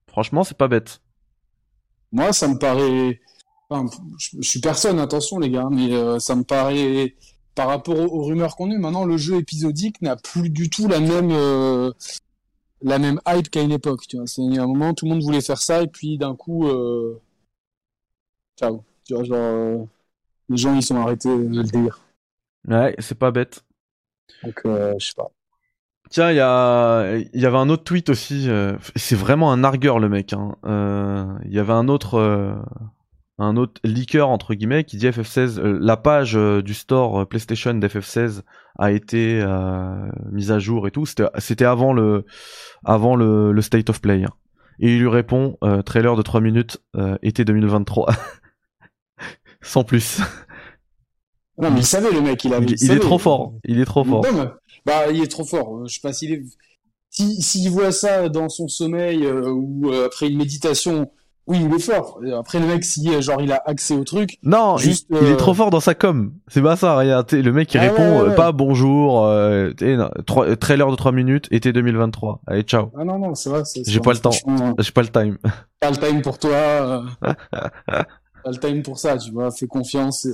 Franchement, 0.08 0.42
c'est 0.42 0.58
pas 0.58 0.66
bête. 0.66 1.00
Moi, 2.10 2.32
ça 2.32 2.48
me 2.48 2.58
paraît. 2.58 3.20
Enfin, 3.70 3.88
je, 4.18 4.42
suis 4.42 4.60
personne, 4.60 4.98
attention 4.98 5.38
les 5.38 5.50
gars, 5.50 5.68
mais 5.70 5.92
euh, 5.92 6.18
ça 6.18 6.34
me 6.34 6.42
paraît 6.42 7.14
par 7.54 7.68
rapport 7.68 7.98
aux, 7.98 8.24
rumeurs 8.24 8.56
qu'on 8.56 8.70
a 8.70 8.78
maintenant, 8.78 9.04
le 9.04 9.16
jeu 9.16 9.36
épisodique 9.36 10.02
n'a 10.02 10.16
plus 10.16 10.50
du 10.50 10.68
tout 10.68 10.88
la 10.88 11.00
même 11.00 11.30
euh, 11.30 11.90
la 12.82 12.98
même 12.98 13.20
hype 13.26 13.50
qu'à 13.50 13.62
une 13.62 13.72
époque. 13.72 14.06
Tu 14.08 14.16
vois, 14.16 14.26
c'est 14.26 14.42
un 14.42 14.66
moment 14.66 14.94
tout 14.94 15.06
le 15.06 15.12
monde 15.12 15.22
voulait 15.22 15.40
faire 15.40 15.60
ça 15.60 15.82
et 15.82 15.86
puis 15.86 16.18
d'un 16.18 16.34
coup, 16.34 16.66
euh... 16.66 17.20
ciao. 18.58 18.84
Tu 19.04 19.14
vois, 19.14 19.24
genre 19.24 19.36
euh, 19.38 19.84
les 20.48 20.56
gens 20.56 20.74
ils 20.74 20.82
sont 20.82 20.96
arrêtés 20.96 21.28
de 21.28 21.56
le 21.56 21.62
dire. 21.62 22.00
Ouais, 22.68 22.94
c'est 22.98 23.18
pas 23.18 23.30
bête. 23.30 23.64
Donc 24.42 24.60
euh, 24.66 24.94
je 24.98 25.06
sais 25.06 25.14
pas. 25.14 25.30
Tiens, 26.08 26.30
il 26.30 26.36
y 26.36 26.40
a, 26.40 27.16
il 27.16 27.40
y 27.40 27.46
avait 27.46 27.56
un 27.56 27.68
autre 27.68 27.82
tweet 27.82 28.10
aussi. 28.10 28.48
Euh, 28.48 28.76
c'est 28.94 29.16
vraiment 29.16 29.52
un 29.52 29.64
argueur 29.64 29.98
le 29.98 30.08
mec. 30.08 30.32
Hein. 30.32 30.56
Il 31.44 31.52
y 31.52 31.58
avait 31.58 31.72
un 31.72 31.88
autre, 31.88 32.56
un 33.38 33.56
autre 33.56 33.80
leaker 33.84 34.28
entre 34.28 34.54
guillemets 34.54 34.84
qui 34.84 34.96
dit 34.96 35.06
FF16. 35.06 35.60
la 35.60 35.96
page 35.96 36.34
du 36.34 36.74
store 36.74 37.28
PlayStation 37.28 37.74
d'FF16 37.74 38.42
a 38.78 38.92
été 38.92 39.44
mise 40.32 40.50
à 40.50 40.58
jour 40.58 40.88
et 40.88 40.90
tout. 40.90 41.06
C'était, 41.06 41.64
avant 41.64 41.92
le, 41.92 42.24
avant 42.84 43.16
le, 43.16 43.52
le 43.52 43.62
State 43.62 43.90
of 43.90 44.00
Play. 44.00 44.24
Hein. 44.24 44.32
Et 44.78 44.94
il 44.94 45.00
lui 45.00 45.08
répond, 45.08 45.56
euh, 45.64 45.82
trailer 45.82 46.16
de 46.16 46.22
3 46.22 46.40
minutes, 46.40 46.82
euh, 46.96 47.16
été 47.22 47.44
2023. 47.44 48.12
Sans 49.62 49.84
plus. 49.84 50.20
Non, 51.58 51.70
mais 51.70 51.80
il 51.80 51.86
savait, 51.86 52.12
le 52.12 52.20
mec, 52.20 52.44
il 52.44 52.52
avait. 52.52 52.66
Il, 52.66 52.92
est 52.92 52.98
trop 52.98 53.18
fort. 53.18 53.54
Il 53.64 53.80
est 53.80 53.86
trop 53.86 54.04
fort. 54.04 54.24
bah, 54.84 55.10
il 55.10 55.22
est 55.22 55.30
trop 55.30 55.44
fort. 55.44 55.86
Je 55.88 55.94
sais 55.94 56.00
pas 56.02 56.12
s'il 56.12 56.32
est. 56.32 56.42
S'il 57.08 57.42
si, 57.42 57.68
voit 57.70 57.92
ça 57.92 58.28
dans 58.28 58.50
son 58.50 58.68
sommeil 58.68 59.24
euh, 59.24 59.48
ou 59.48 59.90
après 59.92 60.28
une 60.28 60.36
méditation 60.36 61.10
oui, 61.48 61.58
il 61.64 61.72
est 61.72 61.78
fort. 61.78 62.18
Après, 62.36 62.58
le 62.58 62.66
mec, 62.66 62.84
si 62.84 63.22
genre 63.22 63.40
il 63.40 63.52
a 63.52 63.62
accès 63.66 63.94
au 63.94 64.02
truc. 64.02 64.38
Non, 64.42 64.78
juste, 64.78 65.06
il, 65.10 65.16
est 65.16 65.32
euh, 65.32 65.36
trop 65.36 65.54
fort 65.54 65.70
dans 65.70 65.80
sa 65.80 65.94
com. 65.94 66.32
C'est 66.48 66.62
pas 66.62 66.74
ça, 66.74 66.96
regarde. 66.96 67.30
Le 67.30 67.52
mec 67.52 67.68
qui 67.68 67.78
ah 67.78 67.82
répond 67.82 68.24
euh, 68.24 68.30
pas 68.30 68.50
bonjour, 68.50 69.24
euh, 69.24 69.72
trailer 70.60 70.90
de 70.90 70.96
3 70.96 71.12
minutes, 71.12 71.46
été 71.52 71.72
2023. 71.72 72.40
Allez, 72.48 72.62
ciao. 72.62 72.90
Ah 72.98 73.04
non, 73.04 73.20
non, 73.20 73.34
c'est 73.36 73.50
vrai. 73.50 73.62
J'ai 73.86 74.00
pas 74.00 74.12
le 74.12 74.18
temps. 74.18 74.30
J'ai 74.78 74.90
pas 74.90 75.02
le 75.02 75.08
time. 75.08 75.38
Pas 75.78 75.90
le 75.90 75.96
time 75.98 76.22
pour 76.22 76.38
toi. 76.38 77.04
pas 77.20 77.36
le 78.46 78.56
time 78.56 78.82
pour 78.82 78.98
ça, 78.98 79.18
tu 79.18 79.30
vois. 79.30 79.50
Fais 79.50 79.66
confiance. 79.66 80.24
Et 80.24 80.32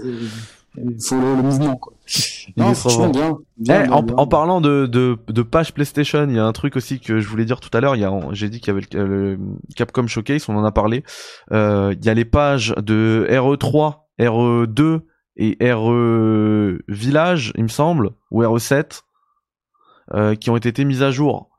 il 0.77 1.03
faut 1.03 1.17
le, 1.17 1.35
mouvement 1.37 1.77
quoi. 1.77 1.93
Non, 2.57 2.75
franchement 2.75 3.09
bien. 3.09 3.39
bien, 3.59 3.85
eh, 3.85 3.89
en, 3.91 4.27
parlant 4.27 4.61
de, 4.61 4.87
de, 4.87 5.19
de, 5.29 5.43
page 5.43 5.73
PlayStation, 5.75 6.27
il 6.29 6.35
y 6.35 6.39
a 6.39 6.45
un 6.45 6.53
truc 6.53 6.77
aussi 6.77 6.99
que 6.99 7.21
je 7.21 7.29
voulais 7.29 7.45
dire 7.45 7.61
tout 7.61 7.71
à 7.77 7.81
l'heure. 7.81 7.95
Il 7.97 8.01
y 8.01 8.05
a, 8.05 8.13
j'ai 8.33 8.49
dit 8.49 8.61
qu'il 8.61 8.75
y 8.75 8.77
avait 8.77 8.87
le, 8.93 9.39
Capcom 9.77 10.07
Showcase, 10.07 10.49
on 10.49 10.57
en 10.57 10.65
a 10.65 10.73
parlé. 10.73 11.05
Euh, 11.53 11.95
il 11.99 12.05
y 12.05 12.09
a 12.09 12.15
les 12.15 12.25
pages 12.25 12.75
de 12.79 13.27
RE3, 13.31 14.01
RE2 14.19 15.01
et 15.37 15.57
RE 15.73 16.79
Village, 16.89 17.53
il 17.57 17.63
me 17.65 17.69
semble, 17.69 18.11
ou 18.31 18.43
RE7. 18.43 19.03
euh, 20.15 20.35
qui 20.35 20.51
ont 20.51 20.57
été 20.57 20.85
mises 20.85 21.03
à 21.03 21.11
jour 21.11 21.51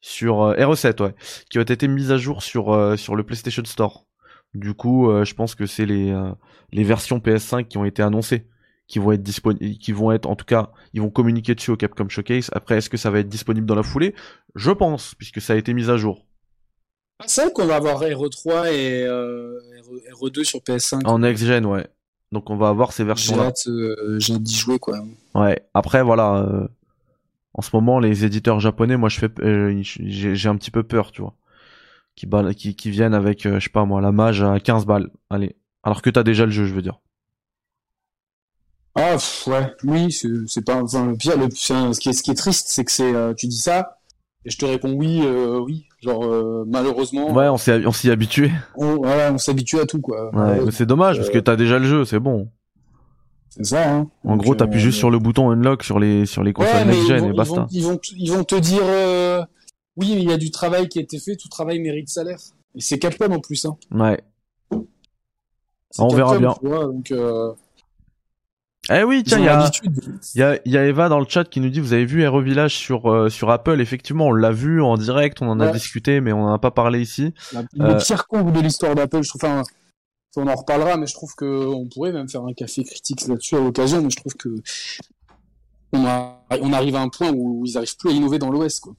sur 0.00 0.42
euh, 0.42 0.54
RE7, 0.54 1.02
ouais, 1.02 1.14
qui 1.50 1.58
ont 1.58 1.62
été 1.62 1.88
mises 1.88 2.12
à 2.12 2.16
jour 2.16 2.42
sur 2.42 2.72
euh, 2.72 2.96
sur 2.96 3.16
le 3.16 3.24
PlayStation 3.24 3.64
Store. 3.64 4.06
Du 4.54 4.74
coup, 4.74 5.10
euh, 5.10 5.24
je 5.24 5.34
pense 5.34 5.54
que 5.54 5.66
c'est 5.66 5.86
les 5.86 6.10
euh, 6.10 6.30
les 6.72 6.84
versions 6.84 7.18
PS5 7.18 7.66
qui 7.66 7.78
ont 7.78 7.84
été 7.84 8.02
annoncées, 8.02 8.46
qui 8.88 8.98
vont 8.98 9.12
être 9.12 9.22
disponibles, 9.22 9.78
qui 9.78 9.92
vont 9.92 10.10
être, 10.12 10.26
en 10.26 10.34
tout 10.34 10.44
cas, 10.46 10.70
ils 10.94 11.00
vont 11.00 11.10
communiquer 11.10 11.54
dessus 11.54 11.70
au 11.70 11.76
Capcom 11.76 12.08
Showcase. 12.08 12.48
Après, 12.52 12.78
est-ce 12.78 12.90
que 12.90 12.96
ça 12.96 13.10
va 13.10 13.20
être 13.20 13.28
disponible 13.28 13.66
dans 13.66 13.74
la 13.76 13.82
foulée? 13.84 14.14
Je 14.56 14.70
pense, 14.72 15.14
puisque 15.14 15.40
ça 15.40 15.52
a 15.52 15.56
été 15.56 15.74
mis 15.74 15.90
à 15.90 15.96
jour. 15.96 16.24
C'est 17.26 17.42
vrai 17.42 17.52
qu'on 17.52 17.66
va 17.66 17.76
avoir 17.76 18.00
RE3 18.02 18.72
et 18.72 19.04
euh, 19.04 19.60
RE, 20.14 20.30
2 20.30 20.42
sur 20.42 20.60
PS5. 20.60 21.06
En 21.06 21.18
next 21.18 21.44
gen, 21.44 21.66
ouais. 21.66 21.86
Donc 22.32 22.50
on 22.50 22.56
va 22.56 22.68
avoir 22.68 22.92
ces 22.92 23.02
J'ai 23.02 23.06
versions-là. 23.08 23.44
hâte, 23.46 23.64
euh, 23.68 24.18
j'ai 24.18 24.34
hâte 24.34 24.42
d'y 24.42 24.54
jouer, 24.56 24.78
quoi. 24.78 24.98
Ouais. 25.34 25.60
Après, 25.74 26.02
voilà. 26.02 26.36
euh, 26.36 26.68
en 27.54 27.62
ce 27.62 27.70
moment, 27.74 27.98
les 27.98 28.24
éditeurs 28.24 28.60
japonais, 28.60 28.96
moi, 28.96 29.08
je 29.08 29.18
fais, 29.18 29.30
euh, 29.40 29.80
j'ai 29.82 30.48
un 30.48 30.56
petit 30.56 30.70
peu 30.70 30.82
peur, 30.82 31.10
tu 31.12 31.22
vois, 31.22 31.34
qui, 32.14 32.26
qui, 32.56 32.76
qui 32.76 32.90
viennent 32.90 33.14
avec, 33.14 33.44
euh, 33.46 33.58
je 33.58 33.64
sais 33.64 33.70
pas 33.70 33.84
moi, 33.84 34.00
la 34.00 34.12
mage 34.12 34.42
à 34.42 34.60
15 34.60 34.86
balles. 34.86 35.10
Allez. 35.28 35.56
Alors 35.82 36.00
que 36.02 36.10
t'as 36.10 36.22
déjà 36.22 36.44
le 36.44 36.52
jeu, 36.52 36.64
je 36.66 36.74
veux 36.74 36.82
dire. 36.82 37.00
Ah, 39.00 39.12
pff, 39.12 39.46
ouais, 39.46 39.72
oui, 39.84 40.10
c'est 40.48 40.64
pas. 40.64 40.82
Enfin, 40.82 41.06
le 41.06 41.16
pire, 41.16 41.38
le, 41.38 41.48
ce, 41.54 41.98
qui 42.00 42.08
est, 42.08 42.12
ce 42.12 42.22
qui 42.22 42.30
est 42.32 42.34
triste, 42.34 42.66
c'est 42.68 42.84
que 42.84 42.90
c'est. 42.90 43.14
euh, 43.14 43.32
tu 43.34 43.46
dis 43.46 43.58
ça, 43.58 43.98
et 44.44 44.50
je 44.50 44.58
te 44.58 44.64
réponds 44.64 44.92
oui, 44.92 45.20
euh, 45.24 45.58
oui. 45.60 45.84
Genre, 46.02 46.24
euh, 46.24 46.64
malheureusement, 46.66 47.32
Ouais, 47.32 47.48
on 47.48 47.56
s'est, 47.58 47.84
on 47.86 47.92
s'y 47.92 48.10
habitué. 48.10 48.50
on, 48.76 48.96
voilà, 48.96 49.32
on 49.32 49.38
s'habitue 49.38 49.78
à 49.78 49.86
tout, 49.86 50.00
quoi. 50.00 50.34
Ouais. 50.34 50.64
mais 50.64 50.70
c'est 50.72 50.86
dommage 50.86 51.16
parce 51.18 51.30
que 51.30 51.38
t'as 51.38 51.56
déjà 51.56 51.78
le 51.78 51.84
jeu, 51.86 52.04
c'est 52.04 52.18
bon. 52.20 52.48
C'est 53.50 53.64
ça, 53.64 53.92
hein. 53.94 54.08
En 54.24 54.32
Donc, 54.36 54.42
gros, 54.44 54.54
t'appuies 54.54 54.78
euh, 54.78 54.82
juste 54.82 54.98
sur 54.98 55.10
le 55.10 55.18
bouton 55.18 55.50
unlock 55.50 55.82
sur 55.82 55.98
les, 55.98 56.26
sur 56.26 56.42
les 56.44 56.52
consoles 56.52 56.72
Ouais, 56.74 56.84
next 56.84 57.00
ils 57.02 57.06
gen 57.08 57.18
vont, 57.20 57.26
et 57.26 57.30
ils, 57.30 57.36
basta. 57.36 57.54
vont, 57.62 57.66
ils, 57.70 57.82
vont, 57.84 58.00
ils 58.16 58.32
vont 58.32 58.44
te 58.44 58.54
dire 58.56 58.82
euh, 58.84 59.42
oui, 59.96 60.08
il 60.18 60.28
y 60.28 60.32
a 60.32 60.36
du 60.36 60.50
travail 60.50 60.88
qui 60.88 60.98
a 60.98 61.02
été 61.02 61.18
fait, 61.18 61.34
tout 61.36 61.48
travail 61.48 61.80
mérite 61.80 62.08
salaire. 62.08 62.38
Et 62.76 62.80
c'est 62.80 62.98
Capcom 62.98 63.32
en 63.32 63.40
plus. 63.40 63.64
Hein. 63.64 63.76
Ouais. 63.92 64.20
On 65.98 66.08
verra 66.08 66.38
bien. 66.38 66.54
tu 66.60 66.68
vois, 66.68 66.84
donc, 66.86 67.10
euh, 67.10 67.52
Eh 68.90 69.02
oui, 69.04 69.22
tiens, 69.22 69.38
il 69.38 69.44
y 69.44 69.48
a, 69.48 69.70
y 70.34 70.42
a, 70.42 70.58
il 70.64 70.72
y 70.72 70.78
a 70.78 70.86
Eva 70.86 71.08
dans 71.10 71.18
le 71.20 71.26
chat 71.28 71.44
qui 71.44 71.60
nous 71.60 71.68
dit, 71.68 71.78
vous 71.80 71.92
avez 71.92 72.06
vu 72.06 72.22
Hero 72.22 72.40
Village 72.40 72.74
sur, 72.74 73.10
euh, 73.12 73.28
sur 73.28 73.50
Apple? 73.50 73.80
Effectivement, 73.82 74.26
on 74.28 74.32
l'a 74.32 74.50
vu 74.50 74.80
en 74.82 74.96
direct, 74.96 75.42
on 75.42 75.48
en 75.48 75.60
a 75.60 75.70
discuté, 75.72 76.20
mais 76.22 76.32
on 76.32 76.44
en 76.44 76.52
a 76.54 76.58
pas 76.58 76.70
parlé 76.70 77.00
ici. 77.00 77.34
La- 77.52 77.60
Euh, 77.60 77.64
Le 77.94 77.96
pire 77.98 78.26
con 78.26 78.42
de 78.50 78.60
l'histoire 78.60 78.94
d'Apple, 78.94 79.22
je 79.22 79.28
trouve. 79.28 79.44
Enfin, 79.44 79.62
on 80.36 80.46
en 80.46 80.54
reparlera, 80.54 80.96
mais 80.96 81.06
je 81.06 81.12
trouve 81.14 81.34
que 81.36 81.44
on 81.66 81.86
pourrait 81.88 82.12
même 82.12 82.28
faire 82.30 82.42
un 82.44 82.52
café 82.54 82.82
critique 82.84 83.26
là-dessus 83.26 83.56
à 83.56 83.60
l'occasion. 83.60 84.00
Mais 84.02 84.08
je 84.10 84.16
trouve 84.16 84.34
que 84.36 84.48
on, 85.92 86.06
a- 86.06 86.40
on 86.62 86.72
arrive 86.72 86.96
à 86.96 87.00
un 87.00 87.08
point 87.08 87.30
où 87.32 87.64
ils 87.66 87.76
arrivent 87.76 87.96
plus 87.98 88.10
à 88.10 88.12
innover 88.12 88.38
dans 88.38 88.50
l'OS. 88.50 88.80
Quoi. 88.80 88.94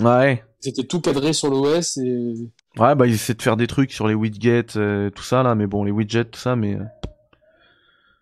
Ouais. 0.00 0.44
C'était 0.60 0.84
tout 0.84 1.00
cadré 1.00 1.32
sur 1.32 1.50
l'OS 1.50 1.96
et 1.96 2.34
Ouais, 2.78 2.94
bah, 2.94 3.06
ils 3.06 3.14
essaient 3.14 3.34
de 3.34 3.42
faire 3.42 3.56
des 3.56 3.66
trucs 3.66 3.90
sur 3.92 4.06
les 4.06 4.14
widgets, 4.14 4.76
euh, 4.76 5.10
tout 5.10 5.22
ça, 5.24 5.42
là, 5.42 5.54
mais 5.56 5.66
bon, 5.66 5.82
les 5.84 5.90
widgets, 5.90 6.24
tout 6.26 6.38
ça, 6.38 6.54
mais, 6.54 6.74
euh, 6.76 6.84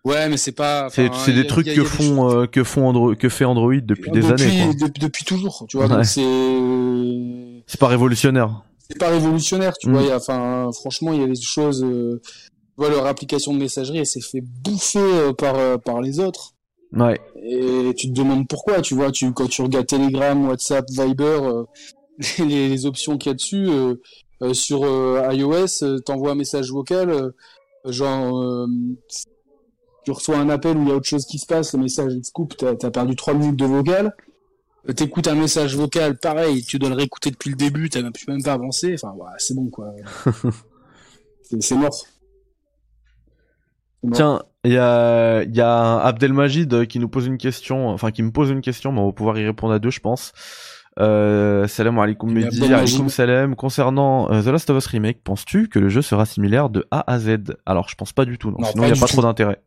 ouais, 0.05 0.29
mais 0.29 0.37
c'est 0.37 0.51
pas. 0.51 0.89
c'est, 0.89 1.09
des 1.33 1.41
a- 1.41 1.43
trucs 1.45 1.67
a- 1.67 1.75
que 1.75 1.83
font, 1.83 2.29
euh, 2.29 2.45
que 2.45 2.63
font 2.63 2.87
Android, 2.87 3.15
que 3.15 3.29
fait 3.29 3.45
Android 3.45 3.75
depuis 3.81 4.11
des 4.11 4.21
depuis, 4.21 4.43
années, 4.43 4.65
quoi. 4.77 4.87
de- 4.87 4.99
depuis 4.99 5.25
toujours, 5.25 5.65
tu 5.69 5.77
vois. 5.77 5.87
Ouais. 5.87 6.03
C'est 6.03 6.23
C'est 7.67 7.79
pas 7.79 7.87
révolutionnaire. 7.87 8.63
c'est 8.89 8.97
pas 8.99 9.09
révolutionnaire, 9.09 9.77
tu 9.77 9.89
Mm. 9.89 9.93
vois. 9.97 10.13
a- 10.13 10.17
Enfin, 10.17 10.69
franchement, 10.73 11.13
il 11.13 11.21
y 11.21 11.23
a 11.23 11.27
des 11.27 11.39
choses. 11.41 11.83
euh, 11.83 12.21
tu 12.23 12.83
vois, 12.83 12.89
leur 12.89 13.05
application 13.07 13.53
de 13.53 13.59
messagerie, 13.59 13.97
elle 13.99 14.05
s'est 14.05 14.21
fait 14.21 14.41
bouffer 14.41 14.99
euh, 14.99 15.33
par 15.33 15.55
euh, 15.55 15.77
par 15.77 16.01
les 16.01 16.19
autres. 16.19 16.53
Ouais. 16.93 17.19
Et 17.43 17.93
tu 17.97 18.07
te 18.07 18.13
demandes 18.13 18.47
pourquoi, 18.47 18.81
tu 18.81 18.93
vois. 18.95 19.11
Tu 19.11 19.33
quand 19.33 19.47
tu 19.47 19.61
regardes 19.61 19.87
Telegram, 19.87 20.47
WhatsApp, 20.47 20.85
Viber, 20.89 21.39
les, 22.39 22.69
les 22.69 22.85
options 22.85 23.17
qu'il 23.17 23.29
y 23.29 23.31
a 23.31 23.35
dessus 23.35 23.69
sur 24.53 24.79
iOS, 25.33 25.99
t'envoies 26.05 26.31
un 26.31 26.35
message 26.35 26.71
vocal, 26.71 27.09
euh, 27.09 27.31
genre. 27.85 28.67
Euh, 30.09 30.13
tu 30.13 30.17
reçois 30.17 30.37
un 30.37 30.49
appel 30.49 30.77
où 30.77 30.83
il 30.83 30.89
y 30.89 30.91
a 30.91 30.95
autre 30.95 31.07
chose 31.07 31.25
qui 31.25 31.37
se 31.37 31.45
passe, 31.45 31.73
le 31.73 31.79
message 31.79 32.13
il 32.15 32.23
se 32.23 32.31
coupe, 32.31 32.55
t'as 32.57 32.71
as 32.81 32.91
perdu 32.91 33.15
3 33.15 33.33
minutes 33.33 33.55
de 33.57 33.65
vocal. 33.65 34.15
Euh, 34.89 34.93
T'écoutes 34.93 35.27
un 35.27 35.35
message 35.35 35.75
vocal, 35.75 36.17
pareil, 36.17 36.63
tu 36.63 36.79
dois 36.79 36.89
le 36.89 36.95
réécouter 36.95 37.29
depuis 37.31 37.49
le 37.49 37.55
début, 37.55 37.89
t'as 37.89 38.01
même, 38.01 38.13
même 38.27 38.43
pas 38.43 38.53
avancer, 38.53 38.95
enfin 38.95 39.13
c'est 39.37 39.53
bon 39.55 39.69
quoi. 39.69 39.91
C'est- 41.61 41.75
mort. 41.75 42.05
Tiens, 44.13 44.41
il 44.63 44.71
y 44.73 44.77
a, 44.77 45.43
y 45.43 45.59
a 45.61 45.97
Abdelmajid 45.99 46.87
qui 46.87 46.99
nous 46.99 47.09
pose 47.09 47.25
une 47.25 47.37
question, 47.37 47.89
enfin 47.89 48.11
qui 48.11 48.21
me 48.23 48.31
pose 48.31 48.49
une 48.49 48.61
question, 48.61 48.91
mais 48.91 48.99
on 48.99 49.07
va 49.07 49.11
pouvoir 49.11 49.37
y 49.37 49.45
répondre 49.45 49.73
à 49.73 49.79
deux, 49.79 49.89
je 49.89 49.99
pense. 49.99 50.33
Euh, 50.99 51.67
salam 51.67 51.99
alaikum 51.99 52.31
Mehdi, 52.31 52.63
alaikum 52.73 53.09
salam. 53.09 53.55
Concernant 53.55 54.31
euh, 54.31 54.41
The 54.41 54.47
Last 54.47 54.69
of 54.69 54.77
Us 54.77 54.87
Remake, 54.87 55.23
penses-tu 55.23 55.67
que 55.67 55.77
le 55.79 55.89
jeu 55.89 56.01
sera 56.01 56.25
similaire 56.25 56.69
de 56.69 56.85
A 56.91 57.11
à 57.11 57.19
Z? 57.19 57.55
Alors, 57.65 57.89
je 57.89 57.95
pense 57.95 58.13
pas 58.13 58.25
du 58.25 58.37
tout, 58.37 58.49
non. 58.51 58.57
Non, 58.59 58.67
sinon 58.71 58.83
il 58.83 58.89
y 58.89 58.91
a 58.91 58.99
pas 58.99 59.07
tout. 59.07 59.13
trop 59.13 59.21
d'intérêt. 59.21 59.61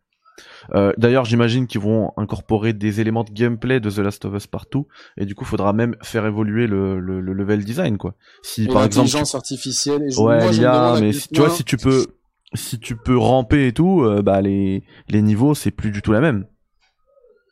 Euh, 0.74 0.92
D'ailleurs, 0.96 1.24
j'imagine 1.24 1.66
qu'ils 1.66 1.80
vont 1.80 2.12
incorporer 2.16 2.72
des 2.72 3.00
éléments 3.00 3.24
de 3.24 3.30
gameplay 3.30 3.80
de 3.80 3.90
The 3.90 3.98
Last 3.98 4.24
of 4.24 4.34
Us 4.34 4.46
partout, 4.46 4.86
et 5.16 5.26
du 5.26 5.34
coup, 5.34 5.44
faudra 5.44 5.72
même 5.72 5.96
faire 6.02 6.26
évoluer 6.26 6.66
le, 6.66 7.00
le, 7.00 7.20
le 7.20 7.32
level 7.32 7.64
design, 7.64 7.98
quoi. 7.98 8.14
Si 8.42 8.64
Et 8.64 8.68
par 8.68 8.84
exemple, 8.84 9.08
tu 9.08 9.12
l'intelligence 9.14 9.34
artificielle. 9.34 10.02
Et 10.02 10.10
je, 10.10 10.20
Ouais, 10.20 10.50
moi, 10.50 10.96
à 10.96 11.00
mais 11.00 11.12
si- 11.12 11.28
tu 11.28 11.40
vois, 11.40 11.50
si 11.50 11.64
tu 11.64 11.76
peux, 11.76 12.06
si 12.54 12.78
tu 12.78 12.96
peux 12.96 13.16
ramper 13.16 13.66
et 13.68 13.72
tout, 13.72 14.02
euh, 14.02 14.22
bah 14.22 14.40
les 14.40 14.82
les 15.08 15.22
niveaux 15.22 15.54
c'est 15.54 15.70
plus 15.70 15.90
du 15.90 16.02
tout 16.02 16.12
la 16.12 16.20
même. 16.20 16.46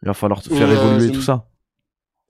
Il 0.02 0.06
va 0.06 0.14
falloir 0.14 0.42
faire 0.42 0.68
euh, 0.68 0.74
évoluer 0.74 1.10
tout 1.12 1.20
ça. 1.22 1.46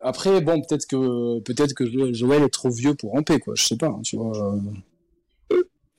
Après, 0.00 0.40
bon, 0.40 0.60
peut-être 0.62 0.86
que 0.86 1.40
peut-être 1.40 1.74
que 1.74 1.84
Jo- 1.86 2.12
Joël 2.12 2.42
est 2.42 2.48
trop 2.48 2.70
vieux 2.70 2.94
pour 2.94 3.12
ramper, 3.12 3.40
quoi. 3.40 3.54
Je 3.56 3.64
sais 3.64 3.76
pas, 3.76 3.88
hein, 3.88 4.00
tu 4.04 4.16
vois. 4.16 4.36
euh. 4.54 5.56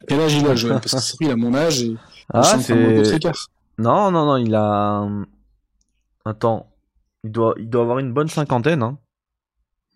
Quel 0.07 0.19
âge 0.21 0.35
il 0.35 0.47
a, 0.47 0.55
Joël? 0.55 0.79
Parce 0.81 0.93
que 0.95 1.01
c'est 1.01 1.17
il 1.21 1.29
a 1.31 1.35
mon 1.35 1.53
âge 1.53 1.83
et 1.83 1.95
Ah, 2.33 2.57
c'est. 2.59 3.19
Non 3.79 4.11
non 4.11 4.25
non, 4.25 4.37
il 4.37 4.53
a 4.55 5.07
attends, 6.25 6.69
il 7.23 7.31
doit 7.31 7.53
il 7.57 7.69
doit 7.69 7.81
avoir 7.83 7.99
une 7.99 8.13
bonne 8.13 8.27
cinquantaine, 8.27 8.83
hein, 8.83 8.97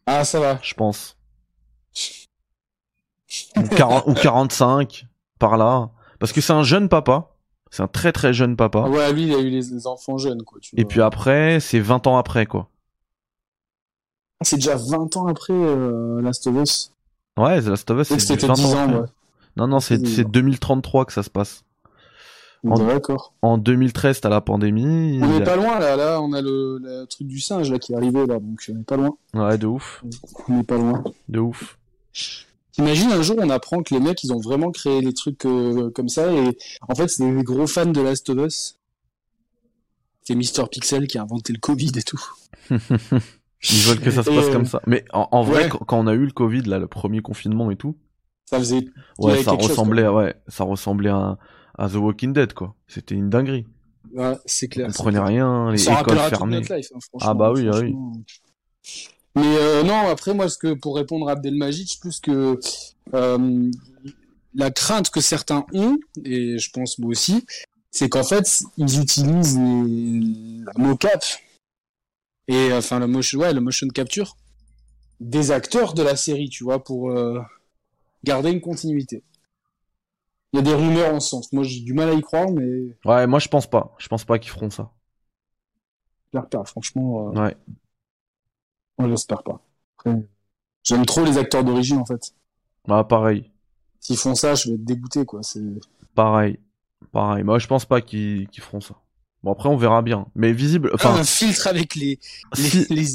Ah, 0.06 0.24
ça 0.26 0.40
va. 0.40 0.60
je 0.62 0.74
pense. 0.74 1.18
Ou 3.58 3.68
40 3.68 4.08
ou 4.08 4.14
45 4.14 5.06
par 5.40 5.58
là, 5.58 5.90
parce 6.20 6.32
que 6.32 6.42
c'est 6.42 6.54
un 6.54 6.64
jeune 6.64 6.90
papa. 6.90 7.30
C'est 7.72 7.82
un 7.82 7.88
très 7.88 8.12
très 8.12 8.34
jeune 8.34 8.56
papa. 8.56 8.82
Ouais, 8.82 9.12
lui, 9.14 9.24
il 9.24 9.34
a 9.34 9.40
eu 9.40 9.50
les, 9.50 9.62
les 9.62 9.88
enfants 9.88 10.20
jeunes, 10.20 10.44
quoi. 10.44 10.60
Tu 10.62 10.76
Et 10.78 10.84
vois. 10.84 10.90
puis 10.90 11.02
après, 11.02 11.60
c'est 11.60 11.80
20 11.80 12.06
ans 12.06 12.18
après 12.18 12.46
quoi. 12.46 12.70
C'est 14.42 14.58
déjà 14.58 14.76
20 14.76 15.18
ans 15.18 15.28
après 15.28 15.54
euh, 15.54 16.22
Last 16.22 16.46
of 16.48 16.56
Us. 16.56 16.94
Ouais, 17.38 17.62
The 17.62 17.66
Last 17.68 17.90
of 17.90 18.00
Us, 18.02 18.08
c'est 18.10 18.20
c'était 18.20 18.46
20 18.48 18.54
10 18.54 18.66
ans 18.66 18.74
ans, 18.78 18.84
après. 18.84 18.96
ouais. 19.00 19.08
Non 19.58 19.68
non, 19.68 19.80
c'est 19.80 19.98
Dix 19.98 20.16
c'est 20.18 20.26
ans. 20.26 20.30
2033 20.30 21.06
que 21.06 21.14
ça 21.14 21.24
se 21.24 21.30
passe. 21.32 21.64
En- 22.66 22.78
D'accord. 22.78 23.34
En 23.42 23.58
2013, 23.58 24.22
t'as 24.22 24.30
la 24.30 24.40
pandémie. 24.42 25.20
On 25.22 25.38
est 25.38 25.42
a- 25.42 25.46
pas 25.46 25.56
loin, 25.58 25.80
là. 25.80 25.96
Là, 25.98 26.22
on 26.22 26.32
a 26.34 26.42
le, 26.42 26.78
le 26.82 27.06
truc 27.08 27.28
du 27.28 27.40
singe, 27.40 27.70
là, 27.72 27.78
qui 27.80 27.92
est 27.94 27.96
arrivé, 27.96 28.26
là. 28.26 28.40
Donc, 28.40 28.64
on 28.70 28.80
est 28.80 28.84
pas 28.86 28.96
loin. 28.98 29.18
Ouais, 29.34 29.58
de 29.58 29.68
ouf, 29.68 30.04
On 30.48 30.60
est 30.62 30.64
pas 30.64 30.78
loin. 30.78 31.04
de 31.28 31.40
ouf. 31.40 31.78
T'imagines 32.72 33.12
un 33.12 33.22
jour 33.22 33.36
on 33.40 33.50
apprend 33.52 33.84
que 33.84 33.94
les 33.94 34.00
mecs 34.00 34.24
ils 34.24 34.34
ont 34.34 34.40
vraiment 34.40 34.72
créé 34.72 35.02
des 35.02 35.14
trucs 35.14 35.46
euh, 35.46 35.92
comme 35.92 36.10
ça 36.10 36.32
et 36.34 36.58
en 36.88 36.96
fait 36.96 37.08
c'est 37.08 37.24
des 37.24 37.44
gros 37.44 37.68
fans 37.68 37.86
de 37.86 38.02
Last 38.02 38.28
of 38.32 38.38
Us. 38.48 38.80
C'est 40.24 40.34
Mister 40.34 40.64
Pixel 40.72 41.06
qui 41.08 41.20
a 41.20 41.22
inventé 41.22 41.54
le 41.54 41.60
Covid 41.60 41.92
et 41.96 42.02
tout. 42.02 42.20
Ils 42.72 43.80
veulent 43.86 44.00
que 44.00 44.10
ça 44.12 44.24
se 44.24 44.30
passe 44.30 44.46
euh, 44.46 44.52
comme 44.54 44.66
ça. 44.66 44.82
Mais 44.88 45.06
en, 45.14 45.28
en 45.32 45.44
vrai, 45.44 45.66
ouais. 45.66 45.70
quand, 45.70 46.00
on 46.00 46.08
a 46.08 46.14
eu 46.14 46.26
le 46.26 46.32
Covid, 46.32 46.64
là, 46.64 46.80
le 46.80 46.88
premier 46.88 47.22
confinement 47.22 47.70
et 47.72 47.76
tout, 47.76 47.96
Ça 48.50 48.58
faisait 48.58 48.86
ouais, 49.20 49.44
ça 49.44 49.52
chose, 49.52 49.70
ressemblait, 49.70 50.08
ouais, 50.08 50.36
ça 50.48 50.64
ressemblait 50.64 51.10
à, 51.12 51.38
à 51.78 51.90
The 51.90 51.96
Walking 51.96 52.34
Dead, 52.34 52.54
quoi. 52.54 52.76
C'était 52.88 53.16
une 53.16 53.30
dinguerie. 53.30 53.66
ouais, 54.14 54.36
c'est 54.46 54.68
On 54.68 54.70
clair. 54.70 54.88
c'est 54.92 54.98
comprenait 54.98 55.18
clair. 55.18 55.28
rien, 55.28 55.72
les 55.72 55.78
Ça 55.78 56.02
écoles 56.02 56.18
toute 56.18 56.30
fermées. 56.30 56.60
notre 56.60 56.76
life, 56.76 56.88
hein, 56.94 57.00
Ah 57.22 57.34
bah 57.34 57.52
oui, 57.52 57.68
ah 57.72 57.80
oui. 57.80 57.96
Mais 59.36 59.58
euh, 59.58 59.84
non, 59.84 60.08
après 60.10 60.34
moi 60.36 60.48
ce 60.50 60.58
que 60.58 60.74
pour 60.74 60.96
répondre 60.96 61.28
à 61.28 61.32
Abdelmajid, 61.32 61.88
plus 62.00 62.20
que 62.20 62.60
euh, 63.16 63.72
la 64.54 64.70
crainte 64.70 65.10
que 65.10 65.22
certains 65.22 65.66
ont 65.74 65.98
et 66.24 66.60
je 66.60 66.70
pense 66.72 67.00
moi 67.00 67.10
aussi, 67.10 67.44
c'est 67.90 68.10
qu'en 68.10 68.24
fait 68.24 68.62
ils 68.78 69.02
utilisent 69.02 69.58
les, 69.58 70.64
la 70.66 70.74
mocap 70.78 71.24
et 72.48 72.72
enfin 72.74 73.00
la 73.00 73.08
motion 73.08 73.40
ouais, 73.40 73.54
la 73.54 73.62
motion 73.62 73.88
capture 73.88 74.38
des 75.20 75.50
acteurs 75.50 75.96
de 75.96 76.04
la 76.04 76.16
série, 76.16 76.50
tu 76.50 76.64
vois, 76.66 76.84
pour 76.84 77.10
euh, 77.10 77.40
garder 78.24 78.52
une 78.52 78.62
continuité. 78.62 79.24
Il 80.54 80.58
y 80.58 80.60
a 80.60 80.62
des 80.62 80.74
rumeurs 80.76 81.14
en 81.16 81.20
ce 81.20 81.30
sens. 81.30 81.52
Moi 81.52 81.64
j'ai 81.64 81.82
du 81.82 81.94
mal 81.94 82.10
à 82.10 82.14
y 82.14 82.22
croire, 82.22 82.50
mais 82.52 82.96
Ouais, 83.06 83.26
moi 83.28 83.40
je 83.40 83.48
pense 83.48 83.68
pas. 83.68 83.94
Je 83.98 84.08
pense 84.08 84.24
pas 84.24 84.38
qu'ils 84.40 84.52
feront 84.52 84.70
ça. 84.70 84.92
j'espère 86.32 86.48
pas. 86.50 86.64
Franchement, 86.66 87.30
euh, 87.36 87.40
Ouais. 87.46 87.58
moi 89.00 89.10
j'espère 89.10 89.44
pas. 89.44 89.62
Après, 89.98 90.22
J'aime 90.84 91.06
trop 91.06 91.24
les 91.24 91.38
acteurs 91.38 91.64
d'origine 91.64 91.98
en 91.98 92.06
fait. 92.06 92.34
Ah, 92.90 93.04
pareil. 93.04 93.50
S'ils 94.02 94.18
font 94.18 94.36
ça, 94.36 94.54
je 94.54 94.68
vais 94.70 94.76
être 94.76 94.84
dégoûté, 94.84 95.24
quoi. 95.26 95.42
C'est... 95.44 95.62
Pareil. 96.14 96.60
Pareil. 97.14 97.44
Moi, 97.46 97.58
je 97.58 97.68
pense 97.68 97.86
pas 97.86 98.02
qu'ils 98.02 98.50
feront 98.60 98.82
ça. 98.82 98.96
Bon 99.44 99.52
après 99.52 99.68
on 99.70 99.76
verra 99.76 100.02
bien. 100.02 100.28
Mais 100.36 100.54
visible, 100.54 100.90
enfin 100.94 101.16
un 101.16 101.24
filtre 101.26 101.68
avec 101.68 101.96
les 101.96 102.18
les, 102.58 102.64
Si- 102.64 102.86
les 102.94 103.06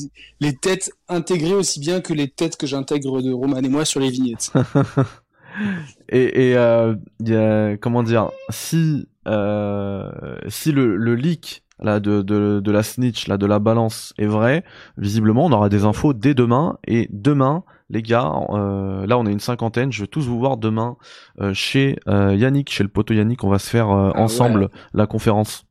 les 0.41 0.55
têtes 0.57 0.91
intégrées 1.09 1.55
aussi 1.55 1.81
bien 1.81 2.03
que 2.03 2.13
les 2.13 2.29
têtes 2.29 2.57
que 2.59 2.67
j'intègre 2.67 3.23
de 3.23 3.33
Roman 3.33 3.57
et 3.59 3.69
moi 3.71 3.85
sur 3.87 3.99
les 4.01 4.11
vignettes. 4.11 4.53
et, 6.09 6.51
et 6.51 6.57
euh, 6.57 6.95
y 7.21 7.35
a, 7.35 7.77
comment 7.77 8.03
dire, 8.03 8.31
si 8.51 9.09
euh, 9.27 10.11
si 10.49 10.73
le, 10.73 10.97
le 10.97 11.15
leak 11.15 11.65
là 11.81 12.01
de, 12.01 12.23
de 12.23 12.61
de 12.61 12.71
la 12.73 12.83
snitch 12.83 13.29
là 13.29 13.37
de 13.37 13.47
la 13.47 13.59
balance 13.59 14.13
est 14.19 14.27
vrai, 14.27 14.65
visiblement 14.97 15.47
on 15.47 15.53
aura 15.53 15.69
des 15.69 15.85
infos 15.85 16.13
dès 16.13 16.35
demain. 16.35 16.79
Et 16.87 17.09
demain 17.13 17.65
les 17.91 18.03
gars, 18.03 18.33
euh, 18.51 19.07
là 19.07 19.19
on 19.19 19.27
est 19.27 19.33
une 19.33 19.41
cinquantaine, 19.41 19.93
je 19.93 20.03
vais 20.03 20.07
tous 20.07 20.27
vous 20.27 20.39
voir 20.39 20.57
demain 20.57 20.97
euh, 21.41 21.55
chez 21.55 21.99
euh, 22.09 22.35
Yannick, 22.35 22.71
chez 22.71 22.83
le 22.83 22.89
poteau 22.89 23.15
Yannick, 23.15 23.45
on 23.45 23.49
va 23.49 23.59
se 23.59 23.71
faire 23.71 23.91
euh, 23.91 24.11
Ah 24.15 24.21
ensemble 24.21 24.71
la 24.93 25.07
conférence. 25.07 25.65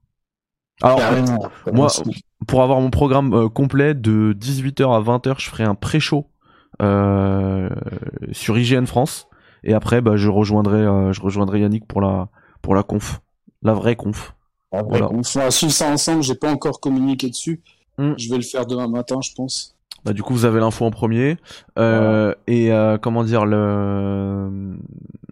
Alors 0.81 0.99
moi, 1.73 1.87
pour 2.47 2.61
avoir 2.61 2.79
mon 2.79 2.91
programme 2.91 3.33
euh, 3.33 3.49
complet 3.49 3.93
de 3.95 4.35
18h 4.39 4.95
à 4.95 5.01
20h, 5.01 5.39
je 5.39 5.49
ferai 5.49 5.63
un 5.63 5.75
pré-show 5.75 6.27
euh, 6.81 7.69
sur 8.31 8.57
IGN 8.57 8.85
France 8.85 9.26
et 9.63 9.73
après 9.73 10.01
bah, 10.01 10.15
je 10.15 10.29
rejoindrai 10.29 10.79
euh, 10.79 11.13
je 11.13 11.21
rejoindrai 11.21 11.61
Yannick 11.61 11.85
pour 11.87 12.01
la 12.01 12.29
pour 12.61 12.75
la 12.75 12.83
conf, 12.83 13.21
la 13.61 13.73
vraie 13.73 13.95
conf. 13.95 14.33
voilà. 14.71 15.11
On 15.11 15.23
fera 15.23 15.49
suivre 15.51 15.71
ça 15.73 15.89
ensemble. 15.89 16.23
J'ai 16.23 16.35
pas 16.35 16.51
encore 16.51 16.79
communiqué 16.79 17.29
dessus. 17.29 17.61
Hmm. 17.97 18.13
Je 18.17 18.29
vais 18.29 18.37
le 18.37 18.43
faire 18.43 18.65
demain 18.65 18.87
matin, 18.87 19.19
je 19.21 19.31
pense. 19.35 19.73
Bah, 20.05 20.13
du 20.13 20.21
coup, 20.23 20.33
vous 20.33 20.45
avez 20.45 20.59
l'info 20.59 20.85
en 20.85 20.91
premier. 20.91 21.37
Euh, 21.79 22.33
Et 22.45 22.71
euh, 22.71 22.97
comment 22.97 23.23
dire 23.23 23.45
le 23.45 24.77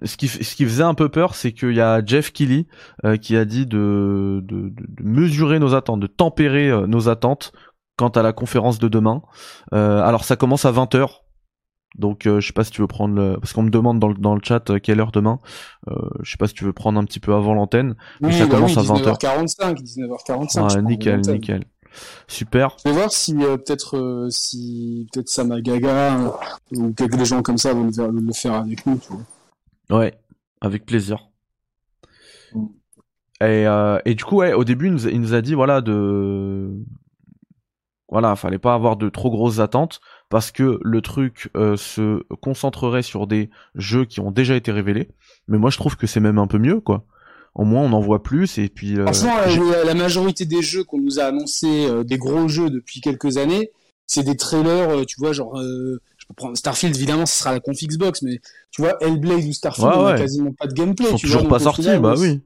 ce 0.03 0.17
qui 0.17 0.27
ce 0.27 0.55
qui 0.55 0.65
faisait 0.65 0.83
un 0.83 0.93
peu 0.93 1.09
peur, 1.09 1.35
c'est 1.35 1.51
qu'il 1.51 1.73
y 1.73 1.81
a 1.81 2.03
Jeff 2.05 2.31
Keighley 2.31 2.65
euh, 3.05 3.17
qui 3.17 3.37
a 3.37 3.45
dit 3.45 3.65
de, 3.65 4.41
de, 4.43 4.69
de, 4.69 4.85
de 4.87 5.03
mesurer 5.03 5.59
nos 5.59 5.73
attentes, 5.75 5.99
de 5.99 6.07
tempérer 6.07 6.69
euh, 6.69 6.87
nos 6.87 7.09
attentes 7.09 7.51
quant 7.97 8.09
à 8.09 8.21
la 8.21 8.33
conférence 8.33 8.77
de 8.79 8.87
demain. 8.87 9.21
Euh, 9.73 10.01
alors 10.01 10.23
ça 10.23 10.35
commence 10.35 10.65
à 10.65 10.71
20h. 10.71 11.07
Donc 11.97 12.25
euh, 12.25 12.39
je 12.39 12.47
sais 12.47 12.53
pas 12.53 12.63
si 12.63 12.71
tu 12.71 12.81
veux 12.81 12.87
prendre 12.87 13.15
le... 13.15 13.37
parce 13.39 13.53
qu'on 13.53 13.63
me 13.63 13.69
demande 13.69 13.99
dans 13.99 14.09
le, 14.09 14.15
dans 14.15 14.35
le 14.35 14.41
chat 14.43 14.69
euh, 14.69 14.79
quelle 14.79 14.99
heure 14.99 15.11
demain. 15.11 15.39
Euh, 15.87 15.95
je 16.21 16.31
sais 16.31 16.37
pas 16.37 16.47
si 16.47 16.53
tu 16.53 16.65
veux 16.65 16.73
prendre 16.73 16.99
un 16.99 17.05
petit 17.05 17.19
peu 17.19 17.33
avant 17.33 17.53
l'antenne. 17.53 17.95
Oui, 18.21 18.33
ça 18.33 18.45
bah 18.45 18.55
commence 18.55 18.75
oui, 18.75 18.79
à 18.79 18.93
20h. 18.93 19.19
19h45, 19.19 19.81
19h45. 19.81 20.63
Ouais, 20.63 20.69
je 20.69 20.75
prends 20.75 20.81
nickel, 20.81 21.21
nickel. 21.21 21.63
Super. 22.27 22.75
Je 22.83 22.89
vais 22.89 22.95
voir 22.95 23.11
si 23.11 23.33
peut-être 23.35 24.27
si 24.29 25.07
peut-être 25.13 25.29
Sama 25.29 25.61
Gaga 25.61 26.19
euh, 26.19 26.29
ou 26.75 26.93
quelques 26.93 27.15
des 27.15 27.25
gens 27.25 27.41
comme 27.41 27.57
ça 27.57 27.73
veulent 27.73 27.85
le 27.85 27.91
faire, 27.93 28.11
veulent 28.11 28.25
le 28.25 28.33
faire 28.33 28.53
avec 28.55 28.85
nous. 28.85 28.97
Tu 28.97 29.13
vois. 29.87 29.99
Ouais, 29.99 30.19
avec 30.61 30.85
plaisir. 30.85 31.29
Mm. 32.53 32.65
Et, 33.41 33.65
et 34.05 34.15
du 34.15 34.23
coup, 34.23 34.37
ouais, 34.37 34.53
au 34.53 34.63
début, 34.63 34.87
il 34.87 34.93
nous, 34.93 35.07
a- 35.07 35.11
il 35.11 35.21
nous 35.21 35.33
a 35.33 35.41
dit, 35.41 35.53
voilà, 35.53 35.81
de... 35.81 36.71
Voilà, 38.07 38.35
fallait 38.35 38.59
pas 38.59 38.73
avoir 38.75 38.97
de 38.97 39.09
trop 39.09 39.31
grosses 39.31 39.59
attentes, 39.59 39.99
parce 40.29 40.51
que 40.51 40.79
le 40.81 41.01
truc 41.01 41.49
euh, 41.55 41.77
se 41.77 42.23
concentrerait 42.41 43.03
sur 43.03 43.27
des 43.27 43.49
jeux 43.75 44.05
qui 44.05 44.19
ont 44.19 44.31
déjà 44.31 44.55
été 44.55 44.71
révélés. 44.71 45.09
Mais 45.47 45.57
moi, 45.57 45.69
je 45.69 45.77
trouve 45.77 45.95
que 45.97 46.07
c'est 46.07 46.19
même 46.19 46.39
un 46.39 46.47
peu 46.47 46.57
mieux, 46.57 46.79
quoi. 46.79 47.05
Au 47.53 47.63
moins, 47.63 47.81
on 47.83 47.93
en 47.93 48.01
voit 48.01 48.21
plus, 48.21 48.57
et 48.57 48.67
puis... 48.67 48.97
euh, 48.99 49.03
Franchement, 49.05 49.35
j'ai- 49.47 49.85
la, 49.85 49.93
majorité 49.93 50.45
des 50.45 50.61
jeux 50.61 50.83
qu'on 50.83 50.99
nous 50.99 51.19
a 51.19 51.23
annoncés, 51.25 51.85
euh, 51.87 52.03
des 52.03 52.17
gros 52.17 52.47
jeux 52.49 52.69
depuis 52.69 52.99
quelques 52.99 53.37
années, 53.37 53.69
c'est 54.07 54.23
des 54.23 54.35
trailers, 54.35 54.89
euh, 54.89 55.03
tu 55.05 55.15
vois, 55.19 55.31
genre, 55.31 55.57
euh, 55.57 56.01
je 56.17 56.25
peux 56.27 56.33
prendre 56.33 56.57
Starfield, 56.57 56.95
évidemment, 56.95 57.25
ce 57.25 57.39
sera 57.39 57.53
la 57.53 57.59
conf 57.61 57.77
Xbox, 57.81 58.23
mais 58.23 58.39
tu 58.71 58.81
vois, 58.81 58.97
Hellblade 59.01 59.45
ou 59.45 59.53
Starfield, 59.53 59.87
Ouais, 59.87 59.95
on 59.95 60.05
a 60.05 60.11
ouais. 60.13 60.17
quasiment 60.19 60.51
pas 60.51 60.67
de 60.67 60.73
gameplay. 60.73 61.05
ils 61.05 61.11
sont 61.11 61.17
tu 61.17 61.27
toujours 61.27 61.47
pas 61.47 61.59
sortis, 61.59 61.97
bah 61.99 62.15
oui. 62.17 62.41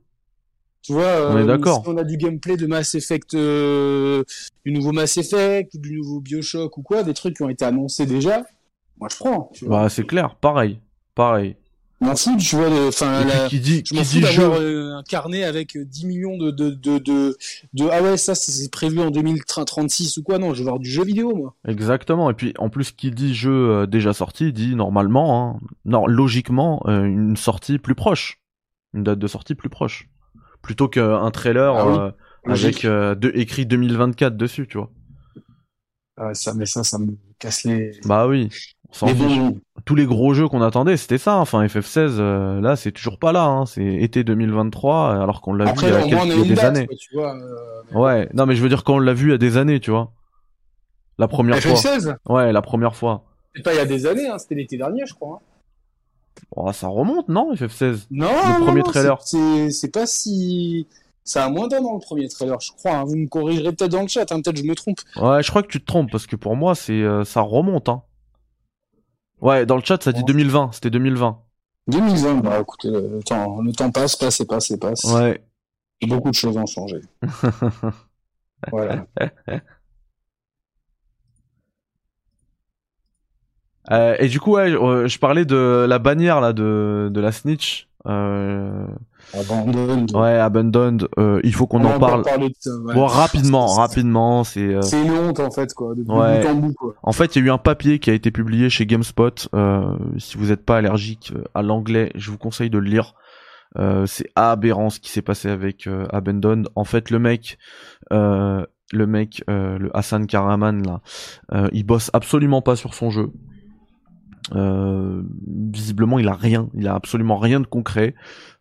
Tu 0.82 0.93
vois, 0.93 1.32
On 1.32 1.38
est 1.38 1.41
euh, 1.41 1.45
d'accord. 1.45 1.84
si 1.84 1.89
on 1.89 1.97
a 1.97 2.03
du 2.03 2.17
gameplay 2.17 2.55
de 2.57 2.65
Mass 2.65 2.95
Effect, 2.95 3.34
euh, 3.34 4.23
du 4.65 4.71
nouveau 4.71 4.91
Mass 4.91 5.17
Effect, 5.17 5.75
du 5.77 5.97
nouveau 5.97 6.19
Bioshock 6.21 6.77
ou 6.77 6.82
quoi, 6.82 7.03
des 7.03 7.13
trucs 7.13 7.36
qui 7.36 7.43
ont 7.43 7.49
été 7.49 7.65
annoncés 7.65 8.05
déjà, 8.05 8.43
moi 8.99 9.09
je 9.11 9.17
prends. 9.17 9.51
Tu 9.53 9.65
vois. 9.65 9.84
Bah, 9.84 9.89
c'est 9.89 10.05
clair, 10.05 10.36
pareil. 10.36 10.80
Pareil. 11.15 11.57
Je 12.01 12.07
m'en 12.07 12.15
fous, 12.15 12.38
tu 12.38 12.55
vois, 12.55 12.69
enfin, 12.88 13.25
qui 13.49 13.59
dit, 13.59 13.84
je 13.86 13.93
m'en 13.93 14.05
fous 14.05 14.21
d'avoir 14.21 14.57
euh, 14.61 14.93
un 14.93 15.03
carnet 15.03 15.43
avec 15.43 15.75
euh, 15.75 15.84
10 15.84 16.05
millions 16.05 16.38
de, 16.38 16.49
de, 16.49 16.69
de, 16.69 16.97
de, 16.97 17.38
de- 17.73 17.89
ah 17.91 18.01
ouais, 18.01 18.15
ça 18.15 18.36
c'est 18.36 18.71
prévu 18.71 19.01
en 19.01 19.11
2036 19.11 20.15
ou 20.15 20.23
quoi, 20.23 20.38
non, 20.38 20.53
je 20.53 20.59
veux 20.59 20.63
voir 20.69 20.80
du 20.80 20.89
jeu 20.89 21.03
vidéo, 21.03 21.36
moi. 21.36 21.55
Exactement. 21.67 22.30
Et 22.30 22.34
puis 22.36 22.53
en 22.57 22.69
plus, 22.69 22.93
qui 22.93 23.11
dit 23.11 23.36
jeu 23.36 23.86
déjà 23.86 24.13
sorti 24.13 24.53
dit 24.53 24.75
normalement, 24.77 25.57
hein, 25.61 25.67
non, 25.84 26.07
logiquement, 26.07 26.82
euh, 26.86 27.03
une 27.03 27.36
sortie 27.36 27.80
plus 27.80 27.95
proche, 27.95 28.39
une 28.93 29.03
date 29.03 29.19
de 29.19 29.27
sortie 29.27 29.55
plus 29.55 29.69
proche, 29.69 30.07
plutôt 30.62 30.88
qu'un 30.88 31.30
trailer 31.32 31.76
Ah 31.76 31.88
oui. 31.88 31.97
euh, 31.97 32.12
avec 32.53 32.86
euh, 32.86 33.16
de, 33.16 33.32
écrit 33.36 33.66
2024 33.66 34.36
dessus, 34.38 34.68
tu 34.68 34.78
vois. 34.78 34.89
Ah, 36.18 36.34
ça, 36.34 36.53
mais 36.53 36.66
ça, 36.66 36.84
ça 36.84 36.97
me 36.99 37.14
casse 37.39 37.64
les... 37.64 37.91
Bah 38.05 38.28
oui. 38.28 38.49
Mais 39.03 39.14
bon, 39.14 39.57
Tous 39.86 39.93
les 39.95 40.05
gros 40.05 40.34
jeux 40.34 40.47
qu'on 40.47 40.62
attendait, 40.62 40.97
c'était 40.97 41.18
ça. 41.20 41.36
Enfin, 41.38 41.64
FF16, 41.66 42.18
euh, 42.20 42.60
là, 42.60 42.76
c'est 42.76 42.91
toujours 42.91 43.20
pas 43.20 43.32
là. 43.32 43.43
Hein. 43.45 43.66
C'est 43.68 43.86
été 43.86 44.24
2023, 44.24 44.95
euh, 45.16 45.22
alors 45.22 45.41
qu'on 45.41 45.53
l'a 45.53 45.66
vu 45.66 45.72
il 45.84 45.88
y 45.89 45.91
a, 45.91 46.01
quelques- 46.01 46.14
a 46.14 46.26
il 46.26 46.30
y 46.30 46.32
a 46.32 46.36
une 46.36 46.43
des 46.43 46.55
date, 46.55 46.66
années. 46.66 46.88
quoi, 46.88 46.95
tu 46.97 47.16
vois. 47.16 47.36
Euh, 47.38 47.99
Ouais. 47.99 48.28
Non, 48.34 48.45
mais 48.45 48.55
je 48.55 48.62
veux 48.64 48.70
dire 48.70 48.84
quand 48.84 48.95
on 48.95 48.99
l'a 48.99 49.14
vu 49.14 49.28
il 49.30 49.32
y 49.32 49.36
a 49.36 49.38
des 49.38 49.57
années, 49.57 49.80
tu 49.80 49.91
vois. 49.91 50.12
La 51.20 51.28
première 51.28 51.60
fois. 51.60 51.72
FF16 51.74 52.16
Ouais, 52.28 52.51
la 52.51 52.62
première 52.62 52.95
fois. 52.95 53.24
C'est 53.55 53.64
pas 53.64 53.74
il 53.74 53.78
y 53.78 53.80
a 53.82 53.86
des 53.86 54.05
années, 54.05 54.28
hein, 54.28 54.38
c'était 54.39 54.55
l'été 54.55 54.78
dernier, 54.78 55.03
je 55.05 55.14
crois. 55.14 55.39
hein. 55.41 55.45
Oh, 56.56 56.72
ça 56.74 56.88
remonte, 56.88 57.28
non, 57.30 57.54
FF16 57.54 58.08
Non, 58.12 58.28
Le 58.28 58.60
non, 58.60 58.66
premier 58.66 58.82
non, 58.82 58.86
trailer. 58.92 59.22
c'est- 59.22 59.92
pas 59.92 60.06
si... 60.06 60.88
Ça 61.24 61.46
a 61.46 61.50
moins 61.50 61.68
d'un 61.68 61.84
an, 61.84 61.94
le 61.94 62.00
premier 62.00 62.28
trailer, 62.28 62.60
je 62.60 62.72
crois. 62.72 62.96
hein. 62.98 63.04
Vous 63.04 63.16
me 63.16 63.28
corrigerez 63.28 63.72
peut-être 63.74 63.92
dans 63.92 64.02
le 64.02 64.08
chat, 64.08 64.32
hein, 64.32 64.42
peut-être 64.42 64.58
je 64.58 64.64
me 64.64 64.74
trompe. 64.74 64.98
Ouais, 65.16 65.44
je 65.44 65.50
crois 65.52 65.62
que 65.62 65.68
tu 65.68 65.80
te 65.80 65.86
trompes 65.86 66.10
parce 66.12 66.26
que 66.26 66.36
pour 66.36 66.56
moi, 66.56 66.74
c'est 66.74 67.04
euh, 67.04 67.24
ça 67.24 67.42
remonte. 67.42 67.88
Hein. 67.88 68.02
Ouais, 69.40 69.66
dans 69.68 69.76
le 69.76 69.84
chat, 69.84 70.02
ça 70.02 70.12
dit 70.12 70.22
Ouais. 70.22 70.26
2020. 70.26 70.72
C'était 70.74 70.90
2020. 70.90 71.40
2020, 71.88 72.36
bah 72.42 72.60
écoutez, 72.62 72.90
le, 72.90 73.08
le 73.18 73.24
temps, 73.24 73.62
le 73.62 73.72
temps 73.74 73.92
passe, 73.92 74.16
passe 74.16 74.40
et 74.42 74.46
passe 74.46 74.72
et 74.72 74.78
passe. 74.78 75.04
Ouais. 75.06 75.44
Beaucoup 76.08 76.30
de 76.32 76.36
choses 76.36 76.58
ont 76.58 76.66
changé. 76.66 77.02
voilà. 78.72 79.06
Euh, 83.92 84.16
et 84.20 84.28
du 84.28 84.40
coup, 84.40 84.54
ouais, 84.56 84.72
euh, 84.72 85.08
je 85.08 85.18
parlais 85.20 85.46
de 85.46 85.86
la 85.88 86.00
bannière 86.00 86.42
là 86.42 86.54
de 86.54 87.10
de 87.12 87.20
la 87.22 87.32
snitch. 87.32 87.88
Euh, 88.08 88.86
Abandon. 89.34 90.06
ouais, 90.14 90.38
abandoned. 90.40 91.08
Euh, 91.20 91.42
il 91.44 91.54
faut 91.54 91.68
qu'on 91.68 91.84
en 91.84 92.00
parle. 92.00 92.24
parlé 92.24 92.50
de 92.50 92.56
ça, 92.58 92.72
ouais. 92.86 92.94
Bon, 92.94 93.06
rapidement, 93.06 93.68
rapidement. 93.68 94.44
C'est 94.46 94.74
euh, 94.76 94.82
C'est 94.82 95.02
une 95.04 95.12
honte 95.12 95.40
en 95.40 95.52
fait, 95.52 95.74
quoi. 95.74 95.94
Bout 95.96 96.14
Ouais. 96.20 96.48
en 96.48 96.56
bout, 96.56 96.74
quoi. 96.74 96.96
En 97.04 97.12
fait, 97.12 97.36
il 97.36 97.40
y 97.40 97.42
a 97.44 97.48
eu 97.48 97.52
un 97.52 97.58
papier 97.58 98.00
qui 98.00 98.10
a 98.10 98.14
été 98.14 98.32
publié 98.32 98.70
chez 98.70 98.86
GameSpot. 98.86 99.50
Euh, 99.54 99.96
si 100.18 100.38
vous 100.38 100.48
n'êtes 100.48 100.66
pas 100.66 100.78
allergique 100.78 101.34
euh, 101.36 101.44
à 101.54 101.62
l'anglais, 101.62 102.12
je 102.16 102.32
vous 102.32 102.38
conseille 102.38 102.70
de 102.70 102.78
le 102.78 102.90
lire. 102.90 103.14
Euh, 103.78 104.06
c'est 104.08 104.32
aberrant 104.36 104.90
ce 104.90 105.00
qui 105.00 105.12
s'est 105.12 105.22
passé 105.22 105.50
avec 105.50 105.86
euh, 105.86 106.06
Abandon. 106.12 106.64
En 106.76 106.86
fait, 106.86 107.12
le 107.12 107.20
mec, 107.20 107.58
euh, 108.14 108.66
le 108.94 109.06
mec, 109.08 109.44
euh, 109.50 109.78
le 109.78 109.96
Hassan 109.96 110.26
Karaman 110.26 110.82
là, 110.88 111.02
euh, 111.54 111.68
il 111.74 111.84
bosse 111.86 112.10
absolument 112.14 112.62
pas 112.64 112.76
sur 112.76 112.94
son 112.96 113.10
jeu. 113.12 113.30
Euh, 114.56 115.22
visiblement, 115.48 116.20
il 116.20 116.28
a 116.28 116.34
rien. 116.34 116.70
Il 116.74 116.88
a 116.88 116.96
absolument 116.96 117.38
rien 117.38 117.60
de 117.60 117.68
concret. 117.68 118.16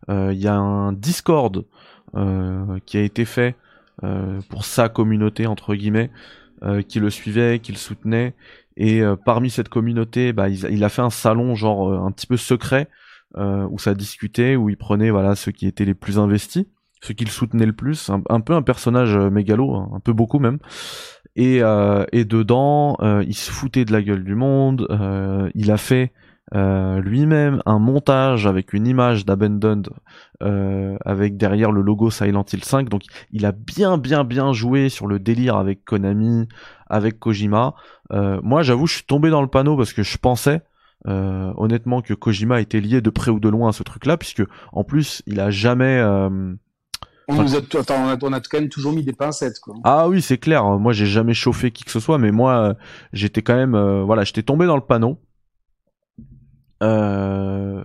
Euh, 0.09 0.31
Il 0.33 0.39
y 0.39 0.47
a 0.47 0.55
un 0.55 0.93
Discord 0.93 1.65
euh, 2.15 2.79
qui 2.87 2.97
a 2.97 3.01
été 3.01 3.23
fait 3.23 3.55
euh, 4.03 4.39
pour 4.49 4.65
sa 4.65 4.89
communauté 4.89 5.45
entre 5.45 5.75
guillemets 5.75 6.09
euh, 6.63 6.81
qui 6.81 6.99
le 6.99 7.11
suivait, 7.11 7.59
qui 7.59 7.71
le 7.71 7.77
soutenait. 7.77 8.33
Et 8.77 9.03
parmi 9.25 9.49
cette 9.49 9.67
communauté, 9.67 10.31
bah, 10.31 10.47
il, 10.47 10.83
a 10.85 10.89
fait 10.89 11.01
un 11.01 11.09
salon 11.09 11.53
genre 11.53 11.91
un 12.01 12.11
petit 12.11 12.27
peu 12.27 12.37
secret 12.37 12.87
où 13.35 13.77
ça 13.77 13.93
discutait, 13.93 14.55
où 14.55 14.69
il 14.69 14.77
prenait 14.77 15.09
voilà 15.09 15.35
ceux 15.35 15.51
qui 15.51 15.67
étaient 15.67 15.83
les 15.83 15.93
plus 15.93 16.17
investis, 16.17 16.63
ceux 17.01 17.13
qui 17.13 17.25
le 17.25 17.29
soutenaient 17.29 17.65
le 17.65 17.73
plus, 17.73 18.09
un, 18.09 18.21
un 18.29 18.39
peu 18.39 18.53
un 18.53 18.61
personnage 18.61 19.17
mégalo, 19.17 19.75
hein, 19.75 19.89
un 19.93 19.99
peu 19.99 20.13
beaucoup 20.13 20.39
même. 20.39 20.59
Et, 21.35 21.61
euh, 21.61 22.05
et 22.11 22.25
dedans, 22.25 22.97
euh, 23.01 23.23
il 23.27 23.35
se 23.35 23.51
foutait 23.51 23.85
de 23.85 23.91
la 23.91 24.01
gueule 24.01 24.23
du 24.23 24.35
monde. 24.35 24.87
euh, 24.89 25.49
il 25.55 25.71
a 25.71 25.77
fait 25.77 26.11
lui-même 26.51 27.61
un 27.67 27.77
montage 27.77 28.47
avec 28.47 28.73
une 28.73 28.87
image 28.87 29.23
d'Abandoned 29.23 29.89
avec 30.41 31.37
derrière 31.37 31.71
le 31.71 31.83
logo 31.83 32.09
Silent 32.09 32.43
Hill 32.51 32.63
5. 32.63 32.89
Donc 32.89 33.03
il 33.31 33.45
a 33.45 33.51
bien 33.51 33.99
bien 33.99 34.23
bien 34.23 34.51
joué 34.51 34.89
sur 34.89 35.05
le 35.05 35.19
délire 35.19 35.57
avec 35.57 35.85
Konami, 35.85 36.47
avec 36.87 37.19
Kojima. 37.19 37.75
Moi 38.11 38.63
j'avoue 38.63 38.87
je 38.87 38.95
suis 38.95 39.03
tombé 39.03 39.29
dans 39.29 39.43
le 39.43 39.47
panneau 39.47 39.77
parce 39.77 39.93
que 39.93 40.01
je 40.01 40.17
pensais 40.17 40.63
honnêtement 41.05 42.01
que 42.01 42.15
Kojima 42.15 42.61
était 42.61 42.81
lié 42.81 43.01
de 43.01 43.11
près 43.11 43.29
ou 43.29 43.39
de 43.39 43.47
loin 43.47 43.69
à 43.69 43.71
ce 43.71 43.83
truc-là 43.83 44.17
puisque 44.17 44.41
en 44.73 44.83
plus 44.83 45.21
il 45.27 45.39
a 45.39 45.51
jamais 45.51 46.01
On, 47.29 47.43
nous 47.43 47.55
a, 47.55 47.59
attends, 47.59 48.03
on, 48.03 48.09
a, 48.09 48.17
on 48.21 48.33
a 48.33 48.39
quand 48.39 48.59
même 48.59 48.69
toujours 48.69 48.91
mis 48.91 49.03
des 49.03 49.13
pincettes, 49.13 49.59
quoi. 49.59 49.75
ah 49.83 50.09
oui, 50.09 50.21
c'est 50.21 50.39
clair. 50.39 50.65
Moi, 50.65 50.93
j'ai 50.93 51.05
jamais 51.05 51.35
chauffé 51.35 51.71
qui 51.71 51.83
que 51.83 51.91
ce 51.91 51.99
soit, 51.99 52.17
mais 52.17 52.31
moi, 52.31 52.53
euh, 52.53 52.73
j'étais 53.13 53.43
quand 53.43 53.55
même, 53.55 53.75
euh, 53.75 54.03
voilà, 54.03 54.23
j'étais 54.23 54.43
tombé 54.43 54.65
dans 54.65 54.75
le 54.75 54.81
panneau. 54.81 55.19
Euh, 56.81 57.83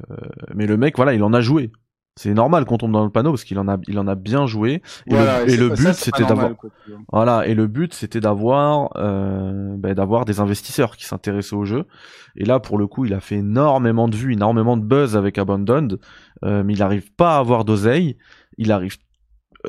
mais 0.55 0.67
le 0.67 0.77
mec, 0.77 0.97
voilà, 0.97 1.15
il 1.15 1.23
en 1.23 1.33
a 1.33 1.41
joué. 1.41 1.73
C'est 2.17 2.33
normal 2.33 2.65
qu'on 2.65 2.79
tombe 2.79 2.93
dans 2.93 3.03
le 3.03 3.11
panneau 3.11 3.33
parce 3.33 3.43
qu'il 3.43 3.59
en 3.59 3.67
a, 3.67 3.77
il 3.89 3.99
en 3.99 4.07
a 4.07 4.15
bien 4.15 4.47
joué. 4.47 4.83
Et 5.09 5.57
le, 5.57 5.71
but, 5.71 5.95
c'était 5.95 6.25
d'avoir, 6.25 6.53
voilà, 7.13 7.45
et 7.49 7.55
le 7.55 7.67
but, 7.67 7.93
c'était 7.93 8.21
d'avoir, 8.21 8.91
euh, 8.97 9.75
ben, 9.77 9.95
d'avoir 9.95 10.25
des 10.25 10.39
investisseurs 10.39 10.97
qui 10.97 11.07
s'intéressaient 11.07 11.57
au 11.57 11.65
jeu. 11.65 11.87
Et 12.37 12.45
là, 12.45 12.61
pour 12.61 12.79
le 12.79 12.87
coup, 12.87 13.05
il 13.05 13.15
a 13.15 13.21
fait 13.21 13.37
énormément 13.37 14.07
de 14.07 14.15
vues, 14.15 14.35
énormément 14.35 14.77
de 14.77 14.85
buzz 14.85 15.17
avec 15.17 15.39
Abandoned, 15.39 15.99
euh, 16.45 16.63
mais 16.63 16.75
il 16.75 16.79
n'arrive 16.79 17.13
pas 17.13 17.35
à 17.35 17.39
avoir 17.41 17.65
d'oseille. 17.65 18.17
Il 18.59 18.71
arrive 18.71 18.97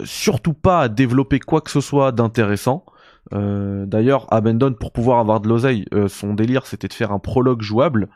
surtout 0.03 0.53
pas 0.53 0.81
à 0.81 0.89
développer 0.89 1.39
quoi 1.39 1.61
que 1.61 1.71
ce 1.71 1.81
soit 1.81 2.11
d'intéressant. 2.11 2.85
Euh, 3.33 3.85
D'ailleurs, 3.85 4.31
Abandoned, 4.33 4.77
pour 4.77 4.91
pouvoir 4.91 5.19
avoir 5.19 5.39
de 5.39 5.47
l'oseille, 5.47 5.85
euh, 5.93 6.07
son 6.07 6.33
délire, 6.33 6.65
c'était 6.65 6.87
de 6.87 6.93
faire 6.93 7.11
un 7.11 7.19
prologue 7.19 7.61
jouable, 7.61 8.09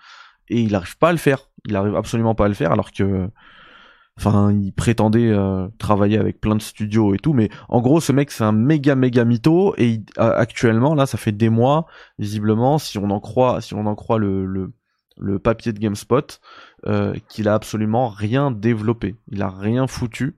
et 0.50 0.62
il 0.62 0.72
n'arrive 0.72 0.98
pas 0.98 1.10
à 1.10 1.12
le 1.12 1.18
faire. 1.18 1.50
Il 1.66 1.76
arrive 1.76 1.96
absolument 1.96 2.36
pas 2.36 2.46
à 2.46 2.48
le 2.48 2.54
faire, 2.54 2.72
alors 2.72 2.92
que 2.92 3.30
Enfin, 4.18 4.52
il 4.52 4.74
prétendait 4.74 5.30
euh, 5.30 5.70
travailler 5.78 6.18
avec 6.18 6.42
plein 6.42 6.58
de 6.58 6.62
studios 6.62 7.14
et 7.14 7.20
tout, 7.20 7.32
mais 7.32 7.50
en 7.70 7.80
gros, 7.80 8.02
ce 8.02 8.12
mec, 8.12 8.32
c'est 8.32 8.44
un 8.44 8.52
méga 8.52 8.94
méga 8.94 9.24
mytho 9.24 9.74
et 9.78 10.02
actuellement, 10.18 10.94
là, 10.94 11.06
ça 11.06 11.18
fait 11.18 11.32
des 11.32 11.48
mois, 11.48 11.86
visiblement, 12.18 12.80
si 12.80 12.98
on 12.98 13.12
en 13.12 13.22
croit, 13.22 13.62
si 13.62 13.76
on 13.76 13.86
en 13.86 13.96
croit 13.96 14.18
le 14.18 14.46
le, 14.46 14.74
le 15.16 15.40
papier 15.40 15.72
de 15.72 15.80
Gamespot, 15.80 16.42
qu'il 17.30 17.48
a 17.48 17.54
absolument 17.54 18.10
rien 18.10 18.52
développé. 18.52 19.16
Il 19.32 19.42
a 19.42 19.50
rien 19.50 19.88
foutu 19.88 20.36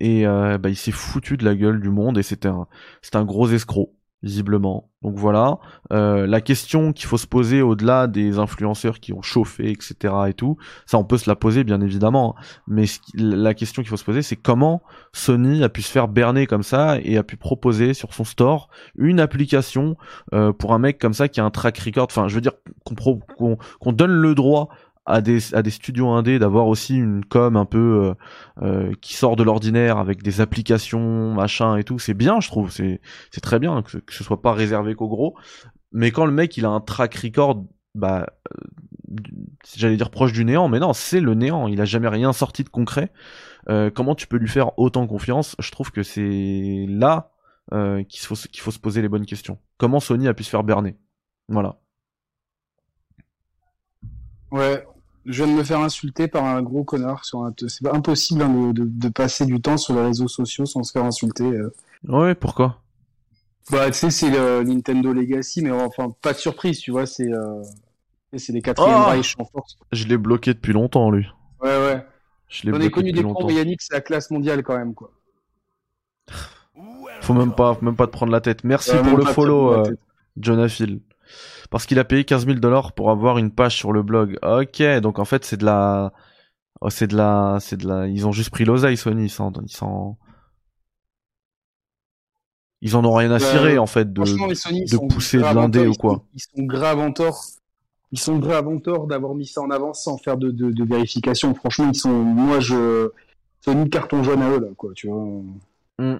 et 0.00 0.26
euh, 0.26 0.58
bah, 0.58 0.68
il 0.68 0.76
s'est 0.76 0.92
foutu 0.92 1.36
de 1.36 1.44
la 1.44 1.54
gueule 1.54 1.80
du 1.80 1.90
monde 1.90 2.18
et 2.18 2.22
c'était 2.22 2.48
un 2.48 3.24
gros 3.24 3.48
escroc 3.48 3.92
visiblement. 4.22 4.90
Donc 5.02 5.14
voilà, 5.14 5.58
euh, 5.92 6.26
la 6.26 6.40
question 6.40 6.92
qu'il 6.92 7.06
faut 7.06 7.18
se 7.18 7.26
poser 7.26 7.62
au-delà 7.62 8.08
des 8.08 8.38
influenceurs 8.38 8.98
qui 8.98 9.12
ont 9.12 9.22
chauffé, 9.22 9.70
etc. 9.70 10.12
et 10.26 10.34
tout, 10.34 10.56
ça 10.86 10.98
on 10.98 11.04
peut 11.04 11.18
se 11.18 11.30
la 11.30 11.36
poser 11.36 11.62
bien 11.62 11.80
évidemment, 11.80 12.34
hein. 12.36 12.42
mais 12.66 12.86
la 13.14 13.54
question 13.54 13.82
qu'il 13.82 13.90
faut 13.90 13.96
se 13.96 14.04
poser 14.04 14.22
c'est 14.22 14.34
comment 14.34 14.82
Sony 15.12 15.62
a 15.62 15.68
pu 15.68 15.82
se 15.82 15.90
faire 15.90 16.08
berner 16.08 16.48
comme 16.48 16.64
ça 16.64 16.98
et 17.00 17.16
a 17.16 17.22
pu 17.22 17.36
proposer 17.36 17.94
sur 17.94 18.12
son 18.12 18.24
store 18.24 18.70
une 18.96 19.20
application 19.20 19.96
euh, 20.34 20.52
pour 20.52 20.74
un 20.74 20.80
mec 20.80 20.98
comme 20.98 21.14
ça 21.14 21.28
qui 21.28 21.38
a 21.38 21.44
un 21.44 21.50
track 21.50 21.78
record, 21.78 22.08
enfin 22.10 22.26
je 22.26 22.34
veux 22.34 22.40
dire 22.40 22.54
qu'on 22.84 23.92
donne 23.92 24.10
le 24.10 24.34
droit 24.34 24.68
à 25.08 25.22
des, 25.22 25.54
à 25.54 25.62
des 25.62 25.70
studios 25.70 26.10
indés 26.10 26.38
d'avoir 26.38 26.66
aussi 26.66 26.96
une 26.96 27.24
com 27.24 27.56
un 27.56 27.64
peu 27.64 27.78
euh, 28.04 28.14
euh, 28.62 28.92
qui 29.00 29.14
sort 29.14 29.36
de 29.36 29.42
l'ordinaire 29.42 29.96
avec 29.96 30.22
des 30.22 30.40
applications 30.42 31.32
machin 31.32 31.76
et 31.76 31.84
tout. 31.84 31.98
C'est 31.98 32.14
bien 32.14 32.40
je 32.40 32.48
trouve. 32.48 32.70
C'est 32.70 33.00
c'est 33.30 33.40
très 33.40 33.58
bien 33.58 33.82
que, 33.82 34.00
ce 34.08 34.24
soit 34.24 34.42
pas 34.42 34.52
réservé 34.52 34.94
qu'aux 34.94 35.08
gros. 35.08 35.34
Mais 35.92 36.10
quand 36.10 36.26
le 36.26 36.32
mec 36.32 36.56
il 36.58 36.66
a 36.66 36.68
un 36.68 36.80
track 36.80 37.14
record 37.14 37.64
bah 37.94 38.26
euh, 38.52 39.16
j'allais 39.74 39.96
dire 39.96 40.10
proche 40.10 40.32
du 40.32 40.44
néant 40.44 40.68
mais 40.68 40.78
non 40.78 40.92
c'est 40.92 41.20
le 41.20 41.34
néant. 41.34 41.68
Il 41.68 41.80
a 41.80 41.86
jamais 41.86 42.08
rien 42.08 42.34
sorti 42.34 42.62
de 42.62 42.68
concret. 42.68 43.10
Euh, 43.70 43.90
comment 43.90 44.14
tu 44.14 44.26
peux 44.26 44.36
lui 44.36 44.48
faire 44.48 44.78
autant 44.78 45.06
confiance? 45.06 45.56
Je 45.58 45.70
trouve 45.70 45.90
que 45.90 46.02
c'est 46.02 46.86
là 46.86 47.32
euh, 47.72 48.02
qu'il 48.04 48.20
faut 48.20 48.34
qu'il 48.34 48.60
faut 48.60 48.70
se 48.70 48.78
poser 48.78 49.00
les 49.00 49.08
bonnes 49.08 49.26
questions. 49.26 49.58
Comment 49.78 50.00
Sony 50.00 50.28
a 50.28 50.34
pu 50.34 50.44
se 50.44 50.50
faire 50.50 50.64
berner? 50.64 50.96
Voilà. 51.48 51.78
Ouais, 54.50 54.86
je 55.28 55.44
viens 55.44 55.52
de 55.52 55.58
me 55.58 55.62
faire 55.62 55.80
insulter 55.80 56.26
par 56.26 56.44
un 56.44 56.62
gros 56.62 56.84
connard 56.84 57.24
sur 57.24 57.44
un. 57.44 57.52
C'est 57.68 57.84
pas 57.84 57.94
impossible 57.94 58.40
hein, 58.42 58.72
de, 58.72 58.84
de, 58.84 59.08
passer 59.10 59.44
du 59.44 59.60
temps 59.60 59.76
sur 59.76 59.94
les 59.94 60.00
réseaux 60.00 60.26
sociaux 60.26 60.64
sans 60.64 60.82
se 60.82 60.92
faire 60.92 61.04
insulter. 61.04 61.44
Euh. 61.44 61.72
Ouais, 62.08 62.34
pourquoi? 62.34 62.80
Bah, 63.70 63.90
tu 63.90 63.98
sais, 63.98 64.10
c'est 64.10 64.30
le 64.30 64.64
Nintendo 64.64 65.12
Legacy, 65.12 65.62
mais 65.62 65.70
enfin, 65.70 66.14
pas 66.22 66.32
de 66.32 66.38
surprise, 66.38 66.80
tu 66.80 66.90
vois, 66.90 67.06
c'est. 67.06 67.30
Euh... 67.30 67.62
C'est 68.36 68.52
les 68.52 68.60
quatrièmes 68.60 68.94
oh 68.94 69.40
en 69.40 69.44
force. 69.46 69.78
Je 69.90 70.06
l'ai 70.06 70.18
bloqué 70.18 70.52
depuis 70.52 70.74
longtemps, 70.74 71.10
lui. 71.10 71.26
Ouais, 71.62 71.68
ouais. 71.68 72.04
Je 72.48 72.64
l'ai 72.64 72.72
bloqué 72.72 72.90
connu 72.90 73.12
des 73.12 73.22
mais 73.22 73.54
Yannick, 73.54 73.80
c'est 73.80 73.94
la 73.94 74.02
classe 74.02 74.30
mondiale 74.30 74.62
quand 74.62 74.76
même, 74.76 74.94
quoi. 74.94 75.10
Faut 77.22 77.32
même 77.32 77.54
pas, 77.54 77.78
même 77.80 77.96
pas 77.96 78.06
te 78.06 78.12
prendre 78.12 78.30
la 78.30 78.42
tête. 78.42 78.64
Merci 78.64 78.92
pour 79.02 79.16
le 79.16 79.24
follow, 79.24 79.72
euh, 79.72 79.96
Jonah 80.38 80.68
Phil 80.68 81.00
parce 81.70 81.86
qu'il 81.86 81.98
a 81.98 82.04
payé 82.04 82.24
15 82.24 82.46
000 82.46 82.58
dollars 82.58 82.92
pour 82.92 83.10
avoir 83.10 83.38
une 83.38 83.50
page 83.50 83.76
sur 83.76 83.92
le 83.92 84.02
blog. 84.02 84.38
Ok, 84.42 84.82
donc 85.00 85.18
en 85.18 85.24
fait 85.24 85.44
c'est 85.44 85.56
de 85.56 85.64
la, 85.64 86.12
oh, 86.80 86.90
c'est 86.90 87.08
de 87.08 87.16
la, 87.16 87.58
c'est 87.60 87.76
de 87.76 87.88
la, 87.88 88.06
ils 88.06 88.26
ont 88.26 88.32
juste 88.32 88.50
pris 88.50 88.64
l'oseille 88.64 88.96
Sony, 88.96 89.24
ils 89.24 89.30
s'en, 89.30 89.52
ils 89.62 89.70
s'en, 89.70 90.18
ils 92.80 92.96
en 92.96 93.04
ont 93.04 93.14
rien 93.14 93.30
à 93.30 93.38
cirer 93.38 93.78
en 93.78 93.86
fait 93.86 94.12
de, 94.12 94.22
de 94.22 95.08
pousser 95.08 95.38
de 95.38 95.42
l'indé 95.42 95.86
ou 95.86 95.94
quoi. 95.94 96.24
Ils 96.34 96.40
sont 96.40 96.62
grave 96.64 96.98
en 96.98 97.12
tort. 97.12 97.44
Ils 98.10 98.18
sont 98.18 98.38
grave 98.38 98.68
en 98.68 98.78
tort 98.78 99.06
d'avoir 99.06 99.34
mis 99.34 99.46
ça 99.46 99.60
en 99.60 99.70
avance 99.70 100.02
sans 100.04 100.16
faire 100.16 100.38
de, 100.38 100.50
de, 100.50 100.70
de, 100.70 100.84
vérification. 100.84 101.54
Franchement, 101.54 101.90
ils 101.92 101.98
sont, 101.98 102.10
moi 102.10 102.58
je, 102.60 103.10
Sony 103.60 103.90
carton 103.90 104.22
jaune 104.22 104.40
à 104.40 104.50
eux 104.50 104.60
là, 104.60 104.68
quoi, 104.76 104.92
tu 104.94 105.08
vois. 105.08 105.42
Hmm. 105.98 106.18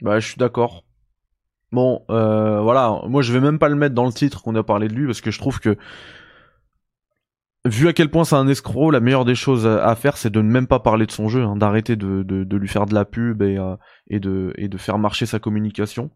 Bah, 0.00 0.18
je 0.18 0.28
suis 0.28 0.36
d'accord. 0.36 0.83
Bon, 1.74 2.04
euh, 2.08 2.60
voilà, 2.60 3.00
moi 3.08 3.20
je 3.20 3.32
vais 3.32 3.40
même 3.40 3.58
pas 3.58 3.68
le 3.68 3.74
mettre 3.74 3.96
dans 3.96 4.06
le 4.06 4.12
titre 4.12 4.42
qu'on 4.44 4.54
a 4.54 4.62
parlé 4.62 4.86
de 4.86 4.94
lui 4.94 5.06
parce 5.06 5.20
que 5.20 5.32
je 5.32 5.40
trouve 5.40 5.58
que 5.58 5.76
vu 7.64 7.88
à 7.88 7.92
quel 7.92 8.12
point 8.12 8.22
c'est 8.22 8.36
un 8.36 8.46
escroc, 8.46 8.92
la 8.92 9.00
meilleure 9.00 9.24
des 9.24 9.34
choses 9.34 9.66
à 9.66 9.92
faire, 9.96 10.16
c'est 10.16 10.30
de 10.30 10.40
ne 10.40 10.48
même 10.48 10.68
pas 10.68 10.78
parler 10.78 11.04
de 11.04 11.10
son 11.10 11.28
jeu, 11.28 11.42
hein, 11.42 11.56
d'arrêter 11.56 11.96
de, 11.96 12.56
lui 12.56 12.68
faire 12.68 12.86
de 12.86 12.94
la 12.94 13.04
pub 13.04 13.42
et, 13.42 13.58
euh, 13.58 13.74
de 14.08 14.78
faire 14.78 14.98
marcher 14.98 15.26
sa 15.26 15.40
communication. 15.40 16.12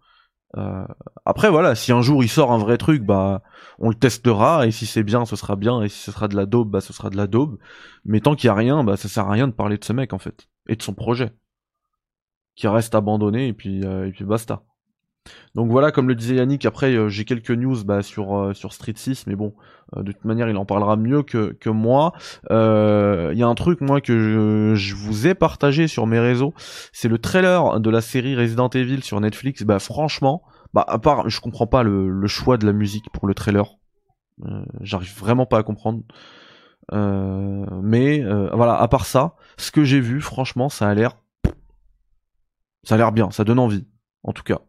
Euh, 0.56 0.86
après 1.24 1.50
voilà, 1.50 1.74
si 1.74 1.90
un 1.90 2.02
jour 2.02 2.22
il 2.22 2.28
sort 2.28 2.52
un 2.52 2.58
vrai 2.58 2.78
truc, 2.78 3.02
bah 3.02 3.42
on 3.80 3.88
le 3.88 3.96
testera 3.96 4.64
et 4.64 4.70
si 4.70 4.86
c'est 4.86 5.02
bien, 5.02 5.24
ce 5.24 5.34
sera 5.34 5.56
bien 5.56 5.82
et 5.82 5.88
si 5.88 5.98
ce 5.98 6.12
sera 6.12 6.28
de 6.28 6.36
la 6.36 6.46
daube, 6.46 6.70
bah 6.70 6.80
ce 6.80 6.92
sera 6.92 7.10
de 7.10 7.16
la 7.16 7.26
daube. 7.26 7.58
Mais 8.04 8.20
tant 8.20 8.36
qu'il 8.36 8.46
y 8.46 8.50
a 8.50 8.54
rien, 8.54 8.84
bah 8.84 8.96
ça 8.96 9.08
sert 9.08 9.26
à 9.26 9.32
rien 9.32 9.48
de 9.48 9.52
parler 9.54 9.76
de 9.76 9.84
ce 9.84 9.92
mec 9.92 10.12
en 10.12 10.18
fait 10.20 10.48
et 10.68 10.76
de 10.76 10.82
son 10.84 10.94
projet 10.94 11.32
qui 12.54 12.68
reste 12.68 12.94
abandonné 12.94 13.48
et 13.48 13.52
puis 13.52 13.80
et 13.82 14.12
puis 14.12 14.24
basta. 14.24 14.62
Donc 15.54 15.70
voilà, 15.70 15.90
comme 15.90 16.08
le 16.08 16.14
disait 16.14 16.36
Yannick, 16.36 16.64
après 16.66 16.94
euh, 16.94 17.08
j'ai 17.08 17.24
quelques 17.24 17.50
news 17.50 17.84
bah, 17.84 18.02
sur 18.02 18.36
euh, 18.36 18.54
sur 18.54 18.72
Street 18.72 18.94
6, 18.94 19.26
mais 19.26 19.34
bon, 19.34 19.54
euh, 19.96 20.02
de 20.02 20.12
toute 20.12 20.24
manière 20.24 20.48
il 20.48 20.56
en 20.56 20.64
parlera 20.64 20.96
mieux 20.96 21.22
que 21.22 21.52
que 21.52 21.68
moi. 21.70 22.12
Il 22.50 23.36
y 23.36 23.42
a 23.42 23.46
un 23.46 23.54
truc 23.54 23.80
moi 23.80 24.00
que 24.00 24.74
je, 24.76 24.94
vous 24.94 25.26
ai 25.26 25.34
partagé 25.34 25.88
sur 25.88 26.06
mes 26.06 26.20
réseaux, 26.20 26.54
c'est 26.92 27.08
le 27.08 27.18
trailer 27.18 27.80
de 27.80 27.90
la 27.90 28.00
série 28.00 28.36
Resident 28.36 28.68
Evil 28.70 29.02
sur 29.02 29.20
Netflix. 29.20 29.62
Bah 29.64 29.78
franchement, 29.78 30.42
bah 30.74 30.84
à 30.86 30.98
part, 30.98 31.28
je 31.28 31.40
comprends 31.40 31.66
pas 31.66 31.82
le, 31.82 32.08
le 32.08 32.26
choix 32.28 32.56
de 32.56 32.66
la 32.66 32.72
musique 32.72 33.10
pour 33.12 33.26
le 33.26 33.34
trailer. 33.34 33.78
J'arrive 34.80 35.18
vraiment 35.18 35.46
pas 35.46 35.58
à 35.58 35.62
comprendre. 35.64 36.02
mais 36.92 38.22
voilà, 38.52 38.80
à 38.80 38.86
part 38.86 39.06
ça, 39.06 39.34
ce 39.56 39.72
que 39.72 39.82
j'ai 39.82 40.00
vu, 40.00 40.20
franchement, 40.20 40.68
ça 40.68 40.88
a 40.88 40.94
l'air, 40.94 41.16
ça 42.84 42.94
a 42.94 42.98
l'air 42.98 43.10
bien, 43.10 43.32
ça 43.32 43.42
donne 43.42 43.58
envie, 43.58 43.88
en 44.22 44.32
tout 44.32 44.44
cas. 44.44 44.60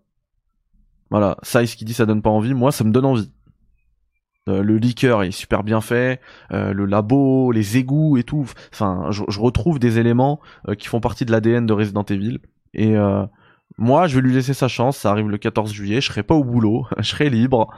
Voilà, 1.11 1.37
Size 1.43 1.75
qui 1.75 1.85
dit 1.85 1.93
ça 1.93 2.05
donne 2.05 2.21
pas 2.21 2.29
envie, 2.29 2.53
moi 2.53 2.71
ça 2.71 2.83
me 2.83 2.91
donne 2.91 3.05
envie. 3.05 3.31
Euh, 4.49 4.63
le 4.63 4.77
liqueur 4.77 5.23
est 5.23 5.31
super 5.31 5.63
bien 5.63 5.81
fait, 5.81 6.19
euh, 6.51 6.73
le 6.73 6.85
labo, 6.85 7.51
les 7.51 7.77
égouts 7.77 8.17
et 8.17 8.23
tout. 8.23 8.49
Enfin, 8.73 9.07
je, 9.11 9.39
retrouve 9.39 9.79
des 9.79 9.99
éléments 9.99 10.39
euh, 10.67 10.75
qui 10.75 10.87
font 10.87 10.99
partie 10.99 11.25
de 11.25 11.31
l'ADN 11.31 11.65
de 11.65 11.73
Resident 11.73 12.03
Evil. 12.03 12.39
Et 12.73 12.95
moi, 13.77 14.07
je 14.07 14.15
vais 14.15 14.21
lui 14.21 14.33
laisser 14.33 14.53
sa 14.53 14.67
chance. 14.67 14.97
Ça 14.97 15.11
arrive 15.11 15.29
le 15.29 15.37
14 15.37 15.71
juillet. 15.71 16.01
Je 16.01 16.07
serai 16.07 16.23
pas 16.23 16.35
au 16.35 16.43
boulot, 16.43 16.85
je 16.99 17.09
serai 17.09 17.29
libre. 17.29 17.73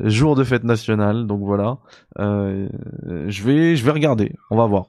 jour 0.00 0.36
de 0.36 0.44
fête 0.44 0.64
nationale, 0.64 1.26
donc 1.26 1.40
voilà. 1.40 1.78
je 2.18 3.42
vais, 3.42 3.76
je 3.76 3.84
vais 3.84 3.90
regarder. 3.90 4.34
On 4.50 4.56
va 4.56 4.66
voir. 4.66 4.86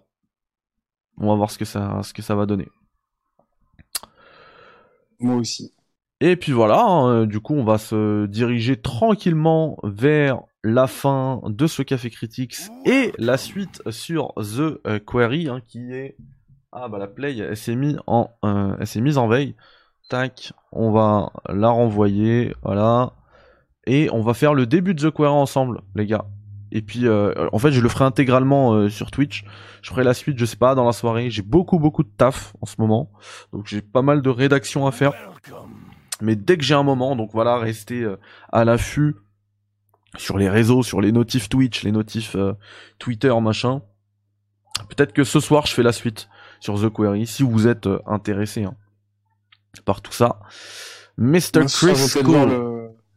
On 1.18 1.28
va 1.28 1.36
voir 1.36 1.52
ce 1.52 1.58
que 1.58 1.66
ça, 1.66 2.02
ce 2.04 2.14
que 2.14 2.22
ça 2.22 2.36
va 2.36 2.46
donner. 2.46 2.68
Moi 5.20 5.36
aussi. 5.36 5.75
Et 6.22 6.38
puis 6.38 6.54
voilà, 6.54 6.82
hein, 6.82 7.10
euh, 7.10 7.26
du 7.26 7.42
coup 7.42 7.56
on 7.56 7.66
va 7.66 7.78
se 7.78 8.26
diriger 8.28 8.78
tranquillement 8.78 9.78
vers 9.84 10.40
la 10.64 10.88
fin 10.88 11.42
de 11.46 11.68
ce 11.68 11.82
Café 11.82 12.10
Critics 12.10 12.56
et 12.86 13.12
la 13.18 13.36
suite 13.36 13.82
sur 13.90 14.34
The 14.36 14.80
euh, 14.88 15.00
Query 15.06 15.50
hein, 15.50 15.60
qui 15.68 15.92
est... 15.92 16.16
Ah 16.72 16.88
bah 16.88 17.00
la 17.00 17.08
play 17.08 17.38
elle 17.38 17.58
s'est 17.58 17.76
mise 17.76 18.00
en, 18.08 18.30
euh, 18.46 18.78
elle 18.80 18.88
s'est 18.88 19.02
mise 19.02 19.18
en 19.18 19.28
veille. 19.28 19.56
Tac, 20.10 20.54
on 20.72 20.92
va 20.92 21.32
la 21.50 21.70
renvoyer, 21.70 22.56
voilà. 22.64 23.14
Et 23.86 24.10
on 24.14 24.22
va 24.22 24.34
faire 24.34 24.54
le 24.54 24.66
début 24.66 24.96
de 24.96 25.10
The 25.10 25.14
Query 25.14 25.28
ensemble, 25.28 25.82
les 25.96 26.06
gars. 26.06 26.26
Et 26.72 26.82
puis, 26.82 27.08
en 27.08 27.58
fait, 27.58 27.72
je 27.72 27.80
le 27.80 27.90
ferai 27.90 28.04
intégralement 28.04 28.90
sur 28.90 29.10
Twitch. 29.10 29.46
Je 29.82 29.90
ferai 29.90 30.04
la 30.04 30.14
suite, 30.14 30.38
je 30.38 30.46
sais 30.46 30.58
pas, 30.58 30.76
dans 30.76 30.84
la 30.84 30.92
soirée. 30.92 31.32
J'ai 31.32 31.42
beaucoup, 31.42 31.80
beaucoup 31.80 32.04
de 32.04 32.10
taf 32.18 32.54
en 32.62 32.66
ce 32.66 32.76
moment. 32.80 33.10
Donc, 33.54 33.66
j'ai 33.68 33.82
pas 33.82 34.02
mal 34.02 34.22
de 34.22 34.30
rédaction 34.30 34.86
à 34.86 34.92
faire. 34.92 35.14
Mais 36.26 36.36
dès 36.36 36.58
que 36.58 36.64
j'ai 36.64 36.74
un 36.74 36.84
moment, 36.84 37.16
donc 37.16 37.30
voilà, 37.34 37.58
restez 37.58 38.02
euh, 38.02 38.18
à 38.52 38.66
l'affût 38.66 39.16
sur 40.18 40.38
les 40.38 40.50
réseaux, 40.50 40.82
sur 40.82 41.00
les 41.02 41.12
notifs 41.12 41.50
Twitch, 41.50 41.84
les 41.84 41.92
notifs 41.92 42.36
euh, 42.36 42.54
Twitter, 43.00 43.34
machin. 43.42 43.82
Peut-être 44.90 45.14
que 45.14 45.24
ce 45.24 45.40
soir 45.40 45.66
je 45.68 45.74
fais 45.74 45.84
la 45.84 45.92
suite 45.94 46.28
sur 46.60 46.82
The 46.82 46.90
Query 46.92 47.28
si 47.28 47.44
vous 47.44 47.68
êtes 47.68 47.88
euh, 47.88 48.00
intéressé 48.08 48.64
hein, 48.64 48.76
par 49.86 50.02
tout 50.02 50.12
ça. 50.14 50.40
Mr. 51.18 51.66
Chris 51.68 51.94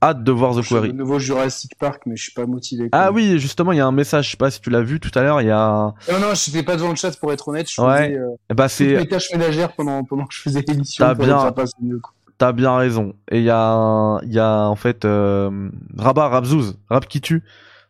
hâte 0.00 0.22
de 0.22 0.30
voir 0.30 0.54
The 0.54 0.62
Je 0.62 0.68
Quarry. 0.68 0.88
Le 0.88 0.94
nouveau 0.94 1.18
Jurassic 1.18 1.76
Park, 1.78 2.02
mais 2.06 2.14
je 2.16 2.22
suis 2.22 2.32
pas 2.32 2.46
motivé. 2.46 2.88
Ah 2.92 3.10
oui, 3.10 3.38
justement, 3.40 3.72
il 3.72 3.78
y 3.78 3.80
a 3.80 3.86
un 3.86 3.92
message, 3.92 4.26
je 4.26 4.30
sais 4.32 4.36
pas 4.36 4.50
si 4.50 4.60
tu 4.60 4.70
l'as 4.70 4.82
vu 4.82 5.00
tout 5.00 5.10
à 5.18 5.22
l'heure, 5.22 5.40
il 5.40 5.48
y 5.48 5.50
a... 5.50 5.92
Non, 6.12 6.20
non, 6.20 6.34
je 6.34 6.50
n'étais 6.50 6.62
pas 6.62 6.76
devant 6.76 6.90
le 6.90 6.94
chat 6.94 7.16
pour 7.18 7.32
être 7.32 7.48
honnête. 7.48 7.68
Je 7.68 7.80
Ouais. 7.82 8.08
faisais 8.10 8.18
euh, 8.18 8.54
Bah 8.54 8.68
mes 9.00 9.08
tâches 9.08 9.32
ménagères 9.32 9.72
pendant, 9.72 10.04
pendant 10.04 10.26
que 10.26 10.34
je 10.34 10.40
faisais 10.40 10.62
l'émission. 10.68 11.04
T'as 11.04 11.14
bien- 11.14 11.52
T'as 12.38 12.52
bien 12.52 12.76
raison. 12.76 13.14
Et 13.30 13.38
il 13.38 13.44
y 13.44 13.50
a, 13.50 14.18
il 14.22 14.32
y 14.32 14.38
a 14.38 14.66
en 14.68 14.76
fait 14.76 15.04
euh, 15.04 15.70
Rabat 15.96 16.28
Rabzouz, 16.28 16.78
Rab 16.88 17.04
qui 17.06 17.20
tue, 17.20 17.42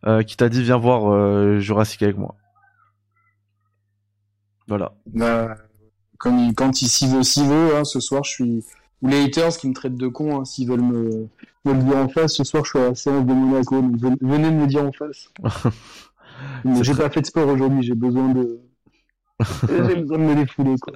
euh, 0.06 0.22
qui 0.22 0.36
t'a 0.38 0.48
dit 0.48 0.62
viens 0.62 0.78
voir 0.78 1.12
euh, 1.12 1.58
Jurassic 1.60 2.02
avec 2.02 2.16
moi. 2.16 2.34
Voilà. 4.66 4.92
Bah, 5.06 5.56
comme 6.18 6.38
il- 6.38 6.54
quand 6.54 6.82
il 6.82 6.88
s'y 6.88 7.08
veut, 7.08 7.22
s'y 7.22 7.46
veut, 7.46 7.76
hein, 7.76 7.84
ce 7.84 8.00
soir, 8.00 8.24
je 8.24 8.30
suis. 8.30 8.64
Ou 9.02 9.08
les 9.08 9.24
haters 9.24 9.56
qui 9.58 9.68
me 9.68 9.74
traitent 9.74 9.96
de 9.96 10.08
con, 10.08 10.40
hein, 10.40 10.44
s'ils 10.44 10.68
veulent 10.68 10.82
me, 10.82 11.28
me 11.64 11.72
le 11.74 11.82
dire 11.82 11.96
en 11.98 12.08
face, 12.08 12.34
ce 12.34 12.44
soir, 12.44 12.64
je 12.64 12.70
suis 12.70 12.78
à 12.80 12.88
la 12.90 12.94
séance 12.94 13.26
de 13.26 13.32
Monaco. 13.34 13.80
Donc 13.82 14.18
venez 14.22 14.50
me 14.50 14.62
le 14.62 14.66
dire 14.66 14.84
en 14.86 14.92
face. 14.92 15.28
J'ai 16.80 16.94
très- 16.94 16.94
pas 16.94 17.10
fait 17.10 17.20
de 17.20 17.26
sport 17.26 17.48
aujourd'hui, 17.48 17.82
j'ai 17.82 17.94
besoin 17.94 18.28
de. 18.32 18.60
j'ai 19.68 19.96
besoin 19.96 20.18
de 20.18 20.22
me 20.24 20.34
défouler, 20.34 20.76
quoi. 20.78 20.94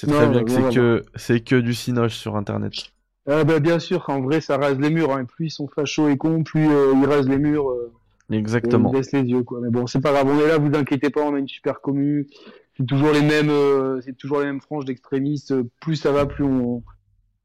C'est 0.00 0.06
très 0.06 0.28
bien 0.28 0.44
que 0.44 0.50
c'est 0.50 0.74
que 0.74 1.04
c'est 1.14 1.40
que 1.40 1.56
du 1.56 1.74
cinoche 1.74 2.14
sur 2.16 2.36
internet. 2.36 2.72
Ah 3.28 3.44
bah 3.44 3.58
bien 3.60 3.78
sûr, 3.78 4.04
en 4.08 4.20
vrai, 4.22 4.40
ça 4.40 4.56
rase 4.56 4.78
les 4.78 4.90
murs. 4.90 5.12
Hein. 5.12 5.24
Plus 5.26 5.46
ils 5.46 5.50
sont 5.50 5.68
fachos 5.68 6.08
et 6.08 6.16
cons, 6.16 6.42
plus 6.42 6.68
euh, 6.70 6.94
ils 6.94 7.06
rasent 7.06 7.28
les 7.28 7.38
murs. 7.38 7.70
euh, 7.70 7.92
et 8.32 8.36
Exactement. 8.36 8.90
ils 8.92 8.98
baissent 8.98 9.12
les 9.12 9.22
yeux, 9.22 9.42
quoi. 9.42 9.58
Mais 9.62 9.68
bon, 9.70 9.86
c'est 9.86 10.00
pas 10.00 10.12
grave, 10.12 10.26
on 10.28 10.38
est 10.40 10.46
là, 10.48 10.56
vous 10.58 10.70
inquiétez 10.74 11.10
pas, 11.10 11.20
on 11.22 11.34
a 11.34 11.38
une 11.38 11.48
super 11.48 11.80
commu. 11.80 12.26
C'est 12.78 12.86
toujours 12.86 13.12
les 13.12 13.20
mêmes, 13.22 13.50
euh, 13.50 14.00
c'est 14.04 14.16
toujours 14.16 14.38
les 14.40 14.46
mêmes 14.46 14.60
franges 14.60 14.84
d'extrémistes. 14.86 15.52
Plus 15.80 15.96
ça 15.96 16.12
va, 16.12 16.24
plus 16.26 16.44
on, 16.44 16.82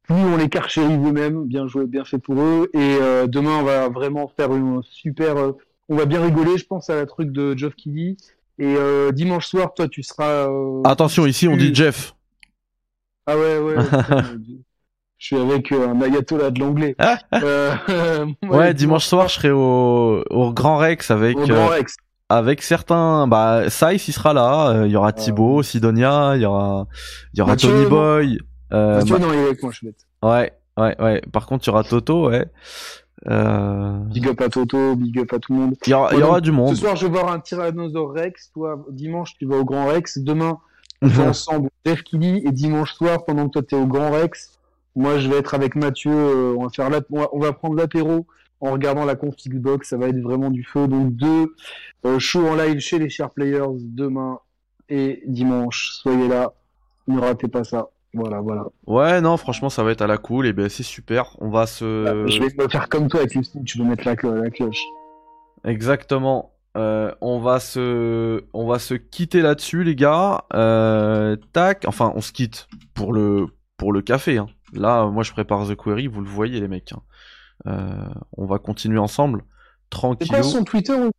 plus 0.04 0.16
on 0.16 0.38
les 0.38 0.48
carchérise 0.48 0.98
eux-mêmes. 1.06 1.44
Bien 1.46 1.68
joué, 1.68 1.86
bien 1.88 2.06
fait 2.06 2.20
pour 2.20 2.40
eux. 2.40 2.70
Et 2.74 2.98
euh, 3.02 3.28
demain, 3.28 3.58
on 3.60 3.64
va 3.64 3.90
vraiment 3.90 4.28
faire 4.28 4.56
une 4.56 4.82
super. 4.84 5.36
euh, 5.38 5.52
on 5.90 5.96
va 5.98 6.06
bien 6.06 6.22
rigoler, 6.24 6.58
je 6.58 6.66
pense 6.66 6.90
à 6.90 6.96
la 6.96 7.06
truc 7.06 7.32
de 7.32 7.56
Geoff 7.58 7.76
Kelly. 7.76 8.16
Et 8.58 8.76
euh, 8.78 9.12
dimanche 9.12 9.48
soir, 9.48 9.74
toi, 9.74 9.88
tu 9.90 10.02
seras. 10.04 10.50
euh, 10.50 10.82
Attention, 10.86 11.26
ici 11.26 11.48
on 11.50 11.58
dit 11.58 11.76
Jeff. 11.76 12.15
Ah 13.28 13.38
ouais, 13.38 13.58
ouais. 13.60 13.76
je 15.18 15.26
suis 15.26 15.38
avec 15.38 15.72
euh, 15.72 15.88
un 15.90 16.02
ayatollah 16.02 16.52
de 16.52 16.60
l'anglais. 16.60 16.96
Euh, 17.34 17.74
Ouais, 18.50 18.74
dimanche 18.74 19.06
soir, 19.06 19.28
je 19.28 19.36
serai 19.36 19.52
au, 19.52 20.24
au 20.30 20.54
Grand 20.54 20.78
Rex 20.78 21.10
avec 21.12 21.38
Au 21.38 21.42
euh, 21.42 21.46
Grand 21.48 21.68
Rex. 21.68 21.96
avec 22.30 22.62
certains. 22.62 23.28
Bah, 23.28 23.70
Saïs 23.70 24.08
il 24.08 24.12
sera 24.14 24.34
là. 24.34 24.70
euh, 24.70 24.86
Il 24.88 24.92
y 24.92 24.96
aura 24.96 25.14
Thibaut, 25.14 25.64
Sidonia, 25.64 26.34
il 26.36 26.42
y 26.42 26.46
aura 26.46 26.88
il 27.34 27.40
y 27.40 27.42
aura 27.42 27.54
Mathieu, 27.54 27.70
Tony. 27.70 27.86
Boy. 27.88 28.40
euh, 28.74 28.98
Mathieu, 28.98 29.18
bah, 29.18 29.26
non, 29.26 29.34
il 29.34 29.40
est 29.40 29.46
avec 29.46 29.64
moi, 29.64 29.72
je 29.72 29.78
suis 29.78 29.88
bête. 29.88 29.98
ouais, 30.22 30.54
ouais, 30.78 30.96
ouais. 31.02 31.22
Par 31.32 31.46
contre, 31.48 31.66
il 31.66 31.72
y 31.72 31.74
aura 31.74 31.84
Toto, 31.84 32.30
ouais. 32.30 32.46
Euh, 33.28 33.98
Big 34.12 34.28
up 34.28 34.40
à 34.42 34.50
Toto, 34.50 34.96
big 34.96 35.18
up 35.20 35.34
à 35.34 35.40
tout 35.40 35.54
le 35.54 35.60
monde. 35.60 35.76
Il 35.88 35.90
y 35.90 35.94
aura, 35.94 36.14
y 36.14 36.22
aura 36.22 36.36
donc, 36.36 36.42
du 36.44 36.52
monde. 36.52 36.76
Ce 36.76 36.82
soir, 36.82 36.96
je 36.96 37.08
vais 37.08 37.12
voir 37.12 37.32
un 37.32 37.40
Tyrannosaure 37.40 38.12
Rex. 38.14 38.52
Toi, 38.52 38.86
dimanche, 38.92 39.34
tu 39.40 39.46
vas 39.48 39.56
au 39.58 39.66
Grand 39.66 39.88
Rex. 39.88 40.20
Demain, 40.20 40.60
on 41.06 41.10
fait 41.10 41.28
ensemble 41.28 41.70
Jeff 41.86 42.04
Kelly. 42.04 42.42
Et 42.46 42.52
dimanche 42.52 42.94
soir, 42.94 43.26
pendant 43.26 43.48
que 43.48 43.54
toi, 43.54 43.64
t'es 43.64 43.76
au 43.76 43.86
Grand 43.86 44.12
Rex, 44.12 44.60
moi, 44.96 45.18
je 45.18 45.30
vais 45.30 45.38
être 45.38 45.54
avec 45.54 45.76
Mathieu. 45.76 46.12
euh, 46.12 46.56
on 46.58 46.64
va 46.64 46.70
faire 46.70 46.90
la... 46.90 47.02
on 47.10 47.40
va, 47.40 47.54
prendre 47.54 47.76
l'apéro 47.76 48.26
en 48.62 48.72
regardant 48.72 49.06
la 49.06 49.16
config 49.16 49.54
box. 49.60 49.90
Ça 49.90 49.98
va 49.98 50.08
être 50.08 50.20
vraiment 50.20 50.50
du 50.50 50.64
feu. 50.64 50.88
Donc, 50.88 51.14
deux 51.14 51.54
euh, 52.06 52.20
shows 52.20 52.48
en 52.48 52.56
live 52.56 52.80
chez 52.80 53.00
les 53.00 53.10
Share 53.10 53.32
Players 53.32 53.78
demain 53.80 54.40
et 54.90 55.24
dimanche. 55.28 55.92
Soyez 56.02 56.28
là. 56.28 56.54
Ne 57.08 57.20
ratez 57.20 57.48
pas 57.48 57.64
ça. 57.64 57.90
Voilà, 58.14 58.40
voilà. 58.40 58.66
Ouais, 58.88 59.20
non, 59.20 59.36
franchement, 59.36 59.70
ça 59.70 59.84
va 59.84 59.92
être 59.92 60.02
à 60.02 60.08
la 60.08 60.18
cool. 60.18 60.48
Et 60.48 60.54
ben, 60.54 60.70
c'est 60.70 60.84
super. 60.84 61.36
On 61.42 61.50
va 61.50 61.68
se. 61.68 61.84
Je 62.28 62.40
vais 62.40 62.48
me 62.58 62.70
faire 62.70 62.88
comme 62.88 63.10
toi 63.10 63.20
avec 63.20 63.36
le. 63.36 63.42
Je 63.66 63.78
vais 63.78 63.84
mettre 63.90 64.06
la, 64.08 64.16
clo- 64.16 64.42
la 64.42 64.50
cloche. 64.50 64.82
Exactement. 65.66 66.52
Euh, 66.76 67.14
on 67.22 67.40
va 67.40 67.60
se, 67.60 68.44
on 68.54 68.68
va 68.68 68.80
se 68.80 68.94
quitter 68.96 69.42
là-dessus, 69.42 69.84
les 69.84 69.96
gars. 69.96 70.44
Euh, 70.54 71.36
tac. 71.54 71.86
Enfin, 71.88 72.12
on 72.16 72.22
se 72.22 72.32
quitte 72.32 72.68
pour 72.94 73.14
le, 73.14 73.48
pour 73.78 73.94
le 73.94 74.02
café. 74.02 74.38
Hein. 74.38 74.48
Là, 74.74 75.06
moi, 75.08 75.24
je 75.24 75.32
prépare 75.32 75.68
The 75.68 75.76
Query. 75.76 76.08
Vous 76.08 76.22
le 76.22 76.28
voyez, 76.30 76.60
les 76.60 76.68
mecs. 76.68 76.92
hein. 76.92 77.02
Euh, 77.68 78.14
on 78.38 78.46
va 78.46 78.60
continuer 78.60 79.00
ensemble, 79.00 79.44
C'est 80.20 80.28
quoi 80.28 80.44
son 80.44 80.64
Twitter 80.66 80.94
ou 80.94 81.12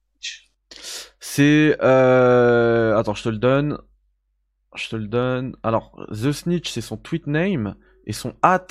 C'est, 1.19 1.77
euh... 1.83 2.97
attends, 2.99 3.15
je 3.15 3.23
te 3.25 3.29
le 3.31 3.39
donne. 3.39 3.79
Je 4.75 4.89
te 4.91 4.97
le 4.97 5.07
donne. 5.09 5.57
Alors, 5.63 5.99
The 6.11 6.33
Snitch, 6.33 6.71
c'est 6.71 6.83
son 6.83 6.99
tweet 6.99 7.27
name 7.27 7.77
et 8.05 8.13
son 8.13 8.35
hat, 8.43 8.67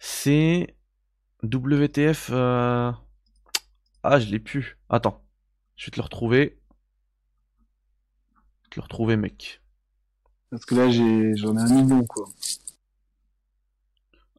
c'est 0.00 0.76
WTF. 1.44 2.30
euh, 2.32 2.90
Ah, 4.02 4.18
je 4.18 4.28
l'ai 4.30 4.40
plus. 4.40 4.76
Attends, 4.90 5.23
je 5.76 5.86
vais 5.86 5.90
te 5.90 5.96
le 5.96 6.02
retrouver. 6.02 6.58
Je 8.34 8.66
vais 8.66 8.70
te 8.70 8.76
le 8.76 8.82
retrouver, 8.82 9.16
mec. 9.16 9.60
Parce 10.50 10.64
que 10.64 10.74
là, 10.74 10.90
j'ai, 10.90 11.36
j'en 11.36 11.56
ai 11.56 11.60
un 11.60 11.82
million, 11.82 12.04
quoi. 12.04 12.26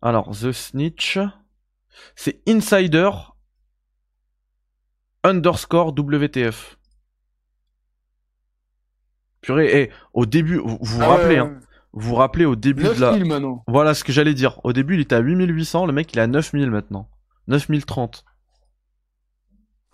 Alors, 0.01 0.31
The 0.31 0.51
Snitch, 0.51 1.17
c'est 2.15 2.41
Insider 2.47 3.09
underscore 5.23 5.93
WTF. 5.97 6.77
Purée, 9.41 9.81
et 9.81 9.91
au 10.13 10.25
début, 10.25 10.57
vous 10.57 10.77
vous, 10.79 11.01
Ah 11.01 11.07
rappelez, 11.07 11.41
ouais, 11.41 11.47
hein, 11.47 11.59
vous 11.93 12.09
vous 12.09 12.15
rappelez 12.15 12.45
au 12.45 12.55
début 12.55 12.83
9 12.83 12.95
de 12.95 13.01
la... 13.01 13.13
000 13.13 13.27
maintenant. 13.27 13.63
Voilà 13.67 13.93
ce 13.93 14.03
que 14.03 14.11
j'allais 14.11 14.33
dire. 14.33 14.59
Au 14.63 14.73
début, 14.73 14.95
il 14.95 15.01
était 15.01 15.15
à 15.15 15.19
8800, 15.19 15.86
le 15.86 15.93
mec, 15.93 16.13
il 16.13 16.19
est 16.19 16.21
à 16.21 16.27
9000 16.27 16.69
maintenant. 16.69 17.09
9030. 17.47 18.25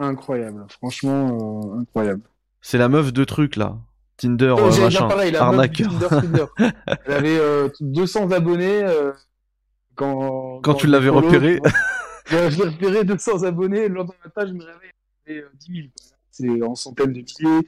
Incroyable. 0.03 0.65
Franchement, 0.69 1.73
euh, 1.75 1.79
incroyable. 1.81 2.21
C'est 2.61 2.77
la 2.77 2.89
meuf 2.89 3.13
de 3.13 3.23
truc, 3.23 3.55
là. 3.55 3.77
Tinder, 4.17 4.53
Oh, 4.57 4.61
euh, 4.61 4.81
machin. 4.81 5.07
pareil, 5.07 5.31
la 5.31 5.39
meuf 5.39 5.47
Arnaqueur. 5.49 5.89
Tinder 5.91 6.07
Tinder. 6.09 6.45
Elle 7.05 7.13
avait 7.13 7.39
euh, 7.39 7.69
200 7.81 8.31
abonnés 8.31 8.83
euh, 8.83 9.11
quand, 9.95 10.59
Quand 10.61 10.73
tu 10.75 10.87
l'avais 10.87 11.09
repéré. 11.09 11.59
je 12.29 12.35
l'ai 12.63 12.69
repéré 12.69 13.03
200 13.03 13.43
abonnés. 13.43 13.87
Le 13.87 13.95
lendemain 13.95 14.13
matin, 14.23 14.45
je 14.47 14.53
me 14.53 14.63
réveille, 14.63 15.41
euh, 15.43 15.49
10 15.59 15.73
000. 15.73 15.87
quoi. 15.95 16.17
C'est 16.31 16.63
en 16.63 16.75
centaines 16.75 17.13
de 17.13 17.19
milliers. 17.19 17.67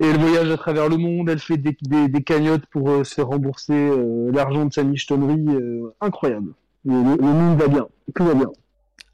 Et 0.00 0.06
elle 0.06 0.18
voyage 0.18 0.50
à 0.50 0.56
travers 0.56 0.88
le 0.88 0.96
monde, 0.96 1.28
elle 1.30 1.38
fait 1.38 1.56
des, 1.56 1.76
des, 1.82 2.08
des 2.08 2.22
cagnottes 2.22 2.66
pour 2.66 2.90
euh, 2.90 3.04
se 3.04 3.14
faire 3.14 3.28
rembourser 3.28 3.72
euh, 3.72 4.30
l'argent 4.32 4.64
de 4.66 4.72
sa 4.72 4.82
michetonnerie. 4.82 5.44
euh, 5.48 5.94
incroyable. 6.00 6.52
Le, 6.84 6.94
le, 6.94 7.16
le 7.16 7.22
monde 7.32 7.58
va 7.58 7.68
bien, 7.68 7.86
tout 8.14 8.24
va 8.24 8.34
bien. 8.34 8.50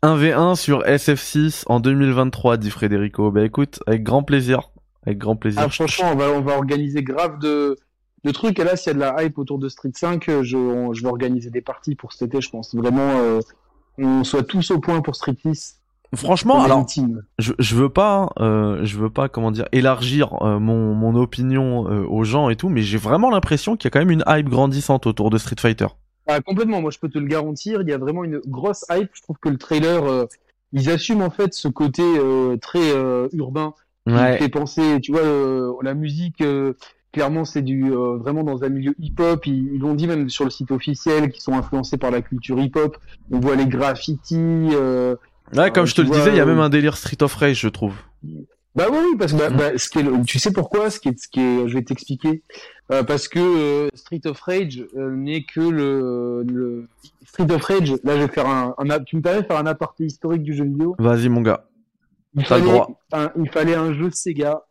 1v1 0.03 0.55
sur 0.57 0.81
SF6 0.83 1.65
en 1.67 1.81
2023, 1.81 2.57
dit 2.57 2.71
Frédérico. 2.71 3.31
Bah 3.31 3.45
écoute, 3.45 3.81
avec 3.87 4.03
grand 4.03 4.23
plaisir. 4.23 4.71
Avec 5.07 5.19
grand 5.19 5.37
plaisir. 5.37 5.61
Ah, 5.65 5.69
franchement, 5.69 6.11
on 6.13 6.17
va, 6.17 6.31
on 6.31 6.41
va 6.41 6.57
organiser 6.57 7.03
grave 7.03 7.39
de, 7.39 7.77
de 8.25 8.31
trucs. 8.31 8.59
Et 8.59 8.65
là, 8.65 8.77
s'il 8.77 8.89
y 8.89 8.91
a 8.91 8.95
de 8.95 9.01
la 9.01 9.23
hype 9.25 9.39
autour 9.39 9.59
de 9.59 9.69
Street 9.69 9.93
5, 9.95 10.29
euh, 10.29 10.43
je, 10.43 10.57
on- 10.57 10.93
je 10.95 11.03
vais 11.03 11.09
organiser 11.09 11.51
des 11.51 11.61
parties 11.61 11.95
pour 11.95 12.13
cet 12.13 12.29
été, 12.29 12.41
je 12.41 12.51
pense. 12.51 12.75
Vraiment, 12.75 13.11
euh, 13.19 13.41
on 13.99 14.25
soit 14.25 14.43
tous 14.43 14.71
au 14.71 14.79
point 14.81 15.01
pour 15.03 15.17
Street 15.17 15.37
6. 15.43 15.77
Franchement, 16.17 16.61
alors, 16.65 16.87
je, 17.39 17.53
je 17.61 17.77
veux 17.77 17.89
pas, 17.89 18.31
euh, 18.41 18.81
je 18.85 18.99
veux 18.99 19.11
pas, 19.11 19.29
comment 19.29 19.53
dire, 19.53 19.67
élargir 19.71 20.43
euh, 20.43 20.59
mon, 20.59 20.93
mon 20.93 21.15
opinion 21.15 21.89
euh, 21.89 22.05
aux 22.05 22.25
gens 22.25 22.49
et 22.49 22.57
tout, 22.57 22.69
mais 22.69 22.83
j'ai 22.83 22.99
vraiment 22.99 23.31
l'impression 23.31 23.77
qu'il 23.77 23.87
y 23.87 23.89
a 23.89 23.91
quand 23.93 24.01
même 24.01 24.11
une 24.11 24.25
hype 24.27 24.49
grandissante 24.49 25.07
autour 25.07 25.31
de 25.31 25.39
Street 25.39 25.55
Fighter. 25.61 25.87
Ah, 26.33 26.41
complètement, 26.41 26.81
moi 26.81 26.93
je 26.93 26.99
peux 27.01 27.09
te 27.09 27.19
le 27.19 27.27
garantir, 27.27 27.83
il 27.83 27.89
y 27.89 27.93
a 27.93 27.99
vraiment 27.99 28.23
une 28.23 28.41
grosse 28.47 28.85
hype. 28.89 29.11
Je 29.15 29.23
trouve 29.23 29.37
que 29.41 29.49
le 29.49 29.59
trailer, 29.59 30.05
euh, 30.05 30.27
ils 30.73 30.89
assument 30.89 31.23
en 31.23 31.31
fait 31.31 31.53
ce 31.55 31.67
côté 31.67 32.05
euh, 32.05 32.57
très 32.57 32.93
euh, 32.95 33.29
urbain 33.33 33.75
qui 34.07 34.15
fait 34.39 34.49
penser, 34.49 35.01
tu 35.01 35.13
vois, 35.13 35.23
la 35.83 35.95
musique, 35.95 36.43
clairement 37.13 37.45
c'est 37.45 37.63
du 37.63 37.91
vraiment 37.91 38.45
dans 38.45 38.65
un 38.65 38.69
milieu 38.69 38.95
hip-hop. 38.99 39.45
Ils 39.47 39.79
l'ont 39.79 39.95
dit 39.95 40.07
même 40.07 40.29
sur 40.31 40.45
le 40.45 40.51
site 40.51 40.71
officiel, 40.71 41.31
qui 41.31 41.41
sont 41.41 41.55
influencés 41.55 41.97
par 41.97 42.11
la 42.11 42.23
culture 42.23 42.59
hip-hop. 42.59 42.97
On 43.31 43.41
voit 43.41 43.57
les 43.57 43.67
graffitis. 43.67 44.69
Ouais, 45.55 45.71
comme 45.73 45.87
je 45.87 45.95
te 45.95 46.01
le 46.01 46.09
vois, 46.09 46.19
disais, 46.19 46.31
il 46.31 46.37
y 46.37 46.41
a 46.41 46.47
même 46.47 46.61
un 46.61 46.69
délire 46.69 46.97
Street 46.97 47.23
of 47.23 47.35
Rage, 47.35 47.61
je 47.61 47.69
trouve. 47.69 47.95
Bah 48.77 48.87
oui, 48.91 49.17
parce 49.19 49.33
que 49.33 49.39
bah, 49.39 49.51
Mm. 49.51 49.57
bah, 49.57 49.71
ce 49.79 49.89
qui 49.89 49.99
est 49.99 50.03
le- 50.03 50.23
tu 50.25 50.39
sais 50.39 50.53
pourquoi 50.53 50.91
ce 50.91 51.01
qui 51.01 51.09
est, 51.09 51.19
ce 51.21 51.29
qui 51.29 51.41
est, 51.41 51.69
je 51.69 51.75
vais 51.75 51.83
t'expliquer. 51.83 52.43
Euh, 52.93 53.03
parce 53.03 53.27
que 53.29 53.39
euh, 53.41 53.89
Street 53.95 54.21
of 54.27 54.41
Rage 54.41 54.85
euh, 54.97 55.11
n'est 55.15 55.43
que 55.45 55.61
le, 55.61 56.45
le 56.49 56.89
Street 57.27 57.51
of 57.53 57.63
Rage. 57.65 57.95
Là, 58.05 58.17
je 58.17 58.23
vais 58.23 58.29
faire 58.33 58.47
un, 58.47 58.75
un 58.79 59.01
tu 59.01 59.17
me 59.17 59.23
permets 59.23 59.43
de 59.43 59.47
faire 59.47 59.59
un 59.59 59.67
aparté 59.67 60.05
historique 60.07 60.43
du 60.43 60.55
jeu 60.55 60.65
vidéo? 60.65 60.95
Vas-y, 60.99 61.29
mon 61.29 61.41
gars. 61.41 61.67
Il 62.37 62.45
T'as 62.45 62.59
le 62.59 62.63
fallait, 62.65 62.73
droit. 62.73 63.01
un, 63.13 63.31
il 63.41 63.51
fallait 63.51 63.75
un 63.75 63.93
jeu 63.93 64.11
Sega 64.13 64.65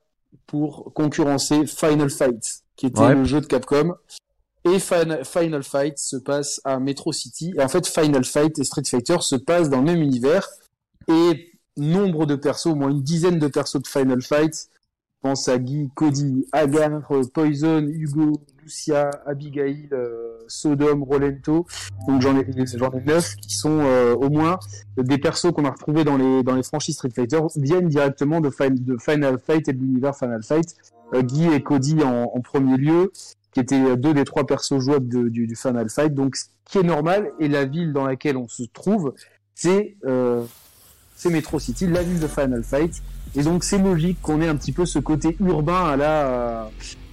pour 0.48 0.94
concurrencer 0.94 1.66
Final 1.66 2.10
Fight, 2.10 2.62
qui 2.76 2.86
était 2.88 3.00
Ouais. 3.02 3.16
le 3.16 3.24
jeu 3.26 3.42
de 3.42 3.46
Capcom. 3.48 3.96
Et 4.66 4.80
Final, 4.80 5.24
Final 5.26 5.64
Fight 5.64 5.98
se 5.98 6.18
passe 6.18 6.60
à 6.66 6.80
Metro 6.80 7.12
City. 7.14 7.54
Et 7.58 7.62
en 7.62 7.68
fait, 7.70 7.88
Final 7.88 8.24
Fight 8.26 8.58
et 8.60 8.64
Street 8.64 8.84
Fighter 8.86 9.18
se 9.22 9.36
passent 9.36 9.70
dans 9.70 9.78
le 9.80 9.84
même 9.86 10.02
univers. 10.02 10.48
Et 11.08 11.49
nombre 11.80 12.26
de 12.26 12.36
persos, 12.36 12.68
au 12.68 12.76
moins 12.76 12.90
une 12.90 13.02
dizaine 13.02 13.40
de 13.40 13.48
persos 13.48 13.82
de 13.82 13.88
Final 13.88 14.22
Fight. 14.22 14.70
Je 15.22 15.28
pense 15.30 15.50
à 15.50 15.58
Guy, 15.58 15.90
Cody, 15.96 16.46
Agar, 16.54 17.12
euh, 17.12 17.24
Poison, 17.34 17.82
Hugo, 17.82 18.42
Lucia, 18.64 19.10
Abigail, 19.26 19.90
euh, 19.92 20.38
Sodom, 20.48 21.04
Rolento. 21.04 21.66
Donc 22.08 22.22
j'en 22.22 22.38
ai, 22.38 22.46
neuf 23.06 23.36
qui 23.36 23.54
sont 23.54 23.82
au 24.22 24.30
moins 24.30 24.60
des 24.98 25.18
persos 25.18 25.52
qu'on 25.52 25.66
a 25.66 25.72
retrouvés 25.72 26.06
dans 26.06 26.16
les 26.16 26.42
dans 26.44 26.56
les 26.56 26.64
franchises 26.64 26.96
Street 26.96 27.10
Fighter 27.14 27.40
viennent 27.58 27.90
directement 27.90 28.40
de, 28.40 28.50
Final 28.50 29.40
Fight 29.40 29.68
et 29.68 29.74
de 29.74 29.78
l'univers 29.78 30.16
Final 30.16 30.42
Fight. 30.42 30.74
Guy 31.14 31.48
et 31.52 31.62
Cody 31.64 32.02
en, 32.04 32.40
premier 32.42 32.78
lieu, 32.78 33.12
qui 33.52 33.60
étaient 33.60 33.98
deux 33.98 34.14
des 34.14 34.24
trois 34.24 34.46
persos 34.46 34.80
jouables 34.80 35.10
de, 35.10 35.28
du, 35.28 35.56
Final 35.56 35.90
Fight. 35.90 36.14
Donc 36.14 36.38
ce 36.38 36.46
qui 36.64 36.78
est 36.78 36.84
normal 36.84 37.32
et 37.40 37.50
la 37.50 37.66
ville 37.66 37.92
dans 37.92 38.06
laquelle 38.06 38.38
on 38.38 38.48
se 38.48 38.64
trouve, 38.72 39.14
c'est 39.54 39.98
c'est 41.20 41.30
Metro 41.30 41.60
City, 41.60 41.86
la 41.86 42.02
ville 42.02 42.20
de 42.20 42.28
Final 42.28 42.64
Fight. 42.64 43.04
Et 43.36 43.44
donc 43.44 43.64
c'est 43.64 43.78
logique 43.78 44.20
qu'on 44.22 44.42
ait 44.42 44.48
un 44.48 44.56
petit 44.56 44.72
peu 44.72 44.86
ce 44.86 44.98
côté 44.98 45.36
urbain 45.40 45.86
à 45.86 45.98
la 45.98 46.72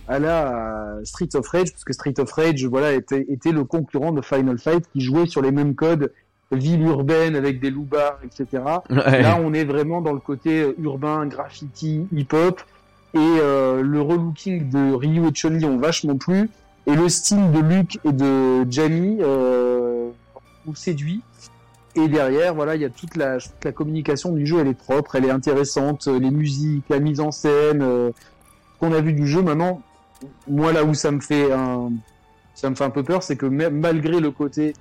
à 0.08 0.20
la 0.20 0.98
Street 1.02 1.28
of 1.34 1.48
Rage, 1.48 1.72
parce 1.72 1.84
que 1.84 1.92
Street 1.92 2.14
of 2.18 2.30
Rage, 2.30 2.64
voilà, 2.66 2.92
était, 2.92 3.26
était 3.28 3.50
le 3.50 3.64
concurrent 3.64 4.12
de 4.12 4.22
Final 4.22 4.56
Fight 4.56 4.84
qui 4.92 5.00
jouait 5.00 5.26
sur 5.26 5.42
les 5.42 5.50
mêmes 5.50 5.74
codes, 5.74 6.12
ville 6.52 6.82
urbaine 6.82 7.34
avec 7.34 7.58
des 7.58 7.70
loupards, 7.70 8.20
etc. 8.24 8.62
Là, 8.88 9.40
on 9.42 9.52
est 9.52 9.64
vraiment 9.64 10.00
dans 10.00 10.12
le 10.12 10.20
côté 10.20 10.74
urbain, 10.78 11.26
graffiti, 11.26 12.06
hip-hop, 12.12 12.62
et 13.14 13.18
euh, 13.18 13.82
le 13.82 14.00
relooking 14.00 14.70
de 14.70 14.94
Ryu 14.94 15.26
et 15.26 15.32
Chun-Li 15.32 15.64
ont 15.64 15.78
vachement 15.78 16.16
plu, 16.16 16.48
et 16.86 16.94
le 16.94 17.08
style 17.08 17.50
de 17.50 17.58
Luke 17.58 17.98
et 18.04 18.12
de 18.12 18.70
Jamie 18.70 19.18
euh, 19.20 20.10
nous 20.66 20.76
séduit. 20.76 21.20
Et 21.96 22.08
derrière, 22.08 22.54
voilà, 22.54 22.74
il 22.74 22.82
y 22.82 22.84
a 22.84 22.90
toute 22.90 23.16
la, 23.16 23.38
communication 23.72 24.32
du 24.32 24.46
jeu, 24.46 24.58
elle 24.60 24.68
est 24.68 24.74
propre, 24.74 25.16
elle 25.16 25.24
est 25.24 25.30
intéressante, 25.30 26.06
les 26.06 26.30
musiques, 26.30 26.84
la 26.90 27.00
mise 27.00 27.20
en 27.20 27.32
scène, 27.32 27.80
euh, 27.82 28.10
ce 28.74 28.78
qu'on 28.80 28.92
a 28.92 29.00
vu 29.00 29.14
du 29.14 29.26
jeu. 29.26 29.42
Maintenant, 29.42 29.80
moi 30.46 30.72
là 30.72 30.84
où 30.84 30.92
ça 30.92 31.10
me 31.10 31.20
fait 31.20 31.50
un, 31.52 31.90
ça 32.54 32.68
me 32.68 32.74
fait 32.74 32.84
un 32.84 32.90
peu 32.90 33.02
peur, 33.02 33.22
c'est 33.22 33.36
que 33.36 33.46
même, 33.46 33.80
malgré 33.80 34.20
le 34.20 34.30
côté 34.30 34.74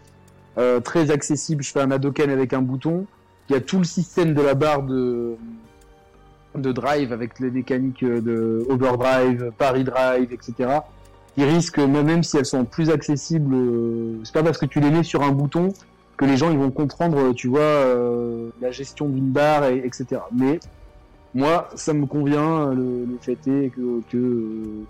euh, 0.58 0.82
très 0.82 1.10
accessible, 1.10 1.64
je 1.64 1.72
fais 1.72 1.82
un 1.82 1.92
Hadoken 1.92 2.30
avec 2.30 2.52
un 2.52 2.62
bouton, 2.62 3.06
il 3.50 3.54
y 3.54 3.56
a 3.56 3.62
tout 3.62 3.78
le 3.78 3.86
système 3.86 4.34
de 4.34 4.42
la 4.42 4.54
barre 4.54 4.84
de 4.84 5.38
de 6.56 6.72
drive 6.72 7.12
avec 7.12 7.40
les 7.42 7.52
mécaniques 7.52 8.04
de 8.04 8.66
overdrive, 8.70 9.52
Paris 9.58 9.84
drive, 9.84 10.32
etc. 10.32 10.80
qui 11.36 11.44
risquent, 11.44 11.80
même 11.80 12.24
si 12.24 12.38
elles 12.38 12.46
sont 12.46 12.64
plus 12.64 12.90
accessibles, 12.90 13.54
euh, 13.54 14.20
c'est 14.24 14.34
pas 14.34 14.44
parce 14.44 14.58
que 14.58 14.66
tu 14.66 14.80
les 14.80 14.90
mets 14.90 15.04
sur 15.04 15.22
un 15.22 15.32
bouton 15.32 15.74
que 16.18 16.26
les 16.26 16.38
gens 16.38 16.52
ils 16.52 16.58
vont 16.58 16.72
comprendre, 16.72 17.34
tu 17.34 17.48
vois, 17.48 17.60
euh, 17.60 18.50
la 18.62 18.72
gestion 18.72 19.08
d'une 19.08 19.30
barre, 19.30 19.66
et, 19.66 19.78
etc. 19.86 20.22
Mais 20.34 20.60
moi, 21.34 21.70
ça 21.76 21.94
me 21.94 22.06
convient. 22.06 22.74
Le, 22.74 23.06
le 23.06 23.18
fait 23.22 23.40
est 23.48 23.70
que, 23.70 24.02
que 24.10 24.18
euh, 24.18 24.86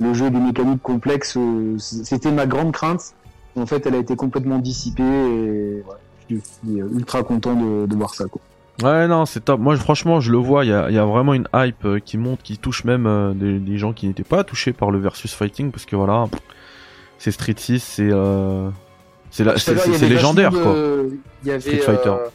le 0.00 0.14
jeu 0.14 0.30
des 0.30 0.38
mécaniques 0.38 0.82
complexes, 0.82 1.36
euh, 1.36 1.76
c'était 1.78 2.32
ma 2.32 2.46
grande 2.46 2.72
crainte. 2.72 3.14
En 3.56 3.64
fait, 3.64 3.86
elle 3.86 3.94
a 3.94 3.98
été 3.98 4.16
complètement 4.16 4.58
dissipée 4.58 5.02
et 5.02 5.82
ouais, 5.86 5.96
je 6.28 6.36
suis 6.36 6.76
ultra 6.94 7.22
content 7.22 7.54
de, 7.54 7.86
de 7.86 7.96
voir 7.96 8.14
ça. 8.14 8.26
Quoi. 8.26 8.42
Ouais, 8.82 9.08
non, 9.08 9.24
c'est 9.24 9.40
top. 9.40 9.58
Moi, 9.60 9.74
franchement, 9.76 10.20
je 10.20 10.30
le 10.30 10.36
vois. 10.36 10.66
Il 10.66 10.68
y 10.68 10.74
a, 10.74 10.90
y 10.90 10.98
a, 10.98 11.06
vraiment 11.06 11.32
une 11.32 11.48
hype 11.54 12.04
qui 12.04 12.18
monte, 12.18 12.42
qui 12.42 12.58
touche 12.58 12.84
même 12.84 13.34
des, 13.34 13.58
des, 13.58 13.78
gens 13.78 13.94
qui 13.94 14.06
n'étaient 14.06 14.24
pas 14.24 14.44
touchés 14.44 14.74
par 14.74 14.90
le 14.90 14.98
versus 14.98 15.32
fighting, 15.32 15.70
parce 15.70 15.86
que 15.86 15.96
voilà, 15.96 16.26
c'est 17.18 17.30
Street 17.30 17.54
6, 17.56 17.82
c'est 17.82 18.08
euh, 18.10 18.70
c'est 19.56 20.08
légendaire, 20.08 20.50
quoi. 20.50 20.74
Il 21.44 21.48
y 21.48 21.50
avait, 21.50 21.60
Street 21.60 21.78
Fighter. 21.78 22.08
Euh, 22.08 22.28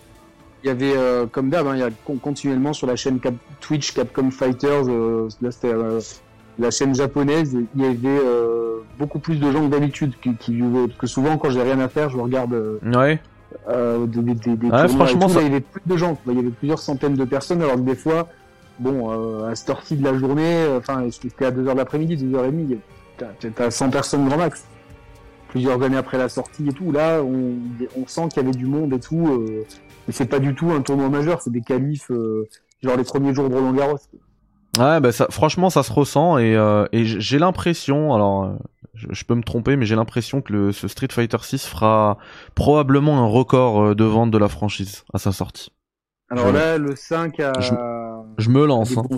il 0.64 0.68
y 0.68 0.70
avait, 0.70 0.94
euh, 0.96 1.26
comme 1.26 1.50
d'hab, 1.50 1.68
hein, 1.68 1.76
il 1.76 1.80
y 1.80 1.84
a 1.84 1.90
continuellement 2.22 2.74
sur 2.74 2.86
la 2.88 2.96
chaîne 2.96 3.20
Cap 3.20 3.34
Twitch 3.60 3.94
Capcom 3.94 4.30
Fighters, 4.30 4.88
euh, 4.88 5.28
là 5.42 5.52
c'était 5.52 5.74
la 6.60 6.70
chaîne 6.70 6.94
japonaise, 6.94 7.58
il 7.76 7.82
y 7.82 7.86
avait 7.86 8.22
beaucoup 9.00 9.20
plus 9.20 9.38
de 9.38 9.52
gens 9.52 9.66
que 9.66 9.72
d'habitude 9.72 10.14
qui, 10.22 10.36
qui 10.36 10.62
parce 10.62 10.98
que 11.00 11.08
souvent 11.08 11.38
quand 11.38 11.50
j'ai 11.50 11.64
rien 11.64 11.80
à 11.80 11.88
faire, 11.90 12.10
je 12.10 12.18
regarde. 12.18 12.56
ouais. 12.84 13.20
Euh, 13.68 14.06
des, 14.06 14.22
des, 14.22 14.56
des 14.56 14.68
ouais, 14.70 14.88
franchement, 14.88 15.28
ça... 15.28 15.42
il 15.42 15.48
y 15.48 15.50
avait 15.52 15.60
plus 15.62 15.82
de 15.86 15.98
gens, 15.98 16.18
il 16.28 16.36
y 16.36 16.40
avait 16.40 16.50
plusieurs 16.50 16.80
centaines 16.80 17.16
de 17.16 17.26
personnes, 17.26 17.62
alors 17.62 17.76
que 17.76 17.82
des 17.82 17.96
fois, 17.96 18.30
bon, 18.80 19.12
euh, 19.12 19.52
à 19.52 19.56
cette 19.56 19.70
heure-ci 19.70 19.98
de 19.98 20.04
la 20.04 20.18
journée, 20.18 20.66
enfin, 20.78 21.04
c'était 21.12 21.46
à 21.46 21.52
2h 21.52 21.56
de 21.56 21.78
l'après-midi, 21.78 22.18
2h30, 22.18 22.78
t'as 23.56 23.72
100 23.72 23.90
personnes 23.90 24.28
grand 24.28 24.38
max 24.38 24.66
plusieurs 25.52 25.84
années 25.84 25.98
après 25.98 26.18
la 26.18 26.30
sortie 26.30 26.68
et 26.68 26.74
tout. 26.74 26.92
Là, 26.92 27.22
on, 27.22 27.56
on 27.96 28.08
sent 28.08 28.30
qu'il 28.30 28.42
y 28.42 28.46
avait 28.46 28.58
du 28.58 28.66
monde 28.66 28.94
et 28.94 29.00
tout. 29.00 29.28
Euh, 29.28 29.66
et 30.08 30.12
c'est 30.12 30.26
pas 30.26 30.40
du 30.40 30.56
tout 30.56 30.72
un 30.72 30.82
tournoi 30.82 31.10
majeur, 31.10 31.42
c'est 31.42 31.52
des 31.52 31.62
qualifs, 31.62 32.10
euh, 32.10 32.50
genre 32.82 32.98
les 32.98 33.04
premiers 33.04 33.34
jours 33.34 33.50
de 33.50 33.56
Roland 33.56 33.74
Garros. 33.74 34.00
Ouais, 34.78 35.00
bah 35.02 35.12
ça, 35.12 35.28
franchement, 35.30 35.70
ça 35.70 35.84
se 35.84 35.92
ressent 35.92 36.38
et, 36.38 36.56
euh, 36.56 36.86
et 36.94 37.04
j'ai 37.04 37.40
l'impression, 37.40 38.14
alors 38.14 38.46
euh, 38.46 38.54
je, 38.94 39.24
peux 39.26 39.36
me 39.36 39.44
tromper, 39.44 39.76
mais 39.76 39.86
j'ai 39.86 39.96
l'impression 39.96 40.42
que 40.42 40.54
le, 40.54 40.72
ce 40.72 40.88
Street 40.88 41.10
Fighter 41.12 41.38
6 41.42 41.66
fera 41.66 42.18
probablement 42.56 43.20
un 43.20 43.28
record 43.28 43.82
euh, 43.82 43.96
de 43.96 44.06
vente 44.06 44.32
de 44.32 44.38
la 44.38 44.48
franchise 44.48 45.04
à 45.14 45.20
sa 45.20 45.34
sortie. 45.34 45.72
Alors 46.30 46.54
là, 46.54 46.78
le 46.78 46.96
5 46.96 47.38
a, 47.42 47.52
je, 48.38 48.50
me 48.50 48.66
lance, 48.66 48.92
a 48.92 49.02
des, 49.02 49.14
hein. 49.14 49.18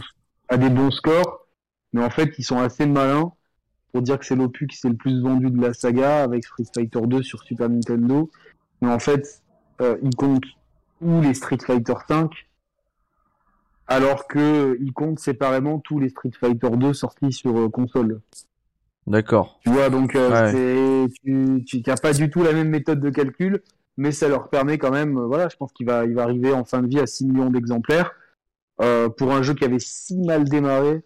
a 0.49 0.57
des 0.57 0.69
bons 0.69 0.89
scores, 0.89 1.45
mais 1.93 2.03
en 2.03 2.09
fait, 2.09 2.33
ils 2.39 2.43
sont 2.43 2.57
assez 2.57 2.87
malins 2.87 3.31
pour 3.93 4.01
dire 4.01 4.17
que 4.17 4.25
c'est 4.25 4.35
l'opus 4.35 4.67
qui 4.67 4.77
s'est 4.77 4.89
le 4.89 4.95
plus 4.95 5.21
vendu 5.21 5.51
de 5.51 5.61
la 5.61 5.73
saga 5.73 6.23
avec 6.23 6.43
Street 6.43 6.65
Fighter 6.73 7.01
2 7.01 7.21
sur 7.21 7.43
Super 7.43 7.69
Nintendo. 7.69 8.29
Mais 8.81 8.89
en 8.89 8.97
fait, 8.97 9.43
euh, 9.81 9.97
il 10.01 10.15
compte 10.15 10.43
tous 10.99 11.21
les 11.21 11.35
Street 11.35 11.59
Fighter 11.63 11.93
5 12.07 12.31
alors 13.85 14.27
que 14.27 14.77
il 14.81 14.93
compte 14.93 15.19
séparément 15.19 15.77
tous 15.77 15.99
les 15.99 16.09
Street 16.09 16.31
Fighter 16.37 16.71
2 16.71 16.93
sortis 16.93 17.31
sur 17.31 17.55
euh, 17.55 17.69
console. 17.69 18.21
D'accord. 19.05 19.59
Tu 19.63 19.69
vois, 19.69 19.89
donc 19.89 20.15
euh, 20.15 21.07
tu, 21.23 21.63
tu 21.63 21.83
n'as 21.85 21.97
pas 21.97 22.13
du 22.13 22.31
tout 22.31 22.41
la 22.41 22.53
même 22.53 22.69
méthode 22.69 22.99
de 22.99 23.11
calcul, 23.11 23.61
mais 23.97 24.11
ça 24.11 24.27
leur 24.27 24.49
permet 24.49 24.79
quand 24.79 24.91
même, 24.91 25.19
voilà, 25.19 25.49
je 25.49 25.57
pense 25.57 25.71
qu'il 25.71 25.85
va, 25.85 26.05
il 26.05 26.15
va 26.15 26.23
arriver 26.23 26.51
en 26.51 26.65
fin 26.65 26.81
de 26.81 26.87
vie 26.87 26.99
à 26.99 27.05
6 27.05 27.27
millions 27.27 27.51
d'exemplaires. 27.51 28.11
Pour 29.17 29.31
un 29.31 29.43
jeu 29.43 29.53
qui 29.53 29.65
avait 29.65 29.79
si 29.79 30.17
mal 30.19 30.45
démarré, 30.45 31.03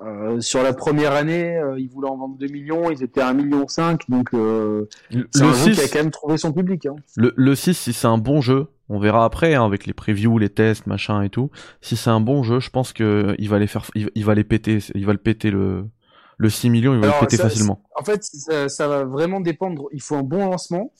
euh, 0.00 0.40
sur 0.40 0.62
la 0.62 0.72
première 0.72 1.12
année, 1.12 1.56
euh, 1.56 1.78
ils 1.78 1.88
voulaient 1.88 2.08
en 2.08 2.16
vendre 2.16 2.36
2 2.38 2.46
millions, 2.48 2.90
ils 2.90 3.02
étaient 3.02 3.20
à 3.20 3.28
1 3.28 3.34
million 3.34 3.68
5, 3.68 4.08
donc 4.08 4.34
euh, 4.34 4.88
c'est 5.30 5.42
un 5.42 5.52
6, 5.52 5.68
jeu 5.68 5.74
qui 5.74 5.80
a 5.80 5.88
quand 5.88 5.98
même 6.00 6.10
trouvé 6.10 6.36
son 6.38 6.52
public. 6.52 6.86
Hein. 6.86 6.96
Le, 7.16 7.32
le 7.36 7.54
6, 7.54 7.74
si 7.74 7.92
c'est 7.92 8.08
un 8.08 8.18
bon 8.18 8.40
jeu, 8.40 8.66
on 8.88 8.98
verra 8.98 9.24
après 9.24 9.54
hein, 9.54 9.64
avec 9.64 9.86
les 9.86 9.92
previews, 9.92 10.38
les 10.38 10.48
tests, 10.48 10.86
machin 10.86 11.22
et 11.22 11.30
tout. 11.30 11.50
Si 11.80 11.96
c'est 11.96 12.10
un 12.10 12.20
bon 12.20 12.42
jeu, 12.42 12.58
je 12.58 12.70
pense 12.70 12.92
que 12.92 13.34
il 13.38 13.48
va 13.48 13.58
les 13.58 13.68
faire, 13.68 13.84
il, 13.94 14.10
il, 14.14 14.24
va 14.24 14.34
les 14.34 14.44
péter, 14.44 14.78
il 14.94 15.06
va 15.06 15.12
le 15.12 15.18
péter 15.18 15.50
le 15.50 15.84
le 16.38 16.50
6 16.50 16.70
millions, 16.70 16.94
il 16.94 17.00
va 17.00 17.06
Alors, 17.06 17.20
le 17.20 17.26
péter 17.26 17.36
ça, 17.36 17.44
facilement. 17.44 17.80
En 17.94 18.02
fait, 18.02 18.24
ça, 18.24 18.68
ça, 18.68 18.88
va 18.88 19.04
vraiment 19.04 19.40
dépendre. 19.40 19.84
Il 19.92 20.02
faut 20.02 20.16
un 20.16 20.24
bon 20.24 20.50
lancement 20.50 20.92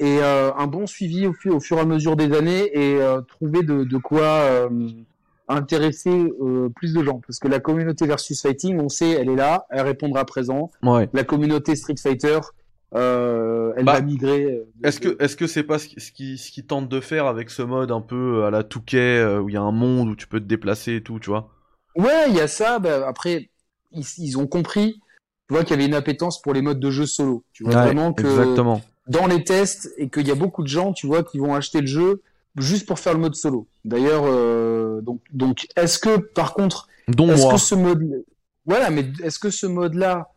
et 0.00 0.18
euh, 0.20 0.52
un 0.54 0.66
bon 0.66 0.86
suivi 0.86 1.26
au, 1.26 1.34
au, 1.50 1.60
fur 1.60 1.78
et 1.78 1.80
à 1.80 1.84
mesure 1.84 2.16
des 2.16 2.36
années 2.36 2.70
et 2.72 3.00
euh, 3.00 3.20
trouver 3.20 3.62
de, 3.62 3.84
de 3.84 3.98
quoi 3.98 4.68
intéresser 5.48 6.32
euh, 6.40 6.68
plus 6.68 6.92
de 6.92 7.02
gens 7.02 7.20
parce 7.26 7.38
que 7.38 7.48
la 7.48 7.60
communauté 7.60 8.06
versus 8.06 8.40
fighting 8.40 8.80
on 8.80 8.88
sait 8.88 9.10
elle 9.10 9.30
est 9.30 9.36
là 9.36 9.66
elle 9.70 9.82
répondra 9.82 10.24
présent 10.24 10.70
ouais. 10.82 11.08
la 11.12 11.24
communauté 11.24 11.74
street 11.74 11.96
fighter 12.00 12.40
euh, 12.94 13.72
elle 13.76 13.84
bah, 13.84 13.94
va 13.94 14.00
migrer 14.02 14.44
euh, 14.44 14.64
est-ce 14.84 15.00
que 15.00 15.16
est-ce 15.22 15.36
que 15.36 15.46
c'est 15.46 15.62
pas 15.62 15.78
ce 15.78 15.88
qui 15.88 16.00
ce 16.00 16.12
qui, 16.12 16.38
ce 16.38 16.50
qui 16.50 16.64
tente 16.64 16.88
de 16.88 17.00
faire 17.00 17.26
avec 17.26 17.50
ce 17.50 17.62
mode 17.62 17.90
un 17.90 18.00
peu 18.00 18.44
à 18.44 18.50
la 18.50 18.62
Touquet 18.62 19.24
où 19.42 19.48
il 19.48 19.54
y 19.54 19.58
a 19.58 19.62
un 19.62 19.72
monde 19.72 20.08
où 20.10 20.16
tu 20.16 20.26
peux 20.26 20.40
te 20.40 20.46
déplacer 20.46 20.96
et 20.96 21.02
tout 21.02 21.18
tu 21.18 21.30
vois? 21.30 21.50
Ouais 21.96 22.28
il 22.28 22.36
y 22.36 22.40
a 22.40 22.48
ça 22.48 22.78
bah, 22.78 23.06
après 23.06 23.50
ils, 23.92 24.04
ils, 24.18 24.38
ont 24.38 24.46
compris 24.46 25.00
tu 25.48 25.54
vois 25.54 25.64
qu'il 25.64 25.72
y 25.72 25.74
avait 25.74 25.86
une 25.86 25.94
appétence 25.94 26.42
pour 26.42 26.52
les 26.52 26.62
modes 26.62 26.80
de 26.80 26.90
jeu 26.90 27.06
solo 27.06 27.42
tu 27.52 27.64
vois 27.64 27.74
ouais, 27.74 27.82
vraiment 27.82 28.12
que 28.12 28.26
exactement. 28.26 28.82
dans 29.06 29.26
les 29.26 29.44
tests 29.44 29.94
et 29.96 30.08
qu'il 30.10 30.26
y 30.26 30.30
a 30.30 30.34
beaucoup 30.34 30.62
de 30.62 30.68
gens 30.68 30.92
tu 30.92 31.06
vois 31.06 31.22
qui 31.22 31.38
vont 31.38 31.54
acheter 31.54 31.80
le 31.80 31.86
jeu 31.86 32.22
juste 32.60 32.86
pour 32.86 32.98
faire 32.98 33.14
le 33.14 33.20
mode 33.20 33.34
solo. 33.34 33.68
D'ailleurs, 33.84 34.24
euh, 34.26 35.00
donc, 35.00 35.20
donc, 35.32 35.66
est-ce 35.76 35.98
que, 35.98 36.16
par 36.16 36.54
contre, 36.54 36.88
est-ce 37.08 37.50
que 37.50 37.56
ce 37.58 37.74
mode, 37.74 38.24
voilà, 38.66 38.90
mais 38.90 39.10
est-ce 39.22 39.38
que 39.38 39.50
ce 39.50 39.66
mode-là 39.66 40.28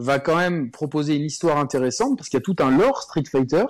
va 0.00 0.18
quand 0.18 0.36
même 0.36 0.70
proposer 0.70 1.14
une 1.16 1.24
histoire 1.24 1.58
intéressante 1.58 2.16
parce 2.16 2.28
qu'il 2.28 2.38
y 2.38 2.42
a 2.42 2.44
tout 2.44 2.56
un 2.60 2.70
lore 2.70 3.02
Street 3.02 3.24
Fighter. 3.30 3.64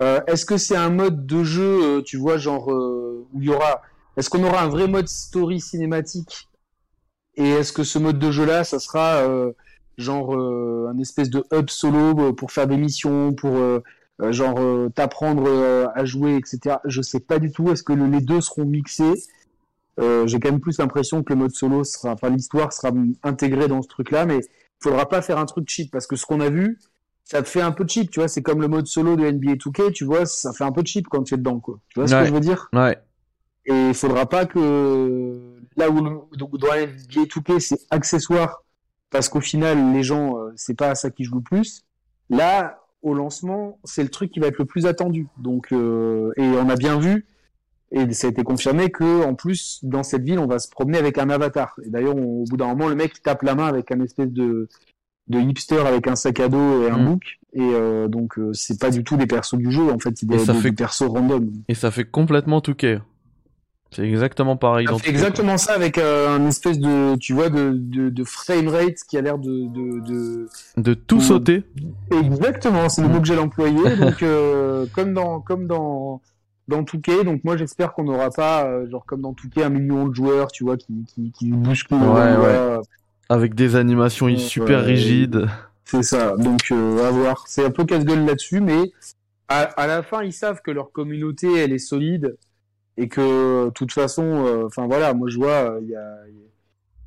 Euh, 0.00 0.20
est-ce 0.26 0.46
que 0.46 0.56
c'est 0.56 0.76
un 0.76 0.90
mode 0.90 1.26
de 1.26 1.44
jeu, 1.44 1.98
euh, 1.98 2.02
tu 2.02 2.16
vois, 2.16 2.38
genre 2.38 2.72
euh, 2.72 3.26
où 3.32 3.42
il 3.42 3.48
y 3.48 3.50
aura, 3.50 3.82
est-ce 4.16 4.30
qu'on 4.30 4.44
aura 4.44 4.62
un 4.62 4.68
vrai 4.68 4.86
mode 4.86 5.08
story 5.08 5.60
cinématique 5.60 6.48
et 7.36 7.50
est-ce 7.50 7.72
que 7.72 7.84
ce 7.84 7.98
mode 7.98 8.18
de 8.18 8.30
jeu-là, 8.32 8.64
ça 8.64 8.80
sera 8.80 9.22
genre 9.96 10.36
un 10.36 10.98
espèce 10.98 11.30
de 11.30 11.44
hub 11.52 11.70
solo 11.70 12.32
pour 12.32 12.50
faire 12.50 12.66
des 12.66 12.76
missions, 12.76 13.32
pour 13.32 13.52
genre 14.20 14.58
euh, 14.58 14.88
t'apprendre 14.88 15.44
euh, 15.46 15.86
à 15.94 16.04
jouer, 16.04 16.36
etc. 16.36 16.76
Je 16.84 17.02
sais 17.02 17.20
pas 17.20 17.38
du 17.38 17.52
tout. 17.52 17.70
Est-ce 17.70 17.82
que 17.82 17.92
le, 17.92 18.06
les 18.06 18.20
deux 18.20 18.40
seront 18.40 18.64
mixés 18.64 19.22
J'ai 19.98 20.40
quand 20.40 20.50
même 20.50 20.60
plus 20.60 20.78
l'impression 20.78 21.22
que 21.22 21.32
le 21.32 21.38
mode 21.38 21.52
solo 21.52 21.84
sera, 21.84 22.12
enfin 22.12 22.30
l'histoire 22.30 22.72
sera 22.72 22.92
intégrée 23.22 23.68
dans 23.68 23.82
ce 23.82 23.88
truc-là, 23.88 24.26
mais 24.26 24.38
il 24.38 24.82
faudra 24.82 25.08
pas 25.08 25.22
faire 25.22 25.38
un 25.38 25.46
truc 25.46 25.68
cheap 25.68 25.90
parce 25.90 26.06
que 26.06 26.16
ce 26.16 26.26
qu'on 26.26 26.40
a 26.40 26.50
vu, 26.50 26.78
ça 27.24 27.42
fait 27.44 27.60
un 27.60 27.72
peu 27.72 27.84
cheap, 27.86 28.10
tu 28.10 28.20
vois. 28.20 28.28
C'est 28.28 28.42
comme 28.42 28.60
le 28.60 28.68
mode 28.68 28.86
solo 28.86 29.16
de 29.16 29.28
NBA 29.28 29.54
2K, 29.54 29.92
tu 29.92 30.04
vois, 30.04 30.24
ça 30.26 30.52
fait 30.52 30.64
un 30.64 30.72
peu 30.72 30.82
cheap 30.84 31.08
quand 31.08 31.24
tu 31.24 31.34
es 31.34 31.36
dedans, 31.36 31.60
quoi. 31.60 31.78
Tu 31.88 32.00
vois 32.00 32.08
ce 32.08 32.14
que 32.14 32.24
je 32.24 32.32
veux 32.32 32.40
dire? 32.40 32.68
Ouais. 32.72 32.98
Et 33.66 33.88
il 33.88 33.94
faudra 33.94 34.26
pas 34.26 34.46
que 34.46 35.58
là 35.76 35.90
où 35.90 36.00
donc 36.36 36.56
dans 36.56 36.68
NBA 36.68 37.24
2K 37.24 37.60
c'est 37.60 37.80
accessoire 37.90 38.62
parce 39.10 39.28
qu'au 39.28 39.42
final 39.42 39.92
les 39.92 40.02
gens 40.02 40.36
c'est 40.56 40.74
pas 40.74 40.90
à 40.90 40.94
ça 40.94 41.10
qui 41.10 41.24
jouent 41.24 41.36
le 41.36 41.42
plus. 41.42 41.84
Là 42.30 42.78
au 43.08 43.14
lancement, 43.14 43.78
c'est 43.84 44.02
le 44.02 44.08
truc 44.10 44.30
qui 44.30 44.40
va 44.40 44.46
être 44.48 44.58
le 44.58 44.64
plus 44.64 44.86
attendu. 44.86 45.26
Donc, 45.38 45.72
euh, 45.72 46.32
et 46.36 46.42
on 46.46 46.68
a 46.68 46.76
bien 46.76 46.98
vu, 46.98 47.26
et 47.90 48.12
ça 48.12 48.26
a 48.26 48.30
été 48.30 48.42
confirmé 48.44 48.90
que 48.90 49.24
en 49.24 49.34
plus 49.34 49.80
dans 49.82 50.02
cette 50.02 50.22
ville, 50.22 50.38
on 50.38 50.46
va 50.46 50.58
se 50.58 50.68
promener 50.68 50.98
avec 50.98 51.18
un 51.18 51.30
avatar. 51.30 51.74
Et 51.84 51.90
d'ailleurs, 51.90 52.16
au 52.16 52.44
bout 52.48 52.56
d'un 52.56 52.68
moment, 52.68 52.88
le 52.88 52.94
mec 52.94 53.12
il 53.16 53.20
tape 53.22 53.42
la 53.42 53.54
main 53.54 53.66
avec 53.66 53.90
un 53.90 54.00
espèce 54.00 54.30
de 54.30 54.68
de 55.30 55.38
hipster 55.40 55.80
avec 55.86 56.06
un 56.06 56.16
sac 56.16 56.40
à 56.40 56.48
dos 56.48 56.82
et 56.86 56.90
un 56.90 56.96
Mm. 56.96 57.04
book. 57.04 57.22
Et 57.52 57.60
euh, 57.60 58.08
donc, 58.08 58.38
euh, 58.38 58.52
c'est 58.54 58.80
pas 58.80 58.90
du 58.90 59.04
tout 59.04 59.18
des 59.18 59.26
persos 59.26 59.58
du 59.58 59.70
jeu. 59.70 59.90
En 59.92 59.98
fait, 59.98 60.16
c'est 60.16 60.24
des, 60.26 60.36
des- 60.38 60.44
fait- 60.54 60.70
des 60.70 60.72
persos 60.76 61.02
random. 61.06 61.50
Et 61.68 61.74
ça 61.74 61.90
fait 61.90 62.06
complètement 62.06 62.62
Touquet. 62.62 62.98
C'est 63.90 64.02
exactement 64.06 64.56
pareil 64.56 64.86
Ça 64.86 64.92
dans 64.92 64.98
fait 64.98 65.08
exactement 65.08 65.56
ça 65.56 65.72
avec 65.72 65.96
euh, 65.96 66.28
un 66.36 66.46
espèce 66.46 66.78
de, 66.78 67.16
tu 67.16 67.32
vois, 67.32 67.48
de, 67.48 67.70
de, 67.74 68.10
de 68.10 68.24
frame 68.24 68.68
rate 68.68 68.98
qui 69.08 69.16
a 69.16 69.22
l'air 69.22 69.38
de, 69.38 69.66
de, 69.66 70.46
de... 70.76 70.94
tout 70.94 71.16
Mm. 71.16 71.20
sauter. 71.20 71.64
Exactement, 72.10 72.88
c'est 72.88 73.02
le 73.02 73.08
Mm. 73.08 73.12
mot 73.12 73.20
que 73.20 73.26
j'allais 73.26 73.40
employer. 73.40 73.96
Donc, 73.96 74.22
euh, 74.22 74.86
comme 74.94 75.14
dans, 75.14 75.40
comme 75.40 75.66
dans, 75.66 76.20
dans 76.68 76.84
Touquet, 76.84 77.24
donc 77.24 77.44
moi 77.44 77.56
j'espère 77.56 77.94
qu'on 77.94 78.04
n'aura 78.04 78.28
pas, 78.30 78.66
euh, 78.66 78.88
genre 78.90 79.06
comme 79.06 79.22
dans 79.22 79.32
Touquet, 79.32 79.62
un 79.62 79.70
million 79.70 80.06
de 80.06 80.14
joueurs, 80.14 80.52
tu 80.52 80.64
vois, 80.64 80.76
qui, 80.76 81.04
qui, 81.14 81.32
qui 81.32 81.50
bousculent. 81.50 81.96
Ouais, 81.96 82.36
ouais. 82.36 82.76
Avec 83.30 83.54
des 83.54 83.74
animations 83.76 84.28
super 84.36 84.84
rigides. 84.84 85.46
C'est 85.86 86.02
ça. 86.02 86.36
Donc, 86.36 86.70
à 86.70 87.10
voir. 87.10 87.44
C'est 87.46 87.64
un 87.64 87.70
peu 87.70 87.84
casse-gueule 87.86 88.26
là-dessus, 88.26 88.60
mais 88.60 88.92
à, 89.48 89.60
à 89.62 89.86
la 89.86 90.02
fin, 90.02 90.22
ils 90.22 90.34
savent 90.34 90.60
que 90.62 90.70
leur 90.70 90.92
communauté, 90.92 91.50
elle 91.56 91.72
est 91.72 91.78
solide 91.78 92.36
et 92.98 93.08
que, 93.08 93.66
de 93.66 93.70
toute 93.70 93.92
façon, 93.92 94.24
euh, 94.24 94.66
enfin 94.66 94.86
voilà, 94.86 95.14
moi 95.14 95.28
je 95.30 95.36
vois, 95.38 95.70
euh, 95.72 95.78
il 95.82 95.88
y, 95.88 95.94
a, 95.96 96.02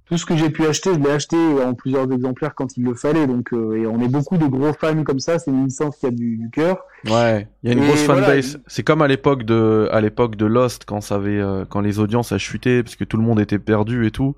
tout 0.06 0.18
ce 0.18 0.26
que 0.26 0.36
j'ai 0.36 0.50
pu 0.50 0.66
acheter, 0.66 0.94
je 0.94 1.00
l'ai 1.00 1.10
acheté 1.12 1.38
en 1.38 1.74
plusieurs 1.74 2.12
exemplaires 2.12 2.54
quand 2.54 2.76
il 2.76 2.84
le 2.84 2.96
fallait. 2.96 3.28
Donc, 3.28 3.54
euh, 3.54 3.76
et 3.78 3.86
on 3.88 4.00
est 4.02 4.10
beaucoup 4.10 4.38
de 4.38 4.46
gros 4.46 4.74
fans 4.74 5.04
comme 5.06 5.20
ça. 5.20 5.40
C'est 5.40 5.52
une 5.52 5.64
licence 5.66 5.96
qui 5.98 6.06
a 6.06 6.12
du, 6.12 6.36
du 6.36 6.50
cœur. 6.50 6.84
Ouais, 7.06 7.48
il 7.64 7.70
y 7.70 7.74
a 7.74 7.78
une 7.78 7.84
Et 7.84 7.88
grosse 7.88 8.04
voilà, 8.06 8.24
fanbase. 8.24 8.54
il- 8.56 8.62
C'est 8.68 8.84
comme 8.84 9.02
à 9.02 9.08
l'époque 9.08 9.44
de, 9.44 9.88
à 9.92 10.02
l'époque 10.02 10.36
de 10.36 10.46
Lost 10.46 10.84
quand 10.86 11.00
ça 11.00 11.16
avait, 11.16 11.40
euh, 11.40 11.64
quand 11.64 11.80
les 11.80 12.00
audiences 12.00 12.34
a 12.34 12.38
chuté 12.38 12.84
parce 12.84 12.98
que 12.98 13.06
tout 13.06 13.16
le 13.16 13.24
monde 13.24 13.40
était 13.40 13.60
perdu 13.60 14.06
et 14.06 14.12
tout. 14.12 14.36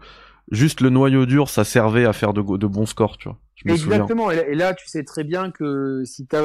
Juste 0.52 0.80
le 0.82 0.90
noyau 0.92 1.26
dur, 1.26 1.50
ça 1.50 1.64
servait 1.64 2.06
à 2.06 2.14
faire 2.14 2.34
de, 2.34 2.42
de 2.58 2.68
bons 2.68 2.86
scores, 2.86 3.18
tu 3.18 3.30
vois. 3.30 3.38
Je. 3.56 3.72
Exactement. 3.72 4.30
Et 4.30 4.36
là, 4.36 4.48
et 4.50 4.56
là, 4.56 4.74
tu 4.76 4.88
sais 4.88 5.04
très 5.04 5.24
bien 5.24 5.50
que 5.50 6.04
si 6.06 6.28
tu 6.28 6.36
as 6.36 6.42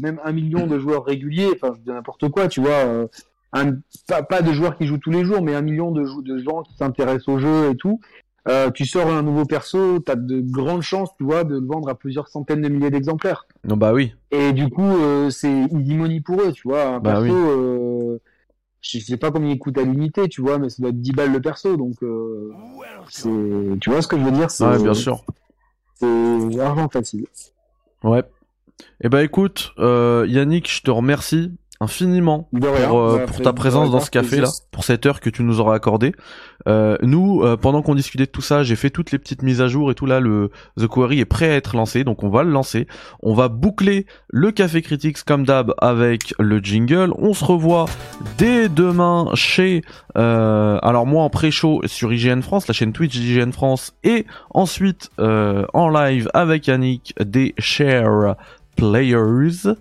même 0.00 0.20
un 0.22 0.32
million 0.32 0.68
de 0.68 0.78
joueurs 0.78 1.04
réguliers, 1.04 1.48
enfin, 1.60 1.74
je 1.76 1.80
dis 1.82 1.90
n'importe 1.90 2.28
quoi, 2.28 2.46
tu 2.46 2.60
vois, 2.60 2.70
euh, 2.70 3.06
un, 3.52 3.72
pas, 4.08 4.22
pas 4.22 4.42
de 4.42 4.52
joueurs 4.52 4.76
qui 4.76 4.86
jouent 4.86 4.98
tous 4.98 5.10
les 5.10 5.24
jours, 5.24 5.42
mais 5.42 5.54
un 5.54 5.62
million 5.62 5.90
de, 5.90 6.04
gens 6.38 6.62
qui 6.62 6.76
s'intéressent 6.76 7.28
au 7.28 7.38
jeu 7.38 7.70
et 7.70 7.76
tout, 7.76 8.00
euh, 8.48 8.70
tu 8.70 8.84
sors 8.86 9.08
un 9.08 9.22
nouveau 9.22 9.44
perso, 9.44 9.98
tu 10.00 10.12
as 10.12 10.16
de 10.16 10.40
grandes 10.40 10.82
chances, 10.82 11.10
tu 11.16 11.24
vois, 11.24 11.42
de 11.44 11.58
le 11.58 11.66
vendre 11.66 11.88
à 11.88 11.94
plusieurs 11.96 12.28
centaines 12.28 12.62
de 12.62 12.68
milliers 12.68 12.90
d'exemplaires. 12.90 13.46
Non, 13.64 13.76
bah 13.76 13.92
oui. 13.92 14.14
Et 14.30 14.52
du 14.52 14.68
coup, 14.68 14.82
euh, 14.84 15.30
c'est 15.30 15.50
easy 15.72 15.94
money 15.96 16.20
pour 16.20 16.40
eux, 16.40 16.52
tu 16.52 16.68
vois. 16.68 16.84
Un 16.86 17.00
Bah 17.00 17.14
perso, 17.14 17.24
oui. 17.24 17.32
euh, 17.32 18.18
je 18.82 18.98
sais 19.00 19.16
pas 19.16 19.32
combien 19.32 19.50
il 19.50 19.58
coûte 19.58 19.78
à 19.78 19.82
l'unité, 19.82 20.28
tu 20.28 20.42
vois, 20.42 20.58
mais 20.58 20.68
ça 20.68 20.76
doit 20.80 20.90
être 20.90 21.00
10 21.00 21.12
balles 21.12 21.32
le 21.32 21.40
perso, 21.40 21.76
donc 21.76 21.94
euh, 22.04 22.52
c'est, 23.08 23.28
tu 23.80 23.90
vois 23.90 24.00
ce 24.00 24.06
que 24.06 24.16
je 24.16 24.22
veux 24.22 24.30
dire 24.30 24.50
c'est, 24.50 24.64
Ouais, 24.64 24.80
bien 24.80 24.94
sûr. 24.94 25.24
C'est 25.94 26.60
argent 26.60 26.88
facile. 26.88 27.26
Ouais. 28.04 28.22
Eh 29.00 29.08
ben 29.08 29.20
écoute, 29.20 29.72
Yannick, 29.78 30.70
je 30.70 30.82
te 30.82 30.90
remercie 30.90 31.52
infiniment 31.80 32.48
De 32.52 32.66
rien. 32.66 32.88
pour, 32.88 33.00
euh, 33.00 33.26
pour 33.26 33.40
ta 33.40 33.52
présence 33.52 33.90
dans 33.90 34.00
ce 34.00 34.10
café 34.10 34.40
là, 34.40 34.48
pour 34.70 34.84
cette 34.84 35.06
heure 35.06 35.20
que 35.20 35.30
tu 35.30 35.42
nous 35.42 35.60
auras 35.60 35.74
accordée. 35.74 36.12
Euh, 36.68 36.96
nous, 37.02 37.42
euh, 37.42 37.56
pendant 37.56 37.82
qu'on 37.82 37.94
discutait 37.94 38.26
de 38.26 38.30
tout 38.30 38.42
ça, 38.42 38.62
j'ai 38.62 38.76
fait 38.76 38.90
toutes 38.90 39.12
les 39.12 39.18
petites 39.18 39.42
mises 39.42 39.60
à 39.60 39.68
jour 39.68 39.90
et 39.90 39.94
tout 39.94 40.06
là. 40.06 40.20
Le 40.20 40.50
The 40.78 40.86
Quarry 40.86 41.20
est 41.20 41.24
prêt 41.24 41.50
à 41.50 41.54
être 41.54 41.76
lancé, 41.76 42.02
donc 42.04 42.22
on 42.22 42.28
va 42.28 42.42
le 42.42 42.50
lancer. 42.50 42.86
On 43.22 43.34
va 43.34 43.48
boucler 43.48 44.06
le 44.28 44.50
Café 44.50 44.82
Critics 44.82 45.22
comme 45.24 45.44
d'hab 45.44 45.74
avec 45.78 46.34
le 46.38 46.58
jingle. 46.58 47.12
On 47.18 47.34
se 47.34 47.44
revoit 47.44 47.86
dès 48.38 48.68
demain 48.68 49.28
chez, 49.34 49.82
euh, 50.16 50.78
alors 50.82 51.06
moi 51.06 51.22
en 51.22 51.30
pré-show 51.30 51.82
sur 51.86 52.12
IGN 52.12 52.40
France, 52.40 52.66
la 52.68 52.74
chaîne 52.74 52.92
Twitch 52.92 53.16
d'IGN 53.16 53.52
France, 53.52 53.94
et 54.02 54.26
ensuite 54.50 55.10
euh, 55.20 55.64
en 55.72 55.88
live 55.88 56.28
avec 56.34 56.66
Yannick 56.66 57.14
des 57.20 57.54
Share 57.58 58.36
Players. 58.76 59.74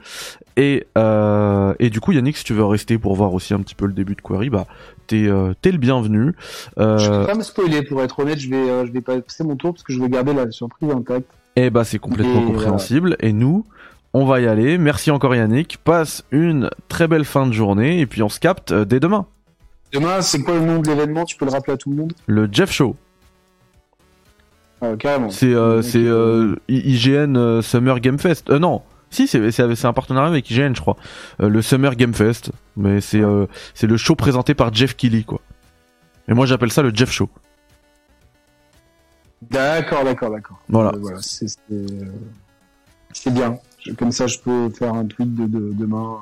Et, 0.57 0.87
euh, 0.97 1.73
et 1.79 1.89
du 1.89 1.99
coup, 1.99 2.11
Yannick, 2.13 2.37
si 2.37 2.43
tu 2.45 2.53
veux 2.53 2.63
rester 2.65 2.97
pour 2.97 3.15
voir 3.15 3.33
aussi 3.33 3.53
un 3.53 3.59
petit 3.59 3.75
peu 3.75 3.85
le 3.87 3.93
début 3.93 4.15
de 4.15 4.21
Query, 4.21 4.49
bah, 4.49 4.65
t'es, 5.07 5.27
euh, 5.27 5.53
le 5.63 5.77
bienvenu. 5.77 6.33
Je 6.77 6.81
Euh, 6.83 7.19
vais 7.21 7.25
pas 7.27 7.35
me 7.35 7.43
spoiler, 7.43 7.81
pour 7.83 8.01
être 8.01 8.19
honnête, 8.19 8.39
je 8.39 8.49
vais, 8.49 8.55
euh, 8.69 8.85
je 8.85 8.91
vais 8.91 9.01
pas 9.01 9.19
passer 9.19 9.43
mon 9.43 9.55
tour 9.57 9.73
parce 9.73 9.83
que 9.83 9.91
je 9.91 9.99
veux 9.99 10.07
garder 10.07 10.33
la 10.33 10.49
surprise 10.51 10.89
intacte. 10.89 11.27
et 11.57 11.69
bah, 11.69 11.83
c'est 11.83 11.99
complètement 11.99 12.41
Et 12.41 12.45
compréhensible. 12.45 13.17
Et 13.19 13.33
nous, 13.33 13.65
on 14.13 14.25
va 14.25 14.39
y 14.39 14.47
aller. 14.47 14.77
Merci 14.77 15.11
encore, 15.11 15.35
Yannick. 15.35 15.77
Passe 15.83 16.23
une 16.31 16.69
très 16.87 17.07
belle 17.09 17.25
fin 17.25 17.47
de 17.47 17.51
journée. 17.51 17.99
Et 17.99 18.05
puis, 18.05 18.23
on 18.23 18.29
se 18.29 18.39
capte 18.39 18.71
euh, 18.71 18.85
dès 18.85 19.01
demain. 19.01 19.25
Demain, 19.91 20.21
c'est 20.21 20.41
quoi 20.41 20.53
le 20.55 20.61
nom 20.61 20.79
de 20.79 20.87
l'événement? 20.87 21.25
Tu 21.25 21.35
peux 21.35 21.45
le 21.45 21.51
rappeler 21.51 21.73
à 21.73 21.77
tout 21.77 21.89
le 21.89 21.97
monde? 21.97 22.13
Le 22.27 22.47
Jeff 22.51 22.71
Show. 22.71 22.95
Ah, 24.81 24.93
Carrément. 24.97 25.29
C'est, 25.29 25.53
euh, 25.53 26.55
IGN 26.69 27.61
Summer 27.61 27.99
Game 27.99 28.19
Fest. 28.19 28.49
Euh, 28.49 28.59
non. 28.59 28.81
Si, 29.15 29.27
c'est, 29.27 29.85
un 29.85 29.93
partenariat 29.93 30.29
avec 30.29 30.49
IGN, 30.51 30.73
je 30.75 30.81
crois. 30.81 30.97
Euh, 31.41 31.49
le 31.49 31.61
Summer 31.61 31.95
Game 31.95 32.13
Fest. 32.13 32.51
Mais 32.75 33.01
c'est, 33.01 33.21
euh, 33.21 33.45
c'est 33.73 33.87
le 33.87 33.97
show 33.97 34.15
présenté 34.15 34.53
par 34.53 34.73
Jeff 34.73 34.95
Keighley, 34.95 35.23
quoi. 35.23 35.39
Et 36.27 36.33
moi, 36.33 36.45
j'appelle 36.45 36.71
ça 36.71 36.81
le 36.81 36.93
Jeff 36.93 37.11
Show. 37.11 37.29
D'accord, 39.41 40.03
d'accord, 40.03 40.31
d'accord. 40.31 40.57
Voilà. 40.69 40.89
Euh, 40.89 40.99
voilà, 40.99 41.17
c'est 41.21 43.33
bien. 43.33 43.57
Comme 43.97 44.11
ça, 44.11 44.27
je 44.27 44.39
peux 44.39 44.69
faire 44.69 44.93
un 44.93 45.05
tweet 45.05 45.33
de, 45.35 45.45
de- 45.45 45.73
demain. 45.73 46.17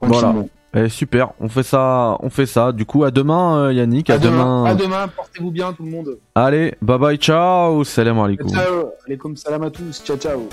Voilà. 0.00 0.34
Eh, 0.76 0.88
super, 0.88 1.30
on 1.38 1.48
fait 1.48 1.62
ça, 1.62 2.16
on 2.20 2.30
fait 2.30 2.46
ça. 2.46 2.72
Du 2.72 2.84
coup, 2.84 3.04
à 3.04 3.10
demain, 3.12 3.70
Yannick. 3.70 4.10
À, 4.10 4.14
À 4.14 4.18
demain. 4.18 4.62
demain. 4.62 4.64
À 4.64 4.74
demain. 4.74 5.08
Portez-vous 5.08 5.50
bien, 5.52 5.72
tout 5.72 5.84
le 5.84 5.90
monde. 5.90 6.18
Allez, 6.34 6.74
bye 6.82 6.98
bye, 6.98 7.16
ciao, 7.16 7.84
salam 7.84 8.18
alaikum. 8.18 8.48
Ciao. 8.48 8.90
Allez, 9.06 9.16
comme 9.18 9.36
salam 9.36 9.62
à 9.62 9.70
tous. 9.70 10.02
Ciao, 10.04 10.16
ciao. 10.16 10.48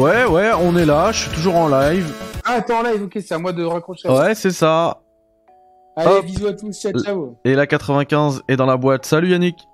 Ouais, 0.00 0.24
ouais, 0.24 0.50
on 0.58 0.78
est 0.78 0.86
là, 0.86 1.12
je 1.12 1.24
suis 1.24 1.30
toujours 1.30 1.56
en 1.56 1.68
live. 1.68 2.10
Ah, 2.46 2.54
attends, 2.54 2.82
live, 2.82 3.02
ok, 3.02 3.18
c'est 3.22 3.34
à 3.34 3.38
moi 3.38 3.52
de 3.52 3.62
raccrocher. 3.62 4.08
Ouais, 4.08 4.34
c'est 4.34 4.50
ça. 4.50 5.02
Allez, 5.94 6.10
Hop. 6.10 6.24
bisous 6.24 6.46
à 6.46 6.54
tous. 6.54 6.72
Ciao, 6.72 6.92
ciao. 7.04 7.36
Et 7.44 7.54
la 7.54 7.66
95 7.66 8.40
est 8.48 8.56
dans 8.56 8.64
la 8.64 8.78
boîte. 8.78 9.04
Salut 9.04 9.28
Yannick. 9.28 9.68